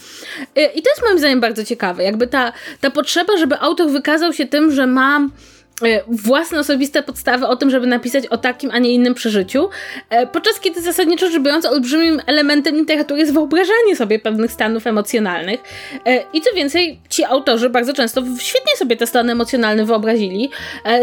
E, 0.56 0.66
I 0.66 0.82
to 0.82 0.90
jest 0.90 1.04
moim 1.06 1.20
zdaniem 1.20 1.40
bardzo 1.40 1.67
ciekawe. 1.68 2.04
Jakby 2.04 2.28
ta, 2.28 2.54
ta 2.82 2.90
potrzeba, 2.90 3.38
żeby 3.38 3.60
autor 3.60 3.90
wykazał 3.90 4.34
się 4.34 4.46
tym, 4.46 4.72
że 4.72 4.88
ma 4.88 5.20
e, 5.20 6.04
własne 6.08 6.60
osobiste 6.60 7.04
podstawy 7.04 7.48
o 7.48 7.56
tym, 7.56 7.70
żeby 7.70 7.88
napisać 7.88 8.28
o 8.28 8.38
takim, 8.38 8.72
a 8.72 8.80
nie 8.80 8.94
innym 8.94 9.14
przeżyciu, 9.14 9.70
e, 10.10 10.28
podczas 10.28 10.60
kiedy 10.60 10.82
zasadniczo 10.82 11.30
rzecz 11.30 11.42
biorąc 11.42 11.66
olbrzymim 11.66 12.22
elementem 12.26 12.76
literatury 12.76 13.20
jest 13.20 13.34
wyobrażanie 13.34 13.96
sobie 13.96 14.20
pewnych 14.20 14.52
stanów 14.52 14.88
emocjonalnych 14.88 15.60
e, 16.06 16.24
i 16.34 16.42
co 16.42 16.54
więcej, 16.56 17.00
ci 17.10 17.24
autorzy 17.24 17.70
bardzo 17.70 17.94
często 17.94 18.24
świetnie 18.40 18.78
sobie 18.78 18.96
te 18.98 19.08
stany 19.08 19.32
emocjonalne 19.32 19.86
wyobrazili, 19.86 20.50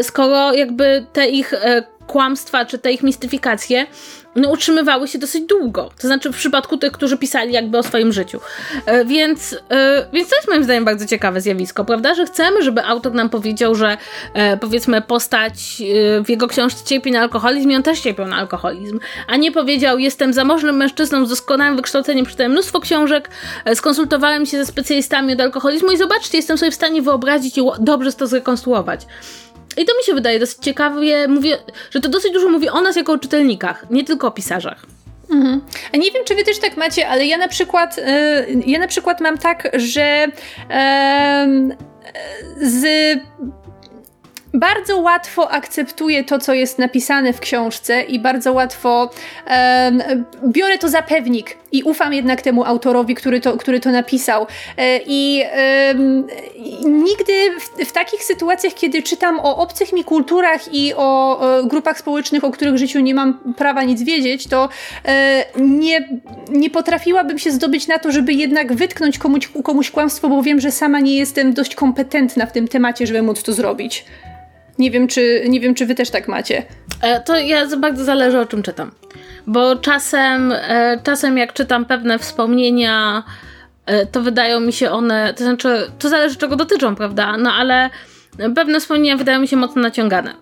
skoro 0.02 0.52
jakby 0.52 1.06
te 1.12 1.28
ich 1.28 1.52
kłamstwa, 2.06 2.64
czy 2.64 2.78
te 2.78 2.92
ich 2.92 3.02
mistyfikacje 3.02 3.86
no, 4.36 4.50
utrzymywały 4.50 5.08
się 5.08 5.18
dosyć 5.18 5.44
długo. 5.44 5.90
To 6.00 6.06
znaczy 6.06 6.32
w 6.32 6.36
przypadku 6.36 6.76
tych, 6.76 6.92
którzy 6.92 7.18
pisali 7.18 7.52
jakby 7.52 7.78
o 7.78 7.82
swoim 7.82 8.12
życiu. 8.12 8.40
E, 8.86 9.04
więc, 9.04 9.56
e, 9.70 10.06
więc 10.12 10.28
to 10.28 10.36
jest 10.36 10.48
moim 10.48 10.64
zdaniem 10.64 10.84
bardzo 10.84 11.06
ciekawe 11.06 11.40
zjawisko, 11.40 11.84
prawda? 11.84 12.14
Że 12.14 12.26
chcemy, 12.26 12.62
żeby 12.62 12.84
autor 12.84 13.14
nam 13.14 13.30
powiedział, 13.30 13.74
że 13.74 13.96
e, 14.34 14.56
powiedzmy 14.56 15.02
postać 15.02 15.52
e, 16.20 16.24
w 16.24 16.30
jego 16.30 16.48
książce 16.48 16.84
cierpi 16.84 17.10
na 17.10 17.20
alkoholizm 17.20 17.70
i 17.70 17.76
on 17.76 17.82
też 17.82 18.00
cierpiał 18.00 18.26
na 18.26 18.36
alkoholizm. 18.36 19.00
A 19.26 19.36
nie 19.36 19.52
powiedział, 19.52 19.98
jestem 19.98 20.32
zamożnym 20.32 20.76
mężczyzną 20.76 21.26
z 21.26 21.28
doskonałym 21.28 21.76
wykształceniem, 21.76 22.26
czytałem 22.26 22.52
mnóstwo 22.52 22.80
książek, 22.80 23.30
e, 23.64 23.76
skonsultowałem 23.76 24.46
się 24.46 24.58
ze 24.58 24.66
specjalistami 24.66 25.32
od 25.32 25.40
alkoholizmu 25.40 25.92
i 25.92 25.96
zobaczcie, 25.96 26.38
jestem 26.38 26.58
sobie 26.58 26.70
w 26.70 26.74
stanie 26.74 27.02
wyobrazić 27.02 27.58
i 27.58 27.62
dobrze 27.78 28.12
to 28.12 28.26
zrekonstruować. 28.26 29.06
I 29.76 29.84
to 29.84 29.96
mi 29.96 30.04
się 30.04 30.14
wydaje 30.14 30.38
dosyć 30.38 30.58
ciekawie, 30.58 31.28
mówię, 31.28 31.58
że 31.90 32.00
to 32.00 32.08
dosyć 32.08 32.32
dużo 32.32 32.48
mówi 32.48 32.68
o 32.68 32.80
nas 32.80 32.96
jako 32.96 33.12
o 33.12 33.18
czytelnikach, 33.18 33.86
nie 33.90 34.04
tylko 34.04 34.26
o 34.26 34.30
pisarzach. 34.30 34.86
Mhm. 35.30 35.60
A 35.92 35.96
nie 35.96 36.10
wiem, 36.10 36.24
czy 36.24 36.34
wy 36.34 36.44
też 36.44 36.58
tak 36.58 36.76
macie, 36.76 37.08
ale 37.08 37.26
ja 37.26 37.38
na 37.38 37.48
przykład, 37.48 37.96
yy, 37.96 38.04
ja 38.66 38.78
na 38.78 38.88
przykład 38.88 39.20
mam 39.20 39.38
tak, 39.38 39.70
że 39.74 40.26
yy, 40.68 41.76
z 42.68 42.86
bardzo 44.54 44.98
łatwo 44.98 45.50
akceptuję 45.50 46.24
to, 46.24 46.38
co 46.38 46.54
jest 46.54 46.78
napisane 46.78 47.32
w 47.32 47.40
książce 47.40 48.02
i 48.02 48.18
bardzo 48.18 48.52
łatwo 48.52 49.10
biorę 50.46 50.78
to 50.78 50.88
za 50.88 51.02
pewnik 51.02 51.56
i 51.74 51.82
ufam 51.82 52.12
jednak 52.12 52.42
temu 52.42 52.64
autorowi, 52.64 53.14
który 53.14 53.40
to, 53.40 53.56
który 53.56 53.80
to 53.80 53.90
napisał. 53.90 54.46
E, 54.76 55.00
I 55.06 55.44
nigdy 56.84 57.32
w, 57.60 57.88
w, 57.88 57.92
takich 57.92 58.24
sytuacjach, 58.24 58.74
kiedy 58.74 59.02
czytam 59.02 59.40
o 59.40 59.56
obcych 59.56 59.92
mi 59.92 60.04
kulturach 60.04 60.74
i 60.74 60.94
o, 60.96 61.40
grupach 61.64 61.98
społecznych, 61.98 62.44
o 62.44 62.50
których 62.50 62.78
życiu 62.78 63.00
nie 63.00 63.14
mam 63.14 63.54
prawa 63.56 63.82
nic 63.82 64.02
wiedzieć, 64.02 64.46
to 64.46 64.68
e, 65.04 65.44
nie, 65.56 66.08
nie 66.48 66.70
potrafiłabym 66.70 67.38
się 67.38 67.50
zdobyć 67.50 67.86
na 67.86 67.98
to, 67.98 68.12
żeby 68.12 68.32
jednak 68.32 68.72
wytknąć 68.72 69.18
komuś, 69.18 69.48
komuś 69.64 69.90
kłamstwo, 69.90 70.28
bo 70.28 70.42
wiem, 70.42 70.60
że 70.60 70.70
sama 70.70 71.00
nie 71.00 71.16
jestem 71.16 71.52
dość 71.52 71.74
kompetentna 71.74 72.46
w 72.46 72.52
tym 72.52 72.68
temacie, 72.68 73.06
żeby 73.06 73.22
móc 73.22 73.42
to 73.42 73.52
zrobić. 73.52 74.04
Nie 74.78 74.90
wiem, 74.90 75.08
czy, 75.08 75.44
nie 75.48 75.60
wiem, 75.60 75.74
czy 75.74 75.86
wy 75.86 75.94
też 75.94 76.10
tak 76.10 76.28
macie. 76.28 76.62
E, 77.02 77.20
to 77.20 77.36
ja 77.36 77.76
bardzo 77.76 78.04
zależy 78.04 78.40
o 78.40 78.46
czym 78.46 78.62
czytam. 78.62 78.90
Bo 79.46 79.76
czasem, 79.76 80.52
e, 80.52 81.00
czasem 81.04 81.38
jak 81.38 81.52
czytam 81.52 81.84
pewne 81.84 82.18
wspomnienia, 82.18 83.22
e, 83.86 84.06
to 84.06 84.20
wydają 84.20 84.60
mi 84.60 84.72
się 84.72 84.90
one, 84.90 85.34
to 85.34 85.44
znaczy, 85.44 85.90
to 85.98 86.08
zależy 86.08 86.36
czego 86.36 86.56
dotyczą, 86.56 86.96
prawda? 86.96 87.36
No 87.36 87.52
ale 87.52 87.90
pewne 88.54 88.80
wspomnienia 88.80 89.16
wydają 89.16 89.40
mi 89.40 89.48
się 89.48 89.56
mocno 89.56 89.82
naciągane. 89.82 90.34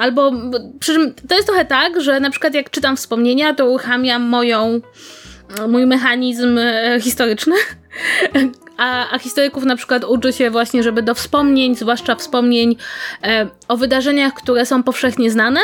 Albo, 0.00 0.32
przy 0.80 0.94
czym 0.94 1.14
to 1.28 1.34
jest 1.34 1.46
trochę 1.46 1.64
tak, 1.64 2.00
że 2.00 2.20
na 2.20 2.30
przykład 2.30 2.54
jak 2.54 2.70
czytam 2.70 2.96
wspomnienia, 2.96 3.54
to 3.54 3.66
uruchamiam 3.66 4.22
moją, 4.22 4.80
mój 5.68 5.86
mechanizm 5.86 6.58
historyczny, 7.00 7.54
a, 8.76 9.10
a 9.10 9.18
historyków 9.18 9.64
na 9.64 9.76
przykład 9.76 10.04
uczy 10.04 10.32
się 10.32 10.50
właśnie, 10.50 10.82
żeby 10.82 11.02
do 11.02 11.14
wspomnień, 11.14 11.74
zwłaszcza 11.74 12.14
wspomnień 12.14 12.76
e, 13.22 13.48
o 13.68 13.76
wydarzeniach, 13.76 14.34
które 14.34 14.66
są 14.66 14.82
powszechnie 14.82 15.30
znane, 15.30 15.60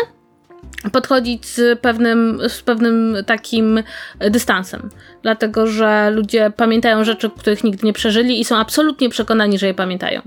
podchodzić 0.93 1.47
z 1.47 1.81
pewnym, 1.81 2.41
z 2.49 2.63
pewnym 2.63 3.17
takim 3.27 3.83
dystansem. 4.31 4.91
Dlatego, 5.23 5.67
że 5.67 6.11
ludzie 6.11 6.53
pamiętają 6.57 7.05
rzeczy, 7.05 7.31
których 7.31 7.65
nigdy 7.65 7.87
nie 7.87 7.93
przeżyli 7.93 8.41
i 8.41 8.45
są 8.45 8.57
absolutnie 8.57 9.09
przekonani, 9.09 9.59
że 9.59 9.67
je 9.67 9.75
pamiętają. 9.75 10.23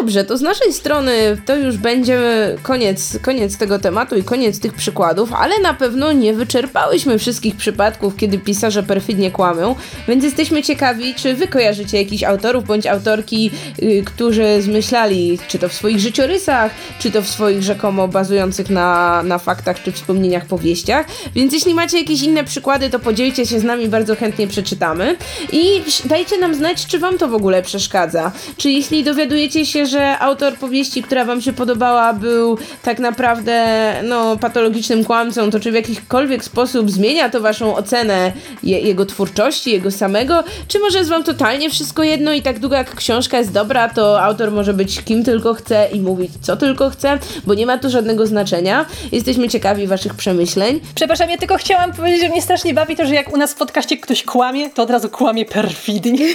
Dobrze, 0.00 0.24
to 0.24 0.36
z 0.36 0.42
naszej 0.42 0.72
strony 0.72 1.36
to 1.46 1.56
już 1.56 1.76
będzie 1.76 2.20
koniec, 2.62 3.18
koniec 3.22 3.58
tego 3.58 3.78
tematu 3.78 4.16
i 4.16 4.22
koniec 4.22 4.60
tych 4.60 4.72
przykładów, 4.72 5.32
ale 5.32 5.58
na 5.58 5.74
pewno 5.74 6.12
nie 6.12 6.34
wyczerpałyśmy 6.34 7.18
wszystkich 7.18 7.56
przypadków, 7.56 8.16
kiedy 8.16 8.38
pisarze 8.38 8.82
perfidnie 8.82 9.30
kłamią, 9.30 9.74
więc 10.08 10.24
jesteśmy 10.24 10.62
ciekawi, 10.62 11.14
czy 11.14 11.34
wy 11.34 11.48
kojarzycie 11.48 11.98
jakichś 11.98 12.22
autorów 12.22 12.64
bądź 12.64 12.86
autorki, 12.86 13.50
yy, 13.78 14.02
którzy 14.02 14.62
zmyślali, 14.62 15.38
czy 15.48 15.58
to 15.58 15.68
w 15.68 15.72
swoich 15.72 15.98
życiorysach, 16.00 16.72
czy 16.98 17.10
to 17.10 17.22
w 17.22 17.28
swoich 17.28 17.62
rzekomo 17.62 18.08
bazujących 18.08 18.70
na, 18.70 19.22
na 19.22 19.38
faktach 19.38 19.82
czy 19.82 19.92
wspomnieniach 19.92 20.46
powieściach. 20.46 21.06
Więc 21.34 21.52
jeśli 21.52 21.74
macie 21.74 21.98
jakieś 21.98 22.22
inne 22.22 22.44
przykłady, 22.44 22.90
to 22.90 22.98
podzielcie 22.98 23.46
się 23.46 23.60
z 23.60 23.64
nami, 23.64 23.88
bardzo 23.88 24.16
chętnie 24.16 24.46
przeczytamy. 24.46 25.16
I 25.52 25.82
dajcie 26.04 26.38
nam 26.38 26.54
znać, 26.54 26.86
czy 26.86 26.98
wam 26.98 27.18
to 27.18 27.28
w 27.28 27.34
ogóle 27.34 27.62
przeszkadza. 27.62 28.32
Czy 28.56 28.70
jeśli 28.70 29.04
dowiadujecie 29.04 29.66
się, 29.66 29.83
że 29.86 30.18
autor 30.18 30.54
powieści, 30.54 31.02
która 31.02 31.24
wam 31.24 31.40
się 31.40 31.52
podobała, 31.52 32.12
był 32.12 32.58
tak 32.82 32.98
naprawdę 32.98 33.64
no, 34.02 34.36
patologicznym 34.36 35.04
kłamcą, 35.04 35.50
to 35.50 35.60
czy 35.60 35.70
w 35.70 35.74
jakikolwiek 35.74 36.44
sposób 36.44 36.90
zmienia 36.90 37.28
to 37.30 37.40
waszą 37.40 37.76
ocenę 37.76 38.32
je, 38.62 38.80
jego 38.80 39.06
twórczości, 39.06 39.70
jego 39.72 39.90
samego, 39.90 40.44
czy 40.68 40.78
może 40.78 40.98
jest 40.98 41.10
wam 41.10 41.24
totalnie 41.24 41.70
wszystko 41.70 42.02
jedno 42.02 42.32
i 42.32 42.42
tak 42.42 42.58
długo 42.58 42.76
jak 42.76 42.94
książka 42.94 43.38
jest 43.38 43.52
dobra, 43.52 43.88
to 43.88 44.22
autor 44.22 44.50
może 44.50 44.74
być 44.74 45.02
kim 45.02 45.24
tylko 45.24 45.54
chce 45.54 45.88
i 45.92 46.00
mówić 46.00 46.30
co 46.40 46.56
tylko 46.56 46.90
chce, 46.90 47.18
bo 47.46 47.54
nie 47.54 47.66
ma 47.66 47.78
to 47.78 47.90
żadnego 47.90 48.26
znaczenia. 48.26 48.86
Jesteśmy 49.12 49.48
ciekawi 49.48 49.86
waszych 49.86 50.14
przemyśleń. 50.14 50.80
Przepraszam, 50.94 51.30
ja 51.30 51.38
tylko 51.38 51.56
chciałam 51.56 51.92
powiedzieć, 51.92 52.20
że 52.20 52.28
mnie 52.28 52.42
strasznie 52.42 52.74
bawi 52.74 52.96
to, 52.96 53.06
że 53.06 53.14
jak 53.14 53.34
u 53.34 53.36
nas 53.36 53.52
w 53.52 53.56
podcaście 53.56 53.96
ktoś 53.96 54.22
kłamie, 54.22 54.70
to 54.70 54.82
od 54.82 54.90
razu 54.90 55.08
kłamie 55.08 55.44
perfidnie. 55.44 56.34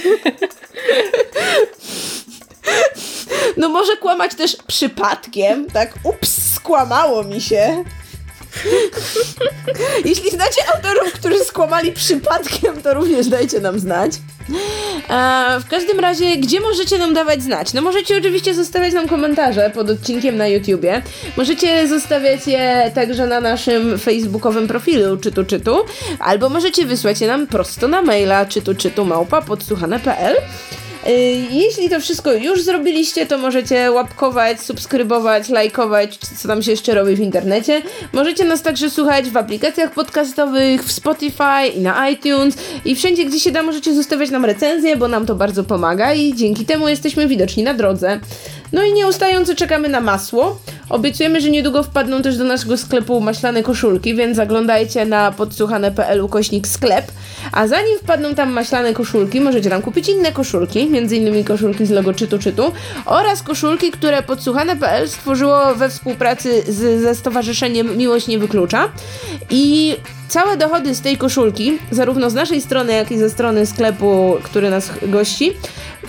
No 3.60 3.68
może 3.68 3.96
kłamać 3.96 4.34
też 4.34 4.56
przypadkiem, 4.66 5.66
tak? 5.66 5.94
Ups, 6.04 6.54
skłamało 6.54 7.24
mi 7.24 7.40
się. 7.40 7.84
Jeśli 10.04 10.30
znacie 10.30 10.60
autorów, 10.74 11.12
którzy 11.12 11.44
skłamali 11.44 11.92
przypadkiem, 11.92 12.82
to 12.82 12.94
również 12.94 13.28
dajcie 13.28 13.60
nam 13.60 13.78
znać. 13.78 14.12
w 15.60 15.68
każdym 15.70 16.00
razie, 16.00 16.36
gdzie 16.36 16.60
możecie 16.60 16.98
nam 16.98 17.14
dawać 17.14 17.42
znać? 17.42 17.72
No 17.72 17.82
możecie 17.82 18.18
oczywiście 18.18 18.54
zostawiać 18.54 18.94
nam 18.94 19.08
komentarze 19.08 19.70
pod 19.74 19.90
odcinkiem 19.90 20.36
na 20.36 20.46
YouTubie. 20.46 21.02
Możecie 21.36 21.88
zostawiać 21.88 22.46
je 22.46 22.90
także 22.94 23.26
na 23.26 23.40
naszym 23.40 23.98
facebookowym 23.98 24.68
profilu 24.68 25.16
czytu 25.16 25.44
czytu, 25.44 25.76
albo 26.18 26.48
możecie 26.48 26.86
wysłać 26.86 27.20
je 27.20 27.26
nam 27.26 27.46
prosto 27.46 27.88
na 27.88 28.02
maila 28.02 28.46
czytu 28.46 28.74
czytu 28.74 29.04
małpa 29.04 29.42
podsłuchane.pl 29.42 30.36
jeśli 31.50 31.90
to 31.90 32.00
wszystko 32.00 32.32
już 32.32 32.62
zrobiliście, 32.62 33.26
to 33.26 33.38
możecie 33.38 33.90
łapkować, 33.90 34.60
subskrybować, 34.60 35.48
lajkować, 35.48 36.16
co 36.16 36.48
tam 36.48 36.62
się 36.62 36.70
jeszcze 36.70 36.94
robi 36.94 37.16
w 37.16 37.20
internecie. 37.20 37.82
Możecie 38.12 38.44
nas 38.44 38.62
także 38.62 38.90
słuchać 38.90 39.30
w 39.30 39.36
aplikacjach 39.36 39.92
podcastowych, 39.92 40.84
w 40.84 40.92
Spotify 40.92 41.66
i 41.76 41.80
na 41.80 42.10
iTunes 42.10 42.56
i 42.84 42.96
wszędzie, 42.96 43.24
gdzie 43.24 43.40
się 43.40 43.50
da, 43.50 43.62
możecie 43.62 43.94
zostawiać 43.94 44.30
nam 44.30 44.44
recenzję, 44.44 44.96
bo 44.96 45.08
nam 45.08 45.26
to 45.26 45.34
bardzo 45.34 45.64
pomaga 45.64 46.14
i 46.14 46.34
dzięki 46.34 46.64
temu 46.64 46.88
jesteśmy 46.88 47.26
widoczni 47.26 47.62
na 47.62 47.74
drodze. 47.74 48.20
No 48.72 48.82
i 48.82 48.92
nieustająco 48.92 49.54
czekamy 49.54 49.88
na 49.88 50.00
masło. 50.00 50.58
Obiecujemy, 50.88 51.40
że 51.40 51.50
niedługo 51.50 51.82
wpadną 51.82 52.22
też 52.22 52.36
do 52.36 52.44
naszego 52.44 52.76
sklepu 52.76 53.20
maślane 53.20 53.62
koszulki, 53.62 54.14
więc 54.14 54.36
zaglądajcie 54.36 55.04
na 55.04 55.32
podsłuchane.pl 55.32 56.28
kośnik 56.28 56.68
sklep. 56.68 57.12
A 57.52 57.66
zanim 57.66 57.98
wpadną 57.98 58.34
tam 58.34 58.52
maślane 58.52 58.92
koszulki, 58.92 59.40
możecie 59.40 59.70
tam 59.70 59.82
kupić 59.82 60.08
inne 60.08 60.32
koszulki, 60.32 60.80
innymi 60.80 61.44
koszulki 61.44 61.86
z 61.86 61.90
logo 61.90 62.14
Czytu 62.14 62.38
Czytu 62.38 62.72
oraz 63.06 63.42
koszulki, 63.42 63.90
które 63.90 64.22
podsłuchane.pl 64.22 65.08
stworzyło 65.08 65.74
we 65.74 65.88
współpracy 65.88 66.62
z, 66.68 67.02
ze 67.02 67.14
Stowarzyszeniem 67.14 67.96
Miłość 67.96 68.26
Nie 68.26 68.38
Wyklucza. 68.38 68.88
I 69.50 69.96
całe 70.28 70.56
dochody 70.56 70.94
z 70.94 71.00
tej 71.00 71.16
koszulki, 71.16 71.78
zarówno 71.90 72.30
z 72.30 72.34
naszej 72.34 72.60
strony, 72.60 72.92
jak 72.92 73.12
i 73.12 73.18
ze 73.18 73.30
strony 73.30 73.66
sklepu, 73.66 74.36
który 74.42 74.70
nas 74.70 74.90
gości, 75.02 75.52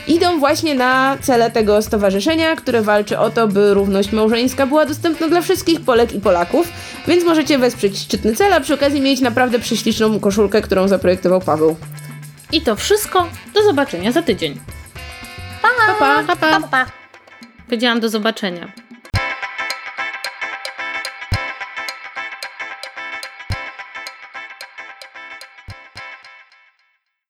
idą 0.07 0.39
właśnie 0.39 0.75
na 0.75 1.17
cele 1.21 1.51
tego 1.51 1.81
stowarzyszenia, 1.81 2.55
które 2.55 2.81
walczy 2.81 3.19
o 3.19 3.29
to, 3.29 3.47
by 3.47 3.73
równość 3.73 4.11
małżeńska 4.11 4.67
była 4.67 4.85
dostępna 4.85 5.27
dla 5.27 5.41
wszystkich 5.41 5.81
Polek 5.81 6.13
i 6.13 6.19
Polaków, 6.19 6.67
więc 7.07 7.25
możecie 7.25 7.57
wesprzeć 7.57 7.99
szczytny 7.99 8.35
cel, 8.35 8.53
a 8.53 8.59
przy 8.59 8.73
okazji 8.73 9.01
mieć 9.01 9.21
naprawdę 9.21 9.59
prześliczną 9.59 10.19
koszulkę, 10.19 10.61
którą 10.61 10.87
zaprojektował 10.87 11.41
Paweł. 11.41 11.75
I 12.51 12.61
to 12.61 12.75
wszystko. 12.75 13.27
Do 13.53 13.63
zobaczenia 13.63 14.11
za 14.11 14.21
tydzień. 14.21 14.59
Pa, 15.61 15.67
pa! 15.99 16.23
Pa, 16.27 16.35
pa. 16.35 16.59
Pa, 16.61 16.67
pa. 16.67 16.85
Powiedziałam 17.65 17.99
do 17.99 18.09
zobaczenia. 18.09 18.71